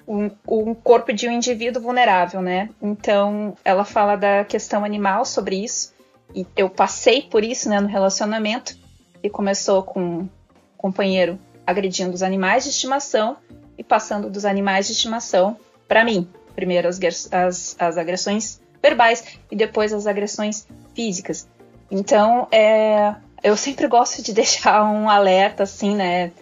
um, 0.06 0.30
um, 0.48 0.74
corpo 0.74 1.12
de 1.12 1.28
um 1.28 1.32
indivíduo 1.32 1.82
vulnerável, 1.82 2.40
né? 2.40 2.70
Então, 2.80 3.54
ela 3.62 3.84
fala 3.84 4.16
da 4.16 4.44
questão 4.44 4.84
animal 4.84 5.26
sobre 5.26 5.62
isso. 5.62 5.92
E 6.34 6.46
eu 6.56 6.68
passei 6.68 7.22
por 7.22 7.42
isso, 7.42 7.68
né, 7.68 7.80
no 7.80 7.88
relacionamento. 7.88 8.76
E 9.22 9.28
começou 9.28 9.82
com 9.82 10.00
um 10.00 10.28
companheiro 10.76 11.38
agredindo 11.66 12.14
os 12.14 12.22
animais 12.22 12.64
de 12.64 12.70
estimação 12.70 13.36
e 13.76 13.82
passando 13.82 14.30
dos 14.30 14.44
animais 14.44 14.86
de 14.86 14.92
estimação 14.92 15.56
para 15.86 16.04
mim. 16.04 16.28
Primeiro 16.54 16.88
as, 16.88 16.98
as, 17.32 17.76
as 17.78 17.98
agressões 17.98 18.60
verbais 18.82 19.24
e 19.50 19.56
depois 19.56 19.92
as 19.92 20.06
agressões 20.06 20.66
físicas. 20.94 21.48
Então, 21.90 22.46
é, 22.52 23.14
eu 23.42 23.56
sempre 23.56 23.86
gosto 23.88 24.22
de 24.22 24.32
deixar 24.34 24.84
um 24.84 25.08
alerta, 25.08 25.64
assim, 25.64 25.96
né? 25.96 26.32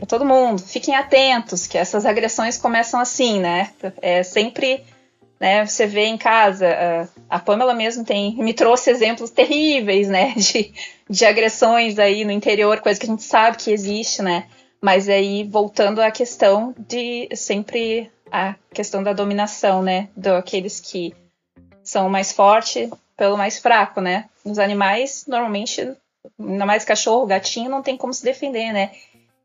para 0.00 0.06
todo 0.06 0.24
mundo. 0.24 0.62
Fiquem 0.62 0.94
atentos, 0.94 1.66
que 1.66 1.76
essas 1.76 2.06
agressões 2.06 2.56
começam 2.56 2.98
assim, 2.98 3.38
né? 3.38 3.70
É 4.00 4.22
sempre, 4.22 4.82
né? 5.40 5.64
Você 5.64 5.86
vê 5.86 6.04
em 6.04 6.18
casa, 6.18 7.08
a 7.28 7.38
Pamela 7.38 7.72
mesmo 7.72 8.04
tem 8.04 8.36
me 8.36 8.52
trouxe 8.52 8.90
exemplos 8.90 9.30
terríveis, 9.30 10.08
né? 10.08 10.34
De, 10.36 10.72
de 11.08 11.24
agressões 11.24 11.98
aí 11.98 12.24
no 12.24 12.30
interior, 12.30 12.80
coisa 12.80 13.00
que 13.00 13.06
a 13.06 13.08
gente 13.08 13.24
sabe 13.24 13.56
que 13.56 13.72
existe, 13.72 14.20
né? 14.20 14.46
Mas 14.80 15.08
aí 15.08 15.44
voltando 15.44 16.00
à 16.00 16.10
questão 16.10 16.74
de 16.78 17.28
sempre 17.34 18.10
a 18.30 18.54
questão 18.72 19.02
da 19.02 19.12
dominação, 19.12 19.82
né? 19.82 20.08
Daqueles 20.14 20.78
que 20.78 21.14
são 21.82 22.08
mais 22.08 22.32
fortes 22.32 22.90
pelo 23.16 23.36
mais 23.36 23.58
fraco, 23.58 24.00
né? 24.00 24.28
Nos 24.44 24.58
animais, 24.58 25.24
normalmente, 25.26 25.94
ainda 26.38 26.66
mais 26.66 26.84
cachorro, 26.84 27.26
gatinho, 27.26 27.70
não 27.70 27.82
tem 27.82 27.96
como 27.96 28.14
se 28.14 28.22
defender, 28.22 28.72
né? 28.72 28.92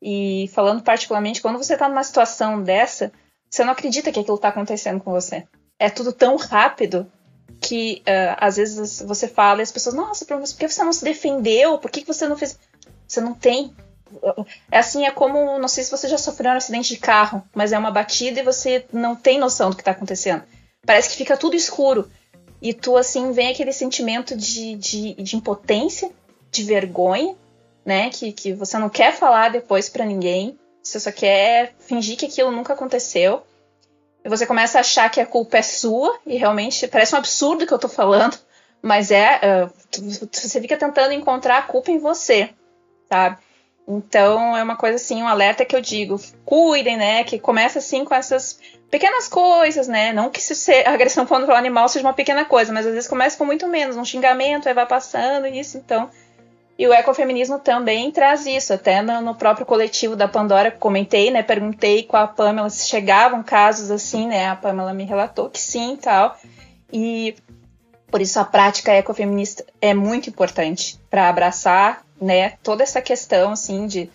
E 0.02 0.50
falando 0.54 0.84
particularmente, 0.84 1.42
quando 1.42 1.58
você 1.58 1.76
tá 1.76 1.90
numa 1.90 2.04
situação 2.04 2.62
dessa, 2.62 3.12
você 3.50 3.64
não 3.64 3.74
acredita 3.74 4.12
que 4.12 4.20
aquilo 4.20 4.38
tá 4.38 4.50
acontecendo 4.50 5.02
com 5.02 5.12
você. 5.12 5.46
É 5.78 5.90
tudo 5.90 6.14
tão 6.14 6.36
rápido 6.38 7.12
que 7.62 8.02
uh, 8.02 8.38
às 8.38 8.58
vezes 8.58 9.02
você 9.02 9.28
fala 9.28 9.60
e 9.60 9.64
as 9.64 9.72
pessoas, 9.72 9.96
nossa, 9.96 10.26
por 10.26 10.42
que 10.42 10.68
você 10.68 10.84
não 10.84 10.94
se 10.94 11.04
defendeu? 11.04 11.78
Por 11.78 11.92
que 11.92 12.06
você 12.06 12.28
não 12.28 12.38
fez. 12.38 12.60
Você 13.08 13.22
não 13.22 13.34
tem 13.34 13.74
É 14.72 14.80
assim, 14.80 15.06
é 15.06 15.12
como, 15.12 15.60
não 15.60 15.68
sei 15.68 15.84
se 15.84 15.92
você 15.92 16.08
já 16.08 16.18
sofreu 16.18 16.52
um 16.52 16.56
acidente 16.56 16.94
de 16.94 17.00
carro, 17.00 17.44
mas 17.54 17.72
é 17.72 17.78
uma 17.78 17.92
batida 17.92 18.40
e 18.40 18.44
você 18.44 18.86
não 18.92 19.16
tem 19.16 19.40
noção 19.40 19.70
do 19.70 19.76
que 19.76 19.82
está 19.82 19.92
acontecendo. 19.92 20.44
Parece 20.86 21.10
que 21.10 21.18
fica 21.18 21.36
tudo 21.36 21.56
escuro. 21.56 22.10
E 22.62 22.74
tu, 22.74 22.98
assim, 22.98 23.32
vem 23.32 23.50
aquele 23.50 23.72
sentimento 23.72 24.36
de, 24.36 24.76
de, 24.76 25.14
de 25.16 25.36
impotência, 25.36 26.12
de 26.52 26.64
vergonha, 26.64 27.36
né? 27.84 28.10
Que, 28.10 28.32
que 28.32 28.54
você 28.54 28.78
não 28.78 28.90
quer 28.90 29.14
falar 29.14 29.50
depois 29.50 29.90
para 29.90 30.06
ninguém. 30.06 30.58
Você 30.82 31.00
só 31.00 31.12
quer 31.12 31.76
fingir 31.80 32.18
que 32.18 32.26
aquilo 32.26 32.52
nunca 32.52 32.74
aconteceu. 32.74 33.44
Você 34.26 34.46
começa 34.46 34.80
a 34.80 34.82
achar 34.82 35.10
que 35.10 35.22
a 35.22 35.26
culpa 35.26 35.58
é 35.58 35.62
sua, 35.62 36.20
e 36.26 36.36
realmente 36.36 36.88
parece 36.88 37.14
um 37.14 37.18
absurdo 37.20 37.66
que 37.66 37.74
eu 37.74 37.80
tô 37.80 37.88
falando, 37.88 38.38
mas 38.82 39.12
é. 39.12 39.40
Uh, 39.44 39.72
você 40.32 40.60
fica 40.60 40.76
tentando 40.76 41.14
encontrar 41.14 41.60
a 41.60 41.62
culpa 41.62 41.92
em 41.92 42.00
você, 42.00 42.50
sabe? 43.08 43.38
Então 43.88 44.58
é 44.58 44.64
uma 44.64 44.76
coisa 44.76 44.96
assim, 44.96 45.22
um 45.22 45.28
alerta 45.28 45.64
que 45.64 45.76
eu 45.76 45.82
digo, 45.82 46.20
cuidem, 46.44 46.98
né? 46.98 47.24
Que 47.24 47.38
começa 47.38 47.80
assim 47.80 48.04
com 48.04 48.16
essas 48.16 48.60
pequenas 48.90 49.28
coisas, 49.28 49.88
né? 49.88 50.12
Não 50.12 50.30
que 50.30 50.42
se 50.42 50.72
a 50.84 50.92
agressão 50.92 51.26
contra 51.26 51.54
o 51.54 51.58
animal 51.58 51.88
seja 51.88 52.06
uma 52.06 52.14
pequena 52.14 52.46
coisa, 52.46 52.74
mas 52.74 52.86
às 52.86 52.94
vezes 52.94 53.08
começa 53.08 53.38
com 53.38 53.46
muito 53.46 53.68
menos, 53.68 53.96
um 53.96 54.06
xingamento, 54.06 54.68
aí 54.68 54.74
vai 54.74 54.88
passando 54.88 55.46
isso, 55.46 55.78
então. 55.78 56.10
E 56.78 56.86
o 56.88 56.94
ecofeminismo 56.94 57.58
também 57.58 58.12
traz 58.12 58.46
isso, 58.46 58.74
até 58.74 59.02
no, 59.02 59.22
no 59.22 59.36
próprio 59.36 59.66
coletivo 59.66 60.16
da 60.16 60.28
Pandora 60.28 60.70
comentei, 60.70 61.32
né? 61.32 61.42
Perguntei 61.42 62.04
com 62.04 62.18
a 62.18 62.28
Pamela 62.28 62.70
se 62.70 62.88
chegavam 62.88 63.42
casos 63.42 63.90
assim, 63.90 64.28
né? 64.28 64.50
A 64.50 64.56
Pamela 64.56 64.94
me 64.94 65.06
relatou 65.06 65.50
que 65.50 65.60
sim 65.60 65.96
tal. 65.96 66.38
E 66.92 67.36
por 68.12 68.22
isso 68.22 68.40
a 68.40 68.46
prática 68.46 68.94
ecofeminista 68.94 69.66
é 69.82 69.94
muito 69.94 70.30
importante 70.30 71.00
para 71.10 71.30
abraçar 71.30 72.04
né, 72.20 72.52
toda 72.64 72.84
essa 72.84 73.02
questão 73.02 73.52
assim 73.52 73.88
de 73.88 74.10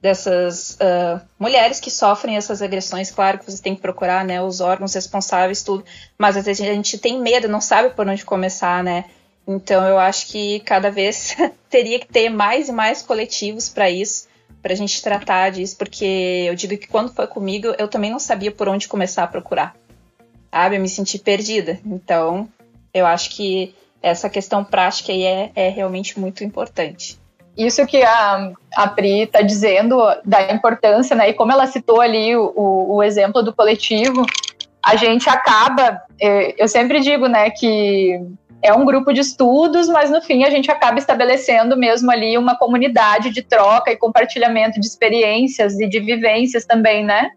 dessas 0.00 0.72
uh, 0.74 1.20
mulheres 1.38 1.80
que 1.80 1.90
sofrem 1.90 2.36
essas 2.36 2.60
agressões, 2.60 3.10
claro 3.10 3.38
que 3.38 3.50
você 3.50 3.60
tem 3.60 3.74
que 3.74 3.80
procurar, 3.80 4.24
né, 4.24 4.40
os 4.42 4.60
órgãos 4.60 4.94
responsáveis, 4.94 5.62
tudo, 5.62 5.84
mas 6.18 6.36
às 6.36 6.44
vezes 6.44 6.68
a 6.68 6.72
gente 6.72 6.98
tem 6.98 7.18
medo, 7.18 7.48
não 7.48 7.60
sabe 7.60 7.90
por 7.90 8.06
onde 8.06 8.24
começar, 8.24 8.84
né? 8.84 9.06
Então 9.46 9.86
eu 9.86 9.98
acho 9.98 10.26
que 10.28 10.60
cada 10.60 10.90
vez 10.90 11.36
teria 11.70 11.98
que 11.98 12.06
ter 12.06 12.28
mais 12.28 12.68
e 12.68 12.72
mais 12.72 13.02
coletivos 13.02 13.68
para 13.68 13.88
isso, 13.88 14.28
para 14.60 14.72
a 14.72 14.76
gente 14.76 15.00
tratar 15.02 15.50
disso, 15.50 15.76
porque 15.76 16.44
eu 16.48 16.54
digo 16.54 16.76
que 16.76 16.88
quando 16.88 17.12
foi 17.12 17.26
comigo 17.26 17.74
eu 17.78 17.88
também 17.88 18.10
não 18.10 18.18
sabia 18.18 18.50
por 18.50 18.68
onde 18.68 18.88
começar 18.88 19.22
a 19.22 19.28
procurar, 19.28 19.76
sabe? 20.50 20.76
Eu 20.76 20.80
me 20.80 20.88
senti 20.88 21.18
perdida. 21.18 21.78
Então 21.84 22.48
eu 22.92 23.06
acho 23.06 23.30
que 23.30 23.74
essa 24.02 24.28
questão 24.28 24.64
prática 24.64 25.12
aí 25.12 25.22
é, 25.22 25.50
é 25.54 25.68
realmente 25.68 26.18
muito 26.18 26.42
importante 26.42 27.18
isso 27.56 27.86
que 27.86 28.02
a, 28.02 28.52
a 28.74 28.88
Pri 28.88 29.22
está 29.22 29.40
dizendo 29.40 29.98
da 30.24 30.52
importância, 30.52 31.16
né? 31.16 31.30
E 31.30 31.32
como 31.32 31.52
ela 31.52 31.66
citou 31.66 32.00
ali 32.00 32.36
o, 32.36 32.52
o, 32.54 32.96
o 32.96 33.02
exemplo 33.02 33.42
do 33.42 33.54
coletivo, 33.54 34.26
a 34.84 34.94
gente 34.96 35.28
acaba, 35.28 36.02
é, 36.20 36.62
eu 36.62 36.68
sempre 36.68 37.00
digo, 37.00 37.26
né, 37.26 37.50
que 37.50 38.20
é 38.62 38.72
um 38.72 38.84
grupo 38.84 39.12
de 39.12 39.20
estudos, 39.20 39.88
mas 39.88 40.10
no 40.10 40.20
fim 40.20 40.44
a 40.44 40.50
gente 40.50 40.70
acaba 40.70 40.98
estabelecendo 40.98 41.76
mesmo 41.76 42.10
ali 42.10 42.36
uma 42.36 42.56
comunidade 42.56 43.30
de 43.30 43.42
troca 43.42 43.92
e 43.92 43.96
compartilhamento 43.96 44.80
de 44.80 44.86
experiências 44.86 45.78
e 45.78 45.88
de 45.88 46.00
vivências 46.00 46.64
também, 46.64 47.04
né? 47.04 47.30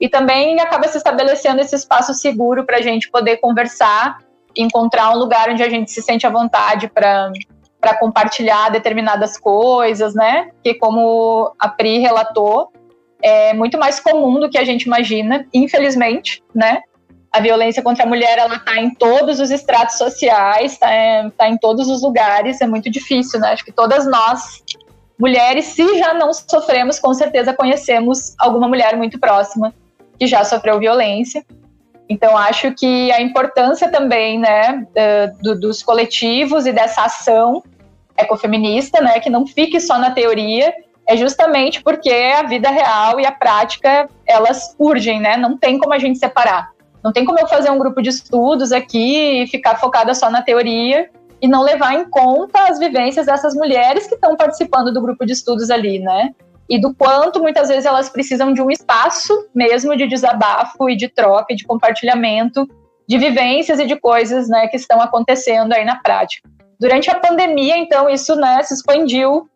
E 0.00 0.08
também 0.08 0.60
acaba 0.60 0.86
se 0.88 0.98
estabelecendo 0.98 1.60
esse 1.60 1.74
espaço 1.74 2.12
seguro 2.14 2.64
para 2.64 2.76
a 2.76 2.82
gente 2.82 3.10
poder 3.10 3.38
conversar, 3.38 4.18
encontrar 4.54 5.10
um 5.10 5.18
lugar 5.18 5.50
onde 5.50 5.62
a 5.62 5.68
gente 5.68 5.90
se 5.90 6.02
sente 6.02 6.26
à 6.26 6.30
vontade 6.30 6.88
para 6.88 7.32
para 7.78 7.98
compartilhar 7.98 8.70
determinadas 8.70 9.38
coisas, 9.38 10.14
né? 10.14 10.50
Que 10.64 10.74
como 10.74 11.52
a 11.58 11.68
Pri 11.68 11.98
relatou, 11.98 12.72
é 13.22 13.52
muito 13.54 13.78
mais 13.78 14.00
comum 14.00 14.40
do 14.40 14.50
que 14.50 14.58
a 14.58 14.64
gente 14.64 14.84
imagina, 14.84 15.46
infelizmente, 15.52 16.42
né? 16.54 16.82
A 17.36 17.40
violência 17.40 17.82
contra 17.82 18.04
a 18.04 18.06
mulher 18.06 18.38
ela 18.38 18.56
está 18.56 18.78
em 18.78 18.88
todos 18.94 19.40
os 19.40 19.50
estratos 19.50 19.98
sociais, 19.98 20.72
está 20.72 20.90
é, 20.90 21.28
tá 21.36 21.46
em 21.46 21.58
todos 21.58 21.86
os 21.86 22.00
lugares, 22.02 22.62
é 22.62 22.66
muito 22.66 22.88
difícil, 22.88 23.38
né? 23.38 23.52
Acho 23.52 23.62
que 23.62 23.70
todas 23.70 24.06
nós, 24.06 24.62
mulheres, 25.18 25.66
se 25.66 25.98
já 25.98 26.14
não 26.14 26.32
sofremos, 26.32 26.98
com 26.98 27.12
certeza 27.12 27.52
conhecemos 27.52 28.34
alguma 28.38 28.66
mulher 28.66 28.96
muito 28.96 29.20
próxima 29.20 29.74
que 30.18 30.26
já 30.26 30.44
sofreu 30.44 30.78
violência. 30.78 31.44
Então, 32.08 32.38
acho 32.38 32.72
que 32.72 33.12
a 33.12 33.20
importância 33.20 33.90
também 33.90 34.38
né, 34.38 34.86
do, 35.42 35.60
dos 35.60 35.82
coletivos 35.82 36.64
e 36.64 36.72
dessa 36.72 37.02
ação 37.02 37.62
ecofeminista, 38.16 39.02
né, 39.02 39.20
que 39.20 39.28
não 39.28 39.46
fique 39.46 39.78
só 39.78 39.98
na 39.98 40.10
teoria, 40.10 40.72
é 41.06 41.18
justamente 41.18 41.82
porque 41.82 42.08
a 42.08 42.44
vida 42.44 42.70
real 42.70 43.20
e 43.20 43.26
a 43.26 43.32
prática, 43.32 44.08
elas 44.26 44.74
urgem, 44.78 45.20
né? 45.20 45.36
Não 45.36 45.58
tem 45.58 45.78
como 45.78 45.92
a 45.92 45.98
gente 45.98 46.18
separar. 46.18 46.74
Não 47.06 47.12
tem 47.12 47.24
como 47.24 47.38
eu 47.38 47.46
fazer 47.46 47.70
um 47.70 47.78
grupo 47.78 48.02
de 48.02 48.08
estudos 48.08 48.72
aqui 48.72 49.42
e 49.42 49.46
ficar 49.46 49.76
focada 49.76 50.12
só 50.12 50.28
na 50.28 50.42
teoria 50.42 51.08
e 51.40 51.46
não 51.46 51.62
levar 51.62 51.94
em 51.94 52.10
conta 52.10 52.64
as 52.68 52.80
vivências 52.80 53.26
dessas 53.26 53.54
mulheres 53.54 54.08
que 54.08 54.16
estão 54.16 54.34
participando 54.34 54.92
do 54.92 55.00
grupo 55.00 55.24
de 55.24 55.32
estudos 55.32 55.70
ali, 55.70 56.00
né? 56.00 56.34
E 56.68 56.80
do 56.80 56.92
quanto 56.92 57.40
muitas 57.40 57.68
vezes 57.68 57.86
elas 57.86 58.08
precisam 58.08 58.52
de 58.52 58.60
um 58.60 58.72
espaço 58.72 59.48
mesmo 59.54 59.96
de 59.96 60.08
desabafo 60.08 60.90
e 60.90 60.96
de 60.96 61.06
troca 61.06 61.54
de 61.54 61.64
compartilhamento 61.64 62.68
de 63.08 63.18
vivências 63.18 63.78
e 63.78 63.86
de 63.86 63.94
coisas, 63.94 64.48
né, 64.48 64.66
que 64.66 64.76
estão 64.76 65.00
acontecendo 65.00 65.74
aí 65.74 65.84
na 65.84 65.94
prática. 65.94 66.48
Durante 66.80 67.08
a 67.08 67.14
pandemia, 67.14 67.76
então, 67.76 68.10
isso 68.10 68.34
né, 68.34 68.64
se 68.64 68.74
expandiu 68.74 69.48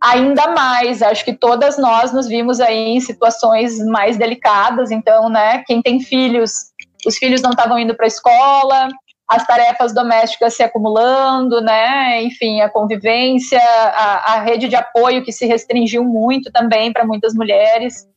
ainda 0.00 0.48
mais. 0.48 1.02
Acho 1.02 1.24
que 1.24 1.34
todas 1.34 1.78
nós 1.78 2.12
nos 2.12 2.26
vimos 2.26 2.58
aí 2.58 2.88
em 2.88 3.00
situações 3.00 3.78
mais 3.78 4.16
delicadas. 4.16 4.90
Então, 4.90 5.28
né, 5.28 5.62
quem 5.66 5.80
tem 5.80 6.00
filhos, 6.00 6.69
os 7.06 7.16
filhos 7.16 7.40
não 7.42 7.50
estavam 7.50 7.78
indo 7.78 7.94
para 7.94 8.06
a 8.06 8.08
escola, 8.08 8.88
as 9.30 9.46
tarefas 9.46 9.94
domésticas 9.94 10.54
se 10.54 10.62
acumulando, 10.62 11.60
né? 11.60 12.20
Enfim, 12.22 12.60
a 12.60 12.68
convivência, 12.68 13.60
a, 13.62 14.34
a 14.34 14.40
rede 14.40 14.68
de 14.68 14.74
apoio 14.74 15.22
que 15.22 15.30
se 15.30 15.46
restringiu 15.46 16.02
muito 16.02 16.50
também 16.50 16.92
para 16.92 17.06
muitas 17.06 17.32
mulheres. 17.32 18.08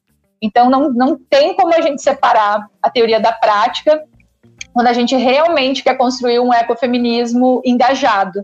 Então, 0.42 0.70
não, 0.70 0.92
não 0.92 1.18
tem 1.30 1.56
como 1.56 1.74
a 1.74 1.82
gente 1.82 2.02
separar 2.02 2.68
a 2.82 2.90
teoria 2.90 3.20
da 3.20 3.32
prática 3.32 4.04
quando 4.74 4.88
a 4.88 4.94
gente 4.94 5.16
realmente 5.16 5.84
quer 5.84 5.96
construir 5.96 6.40
um 6.40 6.52
ecofeminismo 6.52 7.62
engajado. 7.64 8.44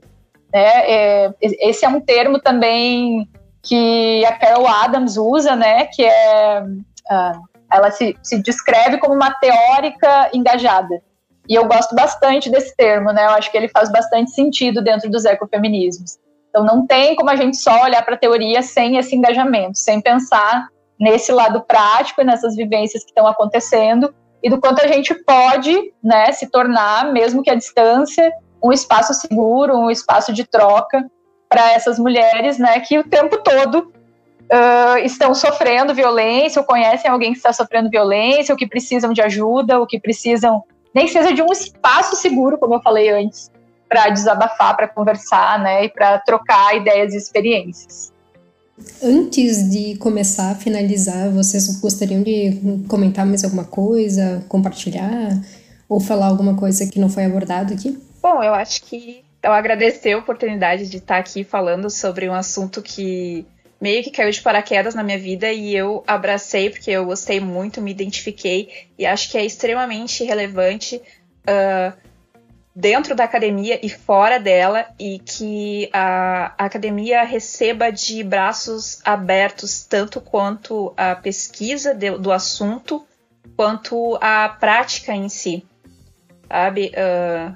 Né? 0.53 0.91
É, 0.91 1.33
esse 1.41 1.83
é 1.83 1.89
um 1.89 1.99
termo 1.99 2.39
também 2.39 3.27
que 3.63 4.23
a 4.25 4.37
Carol 4.37 4.67
Adams 4.67 5.17
usa, 5.17 5.55
né? 5.55 5.87
que 5.87 6.03
é, 6.03 6.61
uh, 6.61 7.48
ela 7.71 7.91
se, 7.91 8.17
se 8.23 8.41
descreve 8.41 8.97
como 8.97 9.13
uma 9.13 9.31
teórica 9.31 10.29
engajada. 10.33 11.01
E 11.47 11.55
eu 11.55 11.65
gosto 11.65 11.95
bastante 11.95 12.49
desse 12.49 12.75
termo, 12.75 13.11
né? 13.11 13.25
Eu 13.25 13.31
acho 13.31 13.51
que 13.51 13.57
ele 13.57 13.67
faz 13.67 13.91
bastante 13.91 14.31
sentido 14.31 14.83
dentro 14.83 15.09
dos 15.09 15.25
ecofeminismos. 15.25 16.17
Então 16.49 16.63
não 16.63 16.85
tem 16.85 17.15
como 17.15 17.29
a 17.29 17.35
gente 17.35 17.57
só 17.57 17.83
olhar 17.83 18.03
para 18.03 18.15
a 18.15 18.17
teoria 18.17 18.61
sem 18.61 18.97
esse 18.97 19.15
engajamento, 19.15 19.77
sem 19.77 20.01
pensar 20.01 20.67
nesse 20.99 21.31
lado 21.31 21.61
prático 21.61 22.21
e 22.21 22.25
nessas 22.25 22.55
vivências 22.55 23.03
que 23.03 23.09
estão 23.09 23.25
acontecendo 23.25 24.13
e 24.43 24.49
do 24.49 24.59
quanto 24.59 24.81
a 24.81 24.87
gente 24.87 25.13
pode 25.23 25.93
né, 26.03 26.31
se 26.31 26.49
tornar, 26.49 27.11
mesmo 27.11 27.43
que 27.43 27.49
à 27.49 27.55
distância, 27.55 28.31
um 28.63 28.71
espaço 28.71 29.13
seguro, 29.13 29.77
um 29.77 29.91
espaço 29.91 30.33
de 30.33 30.45
troca 30.45 31.05
para 31.47 31.71
essas 31.73 31.97
mulheres 31.97 32.57
né, 32.57 32.79
que 32.79 32.97
o 32.97 33.03
tempo 33.03 33.37
todo 33.37 33.91
uh, 34.51 34.97
estão 35.03 35.33
sofrendo 35.33 35.93
violência, 35.93 36.59
ou 36.59 36.65
conhecem 36.65 37.09
alguém 37.09 37.31
que 37.31 37.37
está 37.37 37.53
sofrendo 37.53 37.89
violência, 37.89 38.53
ou 38.53 38.57
que 38.57 38.67
precisam 38.67 39.13
de 39.13 39.21
ajuda, 39.21 39.79
ou 39.79 39.87
que 39.87 39.99
precisam, 39.99 40.63
nem 40.93 41.05
que 41.05 41.11
seja 41.11 41.33
de 41.33 41.41
um 41.41 41.51
espaço 41.51 42.15
seguro, 42.15 42.57
como 42.57 42.75
eu 42.75 42.81
falei 42.81 43.09
antes, 43.09 43.51
para 43.87 44.09
desabafar, 44.09 44.75
para 44.75 44.87
conversar 44.87 45.59
né, 45.59 45.85
e 45.85 45.89
para 45.89 46.19
trocar 46.19 46.75
ideias 46.75 47.13
e 47.13 47.17
experiências. 47.17 48.11
Antes 49.03 49.69
de 49.69 49.97
começar 49.97 50.51
a 50.51 50.55
finalizar, 50.55 51.29
vocês 51.31 51.79
gostariam 51.81 52.23
de 52.23 52.85
comentar 52.87 53.25
mais 53.25 53.43
alguma 53.43 53.65
coisa, 53.65 54.45
compartilhar 54.47 55.37
ou 55.87 55.99
falar 55.99 56.27
alguma 56.27 56.55
coisa 56.55 56.87
que 56.87 56.99
não 56.99 57.09
foi 57.09 57.25
abordado 57.25 57.73
aqui? 57.73 57.97
Bom, 58.21 58.41
eu 58.41 58.53
acho 58.53 58.83
que 58.83 59.21
eu 59.43 59.51
agradecer 59.51 60.13
a 60.13 60.17
oportunidade 60.17 60.89
de 60.89 60.97
estar 60.97 61.17
aqui 61.17 61.43
falando 61.43 61.89
sobre 61.89 62.29
um 62.29 62.33
assunto 62.33 62.81
que 62.81 63.45
meio 63.79 64.03
que 64.03 64.11
caiu 64.11 64.31
de 64.31 64.41
paraquedas 64.41 64.93
na 64.93 65.03
minha 65.03 65.17
vida 65.17 65.51
e 65.51 65.75
eu 65.75 66.03
abracei 66.05 66.69
porque 66.69 66.91
eu 66.91 67.05
gostei 67.05 67.39
muito, 67.39 67.81
me 67.81 67.91
identifiquei 67.91 68.87
e 68.97 69.05
acho 69.05 69.31
que 69.31 69.37
é 69.37 69.45
extremamente 69.45 70.23
relevante 70.23 70.97
uh, 70.97 71.93
dentro 72.75 73.15
da 73.15 73.23
academia 73.23 73.79
e 73.83 73.89
fora 73.89 74.39
dela 74.39 74.85
e 74.99 75.19
que 75.19 75.89
a, 75.93 76.53
academia 76.57 77.23
receba 77.23 77.91
de 77.91 78.23
braços 78.23 78.99
abertos 79.03 79.83
tanto 79.83 80.19
quanto 80.19 80.93
a 80.95 81.15
pesquisa 81.15 81.93
de, 81.93 82.11
do 82.17 82.31
assunto 82.31 83.05
quanto 83.55 84.17
a 84.21 84.49
prática 84.49 85.13
em 85.13 85.27
si, 85.29 85.65
sabe? 86.47 86.91
Uh, 86.95 87.55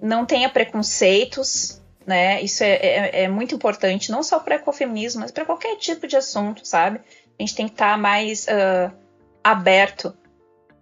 não 0.00 0.26
tenha 0.26 0.48
preconceitos, 0.48 1.80
né? 2.06 2.42
Isso 2.42 2.62
é, 2.62 2.74
é, 2.74 3.22
é 3.24 3.28
muito 3.28 3.54
importante, 3.54 4.10
não 4.10 4.22
só 4.22 4.38
para 4.38 4.56
ecofeminismo, 4.56 5.20
mas 5.20 5.30
para 5.30 5.44
qualquer 5.44 5.76
tipo 5.76 6.06
de 6.06 6.16
assunto, 6.16 6.66
sabe? 6.66 7.00
A 7.38 7.42
gente 7.42 7.54
tem 7.54 7.66
que 7.66 7.74
estar 7.74 7.92
tá 7.92 7.98
mais 7.98 8.46
uh, 8.46 8.94
aberto. 9.42 10.14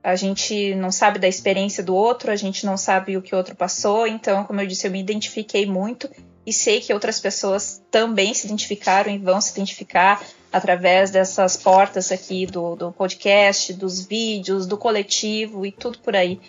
A 0.03 0.17
gente 0.17 0.75
não 0.75 0.91
sabe 0.91 1.19
da 1.19 1.29
experiência 1.29 1.83
do 1.83 1.95
outro, 1.95 2.31
a 2.31 2.37
gente 2.37 2.67
não 2.67 2.77
sabe 2.77 3.17
o 3.17 3.23
que 3.23 3.35
o 3.35 3.39
outro 3.39 3.55
passou, 3.55 4.07
então, 4.07 4.45
como 4.45 4.61
eu 4.61 4.67
disse, 4.67 4.87
eu 4.87 4.91
me 4.91 5.01
identifiquei 5.01 5.65
muito 5.65 6.11
e 6.45 6.53
sei 6.53 6.81
que 6.81 6.93
outras 6.93 7.21
pessoas 7.21 7.83
também 7.91 8.35
se 8.35 8.47
identificaram 8.47 9.13
e 9.13 9.19
vão 9.19 9.41
se 9.41 9.53
identificar 9.53 10.21
através 10.53 11.11
dessas 11.11 11.57
portas 11.57 12.11
aqui 12.13 12.47
do, 12.47 12.75
do 12.75 12.93
podcast, 12.93 13.73
dos 13.73 14.05
vídeos, 14.05 14.67
do 14.67 14.77
coletivo 14.77 15.65
e 15.65 15.73
tudo 15.73 15.99
por 16.01 16.17
aí. 16.17 16.41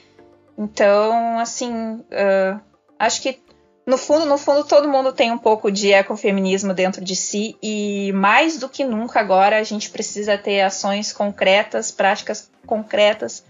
Então, 0.57 1.39
assim, 1.39 1.71
uh, 1.71 2.59
acho 2.99 3.21
que 3.21 3.39
no 3.85 3.97
fundo, 3.97 4.25
no 4.25 4.37
fundo, 4.37 4.63
todo 4.63 4.87
mundo 4.87 5.11
tem 5.11 5.31
um 5.31 5.37
pouco 5.37 5.69
de 5.71 5.91
ecofeminismo 5.91 6.73
dentro 6.73 7.03
de 7.03 7.15
si 7.15 7.57
e 7.61 8.11
mais 8.13 8.57
do 8.57 8.69
que 8.69 8.85
nunca 8.85 9.19
agora 9.19 9.59
a 9.59 9.63
gente 9.63 9.89
precisa 9.89 10.37
ter 10.37 10.61
ações 10.61 11.11
concretas, 11.11 11.91
práticas 11.91 12.49
concretas 12.65 13.43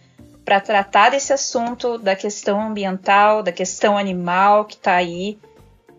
para 0.44 0.60
tratar 0.60 1.12
desse 1.12 1.32
assunto 1.32 1.98
da 1.98 2.16
questão 2.16 2.60
ambiental, 2.62 3.44
da 3.44 3.52
questão 3.52 3.98
animal 3.98 4.66
que 4.66 4.76
está 4.76 4.96
aí 4.96 5.38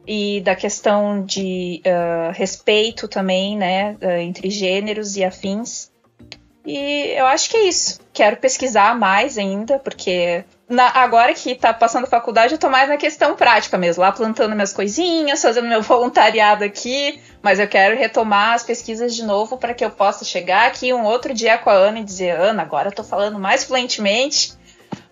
e 0.06 0.40
da 0.40 0.54
questão 0.54 1.24
de 1.24 1.80
uh, 1.86 2.32
respeito 2.32 3.08
também, 3.08 3.56
né, 3.56 3.96
uh, 4.02 4.20
entre 4.20 4.50
gêneros 4.50 5.16
e 5.16 5.24
afins. 5.24 5.90
E 6.66 7.14
eu 7.16 7.26
acho 7.26 7.48
que 7.50 7.56
é 7.56 7.68
isso. 7.68 8.00
Quero 8.12 8.36
pesquisar 8.36 8.98
mais 8.98 9.38
ainda, 9.38 9.78
porque 9.78 10.44
na, 10.68 10.88
agora 10.88 11.34
que 11.34 11.54
tá 11.54 11.74
passando 11.74 12.06
faculdade, 12.06 12.54
eu 12.54 12.58
tô 12.58 12.70
mais 12.70 12.88
na 12.88 12.96
questão 12.96 13.34
prática 13.34 13.76
mesmo, 13.76 14.02
lá 14.02 14.12
plantando 14.12 14.54
minhas 14.54 14.72
coisinhas, 14.72 15.42
fazendo 15.42 15.68
meu 15.68 15.80
voluntariado 15.82 16.64
aqui, 16.64 17.20
mas 17.42 17.58
eu 17.58 17.68
quero 17.68 17.96
retomar 17.96 18.54
as 18.54 18.62
pesquisas 18.62 19.14
de 19.14 19.24
novo 19.24 19.58
para 19.58 19.74
que 19.74 19.84
eu 19.84 19.90
possa 19.90 20.24
chegar 20.24 20.66
aqui 20.66 20.92
um 20.92 21.04
outro 21.04 21.34
dia 21.34 21.58
com 21.58 21.70
a 21.70 21.74
Ana 21.74 22.00
e 22.00 22.04
dizer, 22.04 22.30
Ana, 22.30 22.62
agora 22.62 22.88
eu 22.88 22.94
tô 22.94 23.04
falando 23.04 23.38
mais 23.38 23.64
fluentemente. 23.64 24.52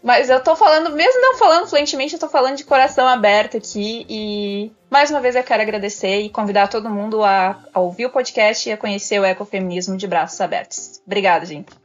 Mas 0.03 0.29
eu 0.29 0.43
tô 0.43 0.57
falando, 0.57 0.91
mesmo 0.91 1.21
não 1.21 1.39
falando 1.39 1.69
fluentemente, 1.69 2.15
eu 2.15 2.19
tô 2.19 2.29
falando 2.29 2.57
de 2.57 2.65
coração 2.65 3.07
aberto 3.07 3.57
aqui. 3.57 4.05
E 4.09 4.73
mais 4.91 5.11
uma 5.11 5.21
vez 5.21 5.37
eu 5.37 5.45
quero 5.45 5.63
agradecer 5.63 6.23
e 6.23 6.29
convidar 6.29 6.67
todo 6.67 6.91
mundo 6.91 7.23
a, 7.23 7.63
a 7.73 7.79
ouvir 7.79 8.07
o 8.07 8.11
podcast 8.11 8.69
e 8.69 8.73
a 8.73 8.77
conhecer 8.77 9.21
o 9.21 9.25
ecofeminismo 9.25 9.97
de 9.97 10.09
braços 10.09 10.41
abertos. 10.41 11.01
Obrigada, 11.07 11.47
gente. 11.47 11.82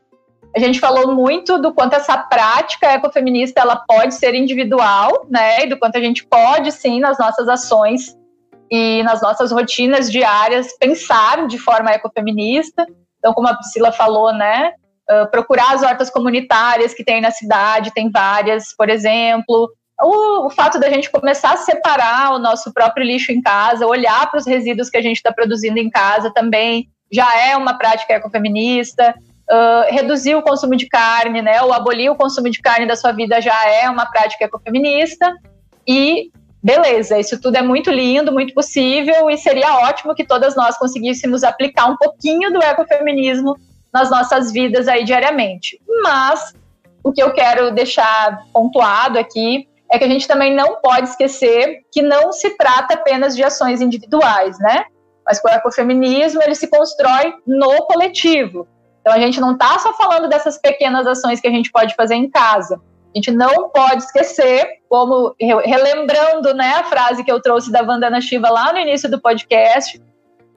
A 0.56 0.60
gente 0.60 0.80
falou 0.80 1.14
muito 1.14 1.60
do 1.60 1.74
quanto 1.74 1.96
essa 1.96 2.18
prática 2.18 2.94
ecofeminista 2.94 3.62
ela 3.62 3.76
pode 3.76 4.16
ser 4.16 4.34
individual, 4.34 5.26
né? 5.30 5.64
E 5.64 5.70
do 5.70 5.78
quanto 5.78 5.98
a 5.98 6.02
gente 6.02 6.26
pode, 6.26 6.72
sim, 6.72 7.00
nas 7.00 7.18
nossas 7.18 7.48
ações 7.48 8.18
e 8.72 9.04
nas 9.04 9.22
nossas 9.22 9.52
rotinas 9.52 10.12
diárias, 10.12 10.76
pensar 10.78 11.48
de 11.48 11.58
forma 11.58 11.92
ecofeminista. 11.92 12.86
Então, 13.20 13.34
como 13.34 13.48
a 13.48 13.56
Priscila 13.56 13.92
falou, 13.92 14.34
né? 14.34 14.74
Uh, 15.10 15.30
procurar 15.32 15.74
as 15.74 15.84
hortas 15.84 16.10
comunitárias 16.10 16.94
que 16.94 17.04
tem 17.04 17.22
na 17.22 17.32
cidade, 17.32 17.94
tem 17.94 18.10
várias, 18.10 18.76
por 18.76 18.90
exemplo. 18.90 19.70
O, 20.02 20.48
o 20.48 20.50
fato 20.50 20.80
da 20.80 20.90
gente 20.90 21.10
começar 21.10 21.54
a 21.54 21.58
separar 21.58 22.34
o 22.34 22.40
nosso 22.40 22.74
próprio 22.74 23.06
lixo 23.06 23.32
em 23.32 23.42
casa, 23.42 23.88
olhar 23.88 24.30
para 24.30 24.40
os 24.40 24.46
resíduos 24.46 24.90
que 24.90 24.98
a 24.98 25.02
gente 25.02 25.18
está 25.18 25.32
produzindo 25.32 25.80
em 25.80 25.90
casa 25.90 26.32
também, 26.34 26.88
já 27.12 27.40
é 27.42 27.56
uma 27.56 27.78
prática 27.78 28.14
ecofeminista 28.14 29.16
uh, 29.50 29.94
reduzir 29.94 30.36
o 30.36 30.42
consumo 30.42 30.76
de 30.76 30.88
carne, 30.88 31.42
né, 31.42 31.62
ou 31.62 31.74
abolir 31.74 32.10
o 32.10 32.16
consumo 32.16 32.50
de 32.50 32.62
carne 32.62 32.86
da 32.86 32.96
sua 32.96 33.12
vida 33.12 33.42
já 33.42 33.68
é 33.70 33.90
uma 33.90 34.06
prática 34.06 34.46
ecofeminista. 34.46 35.34
E 35.88 36.32
beleza, 36.62 37.18
isso 37.18 37.40
tudo 37.40 37.56
é 37.56 37.62
muito 37.62 37.90
lindo, 37.90 38.32
muito 38.32 38.54
possível 38.54 39.30
e 39.30 39.38
seria 39.38 39.78
ótimo 39.88 40.16
que 40.16 40.26
todas 40.26 40.56
nós 40.56 40.78
conseguíssemos 40.78 41.44
aplicar 41.44 41.86
um 41.86 41.96
pouquinho 41.96 42.52
do 42.52 42.62
ecofeminismo 42.62 43.56
nas 43.94 44.10
nossas 44.10 44.52
vidas 44.52 44.88
aí 44.88 45.04
diariamente. 45.04 45.80
Mas 46.04 46.54
o 47.04 47.12
que 47.12 47.24
eu 47.24 47.32
quero 47.32 47.72
deixar 47.72 48.44
pontuado 48.52 49.18
aqui 49.18 49.68
é 49.90 49.98
que 49.98 50.04
a 50.04 50.10
gente 50.10 50.28
também 50.28 50.54
não 50.54 50.82
pode 50.82 51.10
esquecer 51.10 51.86
que 51.92 52.02
não 52.02 52.34
se 52.34 52.50
trata 52.58 52.96
apenas 52.96 53.36
de 53.36 53.44
ações 53.44 53.82
individuais, 53.82 54.60
né? 54.60 54.84
Mas 55.26 55.42
o 55.44 55.48
ecofeminismo 55.48 56.42
ele 56.44 56.56
se 56.56 56.68
constrói 56.68 57.34
no 57.46 57.86
coletivo. 57.86 58.68
Então 59.08 59.16
a 59.16 59.22
gente 59.22 59.40
não 59.40 59.54
está 59.54 59.80
só 59.80 59.94
falando 59.94 60.28
dessas 60.28 60.58
pequenas 60.58 61.08
ações 61.08 61.40
que 61.40 61.48
a 61.48 61.52
gente 61.52 61.72
pode 61.72 61.96
fazer 61.96 62.16
em 62.16 62.30
casa. 62.30 62.76
A 62.76 63.18
gente 63.18 63.32
não 63.32 63.70
pode 63.70 64.04
esquecer, 64.04 64.82
como 64.90 65.34
relembrando 65.40 66.54
né, 66.54 66.74
a 66.74 66.84
frase 66.84 67.24
que 67.24 67.32
eu 67.32 67.42
trouxe 67.42 67.72
da 67.72 67.82
Vandana 67.82 68.20
Shiva 68.20 68.50
lá 68.50 68.74
no 68.74 68.80
início 68.80 69.10
do 69.10 69.22
podcast, 69.22 70.02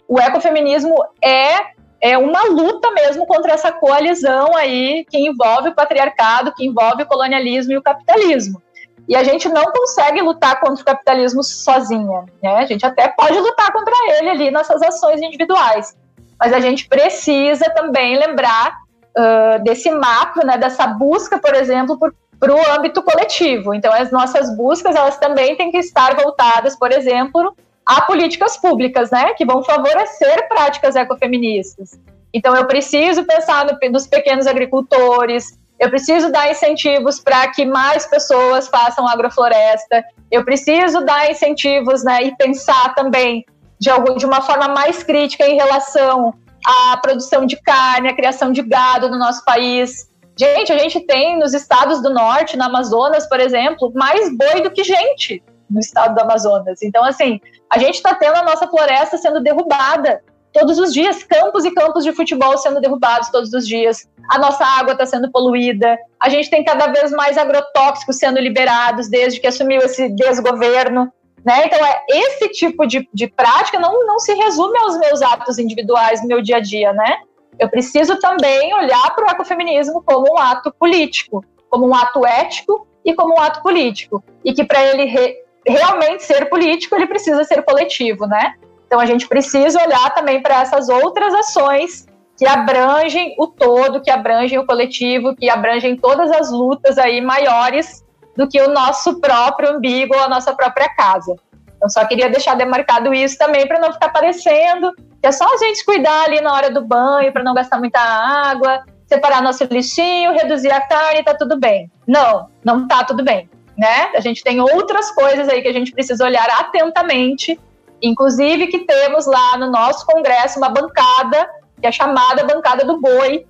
o 0.09 0.19
ecofeminismo 0.19 0.97
é 1.23 1.79
é 2.03 2.19
uma 2.19 2.43
luta 2.45 2.91
mesmo 2.93 3.25
contra 3.25 3.53
essa 3.53 3.71
coalizão 3.71 4.57
aí 4.57 5.05
que 5.09 5.19
envolve 5.19 5.69
o 5.69 5.75
patriarcado, 5.75 6.53
que 6.53 6.67
envolve 6.67 7.05
o 7.05 7.07
colonialismo 7.07 7.75
e 7.75 7.77
o 7.77 7.83
capitalismo. 7.83 8.61
E 9.07 9.15
a 9.15 9.23
gente 9.23 9.49
não 9.49 9.65
consegue 9.67 10.23
lutar 10.23 10.59
contra 10.59 10.83
o 10.83 10.85
capitalismo 10.85 11.45
sozinha, 11.45 12.25
né? 12.43 12.57
A 12.57 12.65
gente 12.65 12.85
até 12.85 13.07
pode 13.09 13.39
lutar 13.39 13.71
contra 13.71 13.95
ele 14.17 14.31
ali 14.31 14.51
nessas 14.51 14.83
ações 14.83 15.21
individuais, 15.21 15.95
mas 16.41 16.55
a 16.55 16.61
gente 16.61 16.89
precisa 16.89 17.69
também 17.71 18.17
lembrar 18.17 18.79
uh, 19.17 19.63
desse 19.63 19.91
macro, 19.91 20.47
né, 20.47 20.57
dessa 20.57 20.87
busca, 20.87 21.39
por 21.39 21.55
exemplo, 21.55 21.99
para 22.39 22.55
o 22.55 22.73
âmbito 22.73 23.03
coletivo. 23.03 23.75
Então, 23.75 23.93
as 23.93 24.11
nossas 24.11 24.57
buscas, 24.57 24.97
elas 24.97 25.19
também 25.19 25.55
têm 25.57 25.71
que 25.71 25.77
estar 25.77 26.17
voltadas, 26.17 26.75
por 26.75 26.91
exemplo, 26.91 27.55
a 27.85 28.01
políticas 28.03 28.57
públicas, 28.57 29.11
né, 29.11 29.35
que 29.35 29.45
vão 29.45 29.63
favorecer 29.63 30.49
práticas 30.49 30.97
ecofeministas. 30.97 32.01
Então, 32.33 32.57
eu 32.57 32.67
preciso 32.67 33.25
pensar 33.25 33.67
no, 33.67 33.91
nos 33.91 34.07
pequenos 34.07 34.47
agricultores, 34.47 35.59
eu 35.79 35.91
preciso 35.91 36.31
dar 36.31 36.51
incentivos 36.51 37.21
para 37.21 37.49
que 37.49 37.67
mais 37.67 38.07
pessoas 38.07 38.69
façam 38.69 39.07
agrofloresta, 39.07 40.05
eu 40.31 40.45
preciso 40.45 41.05
dar 41.05 41.31
incentivos 41.31 42.03
né, 42.05 42.23
e 42.23 42.37
pensar 42.37 42.95
também 42.95 43.45
de, 43.81 43.89
algum, 43.89 44.15
de 44.17 44.27
uma 44.27 44.43
forma 44.43 44.69
mais 44.69 45.03
crítica 45.03 45.49
em 45.49 45.57
relação 45.57 46.35
à 46.65 46.97
produção 46.99 47.47
de 47.47 47.57
carne, 47.57 48.09
à 48.09 48.15
criação 48.15 48.53
de 48.53 48.63
gado 48.63 49.09
no 49.09 49.19
nosso 49.19 49.45
país. 49.45 50.11
Gente, 50.39 50.73
a 50.73 50.79
gente 50.79 51.01
tem 51.01 51.39
nos 51.39 51.55
estados 51.55 52.03
do 52.03 52.11
norte, 52.11 52.57
no 52.57 52.65
Amazonas, 52.65 53.29
por 53.29 53.41
exemplo, 53.41 53.91
mais 53.95 54.37
boi 54.37 54.61
do 54.63 54.71
que 54.71 54.85
gente 54.85 55.43
no 55.69 55.81
estado 55.81 56.15
do 56.15 56.21
Amazonas. 56.21 56.83
Então, 56.83 57.05
assim, 57.05 57.41
a 57.71 57.79
gente 57.79 57.95
está 57.95 58.15
tendo 58.15 58.37
a 58.37 58.43
nossa 58.43 58.67
floresta 58.67 59.17
sendo 59.17 59.41
derrubada 59.41 60.21
todos 60.53 60.79
os 60.79 60.93
dias, 60.93 61.23
campos 61.23 61.65
e 61.65 61.71
campos 61.71 62.05
de 62.05 62.13
futebol 62.13 62.59
sendo 62.59 62.81
derrubados 62.81 63.31
todos 63.31 63.53
os 63.53 63.67
dias, 63.67 64.09
a 64.29 64.39
nossa 64.39 64.65
água 64.65 64.93
está 64.93 65.07
sendo 65.07 65.31
poluída, 65.31 65.97
a 66.21 66.29
gente 66.29 66.51
tem 66.51 66.65
cada 66.65 66.89
vez 66.89 67.13
mais 67.13 67.39
agrotóxicos 67.39 68.17
sendo 68.17 68.41
liberados 68.41 69.09
desde 69.09 69.41
que 69.41 69.47
assumiu 69.47 69.81
esse 69.81 70.09
desgoverno. 70.09 71.13
Né? 71.51 71.67
Então, 71.67 71.85
é, 71.85 72.05
esse 72.09 72.49
tipo 72.51 72.87
de, 72.87 73.09
de 73.13 73.27
prática 73.27 73.77
não, 73.81 74.07
não 74.07 74.21
se 74.21 74.33
resume 74.35 74.79
aos 74.79 74.97
meus 75.01 75.21
atos 75.21 75.59
individuais 75.59 76.23
no 76.23 76.29
meu 76.29 76.41
dia 76.41 76.59
a 76.59 76.61
dia, 76.61 76.93
né? 76.93 77.17
Eu 77.59 77.69
preciso 77.69 78.21
também 78.21 78.73
olhar 78.73 79.13
para 79.17 79.27
o 79.27 79.31
ecofeminismo 79.33 80.01
como 80.01 80.33
um 80.33 80.39
ato 80.39 80.73
político, 80.79 81.45
como 81.69 81.89
um 81.89 81.93
ato 81.93 82.25
ético 82.25 82.87
e 83.05 83.13
como 83.15 83.35
um 83.35 83.41
ato 83.41 83.61
político. 83.63 84.23
E 84.45 84.53
que 84.53 84.63
para 84.63 84.81
ele 84.81 85.07
re, 85.07 85.39
realmente 85.67 86.23
ser 86.23 86.49
político, 86.49 86.95
ele 86.95 87.09
precisa 87.09 87.43
ser 87.43 87.63
coletivo, 87.63 88.29
né? 88.29 88.55
Então, 88.87 89.01
a 89.01 89.07
gente 89.07 89.27
precisa 89.27 89.83
olhar 89.83 90.15
também 90.15 90.41
para 90.41 90.61
essas 90.61 90.89
outras 90.89 91.35
ações 91.35 92.07
que 92.39 92.47
abrangem 92.47 93.35
o 93.37 93.49
todo, 93.49 94.01
que 94.01 94.11
abrangem 94.11 94.57
o 94.57 94.65
coletivo, 94.65 95.35
que 95.35 95.51
abrangem 95.51 95.97
todas 95.97 96.31
as 96.31 96.53
lutas 96.53 96.97
aí 96.97 97.21
maiores 97.21 98.05
do 98.41 98.49
que 98.49 98.59
o 98.59 98.71
nosso 98.71 99.21
próprio 99.21 99.77
umbigo 99.77 100.15
ou 100.15 100.23
a 100.23 100.29
nossa 100.31 100.55
própria 100.55 100.89
casa. 100.95 101.37
Então, 101.77 101.91
só 101.91 102.07
queria 102.07 102.31
deixar 102.31 102.55
demarcado 102.55 103.13
isso 103.13 103.37
também 103.37 103.69
para 103.69 103.79
não 103.79 103.93
ficar 103.93 104.09
parecendo 104.09 104.91
que 105.21 105.27
é 105.27 105.33
só 105.33 105.45
a 105.45 105.59
gente 105.59 105.85
cuidar 105.85 106.25
ali 106.25 106.41
na 106.41 106.55
hora 106.55 106.71
do 106.71 106.81
banho 106.81 107.31
para 107.35 107.45
não 107.45 107.53
gastar 107.53 107.79
muita 107.79 108.01
água, 108.01 108.83
separar 109.07 109.43
nosso 109.43 109.63
lixinho, 109.65 110.33
reduzir 110.33 110.71
a 110.71 110.81
carne, 110.81 111.23
tá 111.23 111.35
tudo 111.35 111.61
bem. 111.61 111.91
Não, 112.07 112.49
não 112.65 112.89
tá 112.89 113.05
tudo 113.05 113.23
bem, 113.23 113.51
né? 113.77 114.11
A 114.15 114.21
gente 114.21 114.43
tem 114.43 114.59
outras 114.59 115.11
coisas 115.11 115.47
aí 115.47 115.61
que 115.61 115.69
a 115.69 115.73
gente 115.75 115.93
precisa 115.93 116.25
olhar 116.25 116.49
atentamente, 116.59 117.61
inclusive 118.01 118.69
que 118.69 118.79
temos 118.87 119.27
lá 119.27 119.59
no 119.59 119.71
nosso 119.71 120.07
congresso 120.07 120.59
uma 120.59 120.71
bancada 120.71 121.47
que 121.79 121.87
é 121.87 121.93
chamada 121.93 122.43
bancada 122.45 122.87
do 122.87 122.99
boi, 122.99 123.47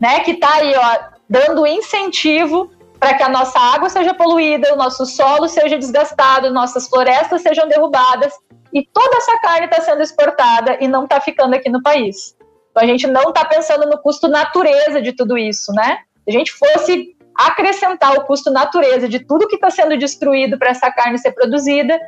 né? 0.00 0.18
Que 0.20 0.34
tá 0.34 0.54
aí, 0.54 0.74
ó, 0.74 0.98
dando 1.30 1.64
incentivo 1.64 2.68
para 2.98 3.14
que 3.14 3.22
a 3.22 3.28
nossa 3.28 3.58
água 3.58 3.88
seja 3.88 4.12
poluída, 4.14 4.72
o 4.72 4.76
nosso 4.76 5.06
solo 5.06 5.48
seja 5.48 5.78
desgastado, 5.78 6.52
nossas 6.52 6.88
florestas 6.88 7.42
sejam 7.42 7.68
derrubadas 7.68 8.32
e 8.72 8.86
toda 8.92 9.16
essa 9.16 9.38
carne 9.40 9.66
está 9.66 9.80
sendo 9.80 10.02
exportada 10.02 10.76
e 10.80 10.88
não 10.88 11.04
está 11.04 11.20
ficando 11.20 11.54
aqui 11.54 11.70
no 11.70 11.82
país. 11.82 12.36
Então 12.70 12.82
a 12.82 12.86
gente 12.86 13.06
não 13.06 13.30
está 13.30 13.44
pensando 13.44 13.88
no 13.88 13.98
custo 13.98 14.28
natureza 14.28 15.00
de 15.00 15.12
tudo 15.12 15.38
isso, 15.38 15.72
né? 15.72 15.98
Se 16.24 16.30
a 16.30 16.38
gente 16.38 16.52
fosse 16.52 17.16
acrescentar 17.36 18.14
o 18.14 18.24
custo 18.24 18.50
natureza 18.50 19.08
de 19.08 19.20
tudo 19.20 19.46
que 19.46 19.54
está 19.54 19.70
sendo 19.70 19.96
destruído 19.96 20.58
para 20.58 20.70
essa 20.70 20.90
carne 20.90 21.18
ser 21.18 21.32
produzida, 21.32 21.98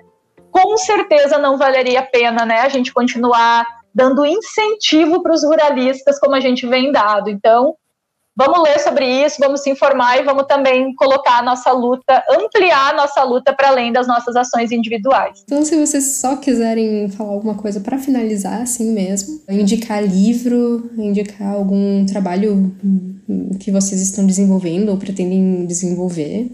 com 0.50 0.76
certeza 0.76 1.38
não 1.38 1.56
valeria 1.56 2.00
a 2.00 2.06
pena, 2.06 2.44
né? 2.44 2.60
A 2.60 2.68
gente 2.68 2.92
continuar 2.92 3.64
dando 3.94 4.26
incentivo 4.26 5.22
para 5.22 5.32
os 5.32 5.44
ruralistas 5.44 6.18
como 6.18 6.34
a 6.34 6.40
gente 6.40 6.66
vem 6.66 6.90
dado. 6.90 7.30
Então, 7.30 7.76
vamos 8.36 8.62
ler 8.62 8.78
sobre 8.78 9.06
isso, 9.06 9.36
vamos 9.38 9.62
se 9.62 9.70
informar 9.70 10.18
e 10.18 10.22
vamos 10.22 10.46
também 10.46 10.94
colocar 10.94 11.38
a 11.38 11.42
nossa 11.42 11.72
luta, 11.72 12.24
ampliar 12.30 12.90
a 12.90 12.96
nossa 12.96 13.22
luta 13.22 13.52
para 13.52 13.68
além 13.68 13.92
das 13.92 14.06
nossas 14.06 14.36
ações 14.36 14.72
individuais. 14.72 15.42
Então, 15.44 15.64
se 15.64 15.76
vocês 15.76 16.04
só 16.16 16.36
quiserem 16.36 17.08
falar 17.10 17.30
alguma 17.30 17.54
coisa 17.54 17.80
para 17.80 17.98
finalizar, 17.98 18.62
assim 18.62 18.92
mesmo, 18.92 19.40
indicar 19.48 20.02
livro, 20.02 20.90
indicar 20.96 21.54
algum 21.54 22.06
trabalho 22.06 22.74
que 23.58 23.70
vocês 23.70 24.00
estão 24.00 24.26
desenvolvendo 24.26 24.90
ou 24.90 24.96
pretendem 24.96 25.66
desenvolver. 25.66 26.50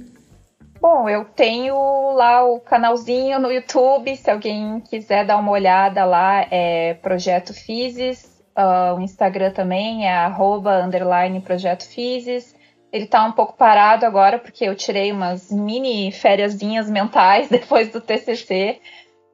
Bom, 0.81 1.09
eu 1.09 1.25
tenho 1.25 1.75
lá 2.13 2.45
o 2.45 2.61
canalzinho 2.61 3.41
no 3.41 3.51
YouTube, 3.51 4.17
se 4.17 4.31
alguém 4.31 4.81
quiser 4.89 5.27
dar 5.27 5.37
uma 5.37 5.51
olhada 5.51 6.05
lá, 6.05 6.47
é 6.51 6.95
Projeto 6.95 7.53
Fizes. 7.53 8.36
Uh, 8.57 8.97
o 8.97 9.01
Instagram 9.01 9.51
também 9.51 10.07
é 10.07 10.15
arroba, 10.15 10.83
underline 10.83 11.41
Projeto. 11.41 11.87
Ele 12.93 13.07
tá 13.07 13.25
um 13.25 13.33
pouco 13.33 13.55
parado 13.55 14.07
agora, 14.07 14.39
porque 14.39 14.65
eu 14.65 14.75
tirei 14.75 15.13
umas 15.13 15.51
mini 15.51 16.11
fériasinhas 16.11 16.89
mentais 16.89 17.49
depois 17.51 17.91
do 17.93 18.01
TCC. 18.01 18.81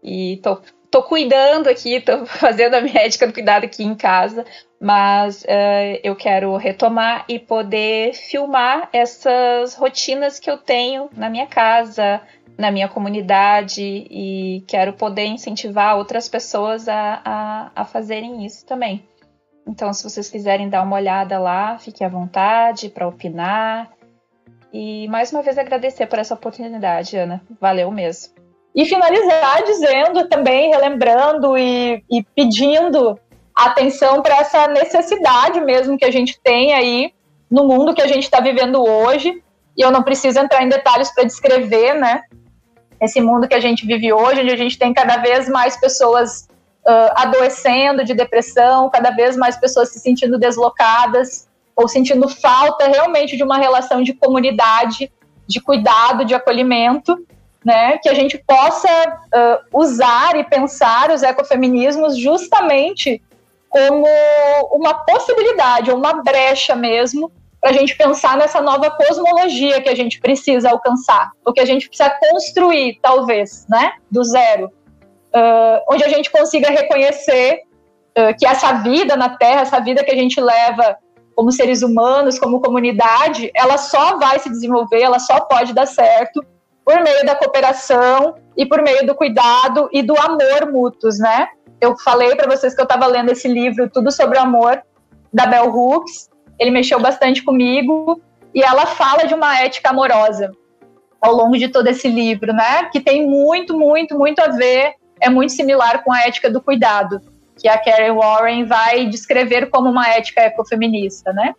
E 0.02 0.40
tô, 0.42 0.58
tô 0.90 1.02
cuidando 1.04 1.68
aqui, 1.68 2.00
tô 2.00 2.24
fazendo 2.26 2.74
a 2.74 2.80
médica 2.80 3.26
do 3.26 3.32
cuidado 3.32 3.64
aqui 3.64 3.84
em 3.84 3.94
casa 3.94 4.44
mas 4.82 5.44
uh, 5.44 6.00
eu 6.02 6.16
quero 6.16 6.56
retomar 6.56 7.24
e 7.28 7.38
poder 7.38 8.14
filmar 8.14 8.88
essas 8.92 9.76
rotinas 9.76 10.40
que 10.40 10.50
eu 10.50 10.58
tenho 10.58 11.08
na 11.16 11.30
minha 11.30 11.46
casa, 11.46 12.20
na 12.58 12.68
minha 12.72 12.88
comunidade 12.88 13.80
e 13.80 14.64
quero 14.66 14.92
poder 14.94 15.26
incentivar 15.26 15.96
outras 15.96 16.28
pessoas 16.28 16.88
a, 16.88 17.22
a, 17.24 17.70
a 17.76 17.84
fazerem 17.84 18.44
isso 18.44 18.66
também. 18.66 19.06
Então, 19.66 19.92
se 19.92 20.02
vocês 20.02 20.28
quiserem 20.28 20.68
dar 20.68 20.82
uma 20.82 20.96
olhada 20.96 21.38
lá, 21.38 21.78
fique 21.78 22.04
à 22.04 22.08
vontade 22.08 22.88
para 22.88 23.06
opinar. 23.06 23.90
E 24.72 25.06
mais 25.08 25.32
uma 25.32 25.42
vez 25.42 25.58
agradecer 25.58 26.06
por 26.06 26.18
essa 26.18 26.34
oportunidade, 26.34 27.16
Ana. 27.16 27.42
Valeu 27.60 27.90
mesmo. 27.90 28.34
E 28.74 28.84
finalizar 28.86 29.62
dizendo 29.64 30.28
também, 30.28 30.70
relembrando 30.70 31.56
e, 31.58 32.02
e 32.10 32.22
pedindo 32.34 33.18
atenção 33.54 34.22
para 34.22 34.38
essa 34.38 34.66
necessidade 34.68 35.60
mesmo 35.60 35.98
que 35.98 36.06
a 36.06 36.10
gente 36.10 36.40
tem 36.40 36.72
aí 36.72 37.12
no 37.50 37.66
mundo 37.66 37.94
que 37.94 38.00
a 38.00 38.06
gente 38.06 38.24
está 38.24 38.40
vivendo 38.40 38.82
hoje. 38.82 39.42
E 39.76 39.82
eu 39.82 39.90
não 39.90 40.02
preciso 40.02 40.38
entrar 40.38 40.62
em 40.62 40.68
detalhes 40.68 41.14
para 41.14 41.24
descrever, 41.24 41.94
né? 41.94 42.22
Esse 43.00 43.20
mundo 43.20 43.46
que 43.46 43.54
a 43.54 43.60
gente 43.60 43.86
vive 43.86 44.12
hoje, 44.12 44.40
onde 44.40 44.52
a 44.52 44.56
gente 44.56 44.78
tem 44.78 44.92
cada 44.94 45.18
vez 45.18 45.48
mais 45.48 45.78
pessoas 45.78 46.48
uh, 46.86 47.12
adoecendo 47.16 48.04
de 48.04 48.14
depressão, 48.14 48.90
cada 48.90 49.10
vez 49.10 49.36
mais 49.36 49.56
pessoas 49.56 49.90
se 49.90 49.98
sentindo 49.98 50.38
deslocadas 50.38 51.48
ou 51.74 51.88
sentindo 51.88 52.28
falta 52.28 52.86
realmente 52.86 53.36
de 53.36 53.42
uma 53.42 53.56
relação 53.56 54.02
de 54.02 54.12
comunidade, 54.12 55.10
de 55.46 55.60
cuidado, 55.60 56.24
de 56.24 56.34
acolhimento, 56.34 57.26
né? 57.64 57.98
Que 57.98 58.08
a 58.08 58.14
gente 58.14 58.38
possa 58.46 58.88
uh, 58.88 59.78
usar 59.78 60.36
e 60.36 60.44
pensar 60.44 61.10
os 61.10 61.22
ecofeminismos 61.22 62.16
justamente 62.18 63.22
como 63.68 64.06
uma 64.72 64.92
possibilidade, 64.92 65.90
uma 65.90 66.22
brecha 66.22 66.74
mesmo, 66.74 67.32
para 67.58 67.70
a 67.70 67.72
gente 67.72 67.96
pensar 67.96 68.36
nessa 68.36 68.60
nova 68.60 68.90
cosmologia 68.90 69.80
que 69.80 69.88
a 69.88 69.94
gente 69.94 70.20
precisa 70.20 70.70
alcançar, 70.70 71.30
o 71.46 71.52
que 71.52 71.60
a 71.60 71.64
gente 71.64 71.88
precisa 71.88 72.10
construir, 72.10 72.98
talvez, 73.00 73.64
né, 73.68 73.92
do 74.10 74.22
zero, 74.24 74.70
uh, 75.34 75.82
onde 75.90 76.04
a 76.04 76.08
gente 76.08 76.30
consiga 76.30 76.70
reconhecer 76.70 77.62
uh, 78.18 78.36
que 78.38 78.46
essa 78.46 78.72
vida 78.74 79.16
na 79.16 79.36
Terra, 79.36 79.62
essa 79.62 79.80
vida 79.80 80.04
que 80.04 80.10
a 80.10 80.16
gente 80.16 80.40
leva 80.40 80.96
como 81.34 81.50
seres 81.50 81.82
humanos, 81.82 82.38
como 82.38 82.60
comunidade, 82.60 83.50
ela 83.54 83.78
só 83.78 84.18
vai 84.18 84.38
se 84.38 84.50
desenvolver, 84.50 85.00
ela 85.00 85.18
só 85.18 85.40
pode 85.40 85.72
dar 85.72 85.86
certo 85.86 86.44
por 86.84 87.00
meio 87.00 87.24
da 87.24 87.34
cooperação 87.34 88.34
e 88.56 88.66
por 88.66 88.82
meio 88.82 89.06
do 89.06 89.14
cuidado 89.14 89.88
e 89.92 90.02
do 90.02 90.14
amor 90.20 90.70
mútuos, 90.70 91.18
né? 91.18 91.48
eu 91.82 91.98
falei 91.98 92.36
para 92.36 92.48
vocês 92.48 92.74
que 92.74 92.80
eu 92.80 92.84
estava 92.84 93.06
lendo 93.06 93.32
esse 93.32 93.48
livro, 93.48 93.90
Tudo 93.90 94.12
sobre 94.12 94.38
o 94.38 94.40
Amor, 94.40 94.80
da 95.32 95.46
Bell 95.46 95.68
Hooks. 95.68 96.30
Ele 96.56 96.70
mexeu 96.70 97.00
bastante 97.00 97.42
comigo 97.42 98.22
e 98.54 98.62
ela 98.62 98.86
fala 98.86 99.24
de 99.24 99.34
uma 99.34 99.60
ética 99.60 99.90
amorosa 99.90 100.52
ao 101.20 101.34
longo 101.34 101.58
de 101.58 101.68
todo 101.68 101.88
esse 101.88 102.08
livro, 102.08 102.52
né? 102.52 102.84
Que 102.92 103.00
tem 103.00 103.26
muito, 103.26 103.76
muito, 103.76 104.16
muito 104.16 104.38
a 104.38 104.48
ver, 104.48 104.94
é 105.22 105.30
muito 105.30 105.52
similar 105.52 106.02
com 106.02 106.12
a 106.12 106.20
ética 106.20 106.50
do 106.50 106.60
cuidado, 106.60 107.20
que 107.56 107.68
a 107.68 107.78
Karen 107.78 108.14
Warren 108.14 108.64
vai 108.64 109.06
descrever 109.06 109.70
como 109.70 109.88
uma 109.88 110.08
ética 110.08 110.42
ecofeminista, 110.42 111.32
né? 111.32 111.54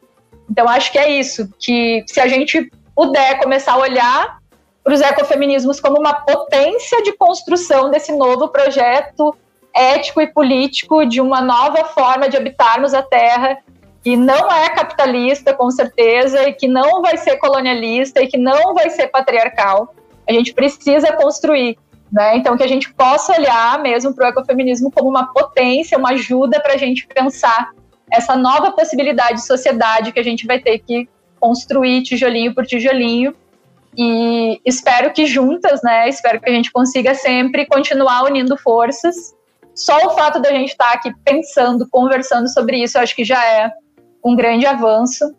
Então 0.50 0.68
acho 0.68 0.92
que 0.92 1.00
é 1.00 1.10
isso, 1.10 1.50
que 1.58 2.04
se 2.08 2.20
a 2.20 2.28
gente 2.28 2.70
puder 2.96 3.40
começar 3.40 3.74
a 3.74 3.78
olhar 3.78 4.38
para 4.84 4.94
os 4.94 5.02
ecofeminismos 5.02 5.80
como 5.80 5.98
uma 5.98 6.14
potência 6.14 7.02
de 7.02 7.14
construção 7.14 7.90
desse 7.90 8.12
novo 8.12 8.50
projeto 8.50 9.36
ético 9.74 10.22
e 10.22 10.28
político 10.28 11.06
de 11.06 11.20
uma 11.22 11.42
nova 11.42 11.86
forma 11.86 12.30
de 12.30 12.38
habitarmos 12.38 12.94
a 12.94 13.02
Terra 13.02 13.58
que 14.04 14.18
não 14.18 14.52
é 14.52 14.70
capitalista, 14.70 15.54
com 15.54 15.72
certeza, 15.72 16.50
e 16.50 16.54
que 16.54 16.68
não 16.68 17.02
vai 17.02 17.16
ser 17.16 17.38
colonialista 17.38 18.22
e 18.22 18.28
que 18.28 18.38
não 18.38 18.74
vai 18.74 18.90
ser 18.90 19.08
patriarcal. 19.08 19.96
A 20.28 20.34
gente 20.34 20.54
precisa 20.54 21.14
construir, 21.14 21.78
né? 22.14 22.38
Então, 22.38 22.56
que 22.56 22.64
a 22.64 22.68
gente 22.68 22.94
possa 22.94 23.34
olhar 23.34 23.82
mesmo 23.82 24.14
para 24.14 24.28
o 24.28 24.30
ecofeminismo 24.30 24.92
como 24.92 25.10
uma 25.10 25.34
potência, 25.34 25.98
uma 25.98 26.12
ajuda 26.12 26.60
para 26.60 26.76
a 26.76 26.78
gente 26.78 27.08
pensar 27.08 27.72
essa 28.12 28.36
nova 28.36 28.72
possibilidade 28.72 29.40
de 29.40 29.48
sociedade 29.48 30.12
que 30.12 30.20
a 30.20 30.24
gente 30.24 30.46
vai 30.46 30.60
ter 30.60 30.78
que 30.78 31.10
construir 31.40 32.04
tijolinho 32.04 32.54
por 32.54 32.68
tijolinho. 32.68 33.36
E 33.98 34.62
espero 34.64 35.12
que 35.12 35.26
juntas, 35.26 35.82
né? 35.84 36.08
Espero 36.08 36.40
que 36.40 36.48
a 36.48 36.54
gente 36.54 36.72
consiga 36.72 37.16
sempre 37.16 37.66
continuar 37.66 38.24
unindo 38.24 38.56
forças 38.58 39.34
só 39.76 39.98
o 40.06 40.12
fato 40.12 40.40
da 40.40 40.52
gente 40.52 40.70
estar 40.70 40.90
tá 40.90 40.94
aqui 40.94 41.12
pensando, 41.24 41.88
conversando 41.90 42.48
sobre 42.48 42.78
isso, 42.78 42.98
eu 42.98 43.02
acho 43.02 43.16
que 43.16 43.24
já 43.24 43.44
é 43.44 43.72
um 44.24 44.36
grande 44.36 44.66
avanço, 44.66 45.36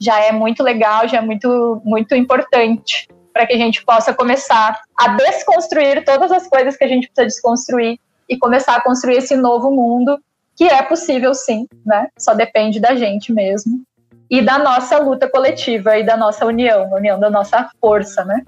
já 0.00 0.18
é 0.18 0.32
muito 0.32 0.62
legal, 0.62 1.06
já 1.06 1.18
é 1.18 1.20
muito, 1.20 1.80
muito 1.84 2.14
importante 2.14 3.06
para 3.32 3.46
que 3.46 3.52
a 3.52 3.58
gente 3.58 3.84
possa 3.84 4.12
começar 4.12 4.80
a 4.98 5.08
desconstruir 5.16 6.04
todas 6.04 6.32
as 6.32 6.48
coisas 6.48 6.76
que 6.76 6.84
a 6.84 6.88
gente 6.88 7.08
precisa 7.08 7.26
desconstruir 7.26 7.98
e 8.28 8.38
começar 8.38 8.76
a 8.76 8.80
construir 8.80 9.16
esse 9.16 9.36
novo 9.36 9.70
mundo 9.70 10.18
que 10.56 10.64
é 10.64 10.82
possível 10.82 11.34
sim, 11.34 11.66
né? 11.86 12.08
Só 12.18 12.34
depende 12.34 12.80
da 12.80 12.94
gente 12.94 13.32
mesmo 13.32 13.82
e 14.30 14.40
da 14.40 14.58
nossa 14.58 14.98
luta 14.98 15.28
coletiva 15.28 15.98
e 15.98 16.04
da 16.04 16.16
nossa 16.16 16.46
união, 16.46 16.92
união 16.92 17.18
da 17.18 17.28
nossa 17.28 17.68
força, 17.80 18.24
né? 18.24 18.44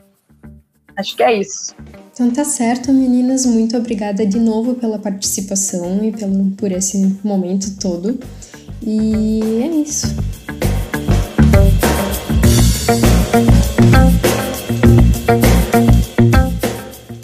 Acho 0.97 1.17
que 1.17 1.23
é 1.23 1.33
isso. 1.33 1.75
Então 2.13 2.31
tá 2.31 2.45
certo, 2.45 2.93
meninas. 2.93 3.47
Muito 3.47 3.77
obrigada 3.77 4.27
de 4.27 4.39
novo 4.39 4.75
pela 4.75 4.99
participação 4.99 6.05
e 6.05 6.13
pelo, 6.13 6.51
por 6.53 6.71
esse 6.71 7.19
momento 7.25 7.79
todo. 7.81 8.21
E 8.83 9.63
é 9.63 9.67
isso. 9.69 10.15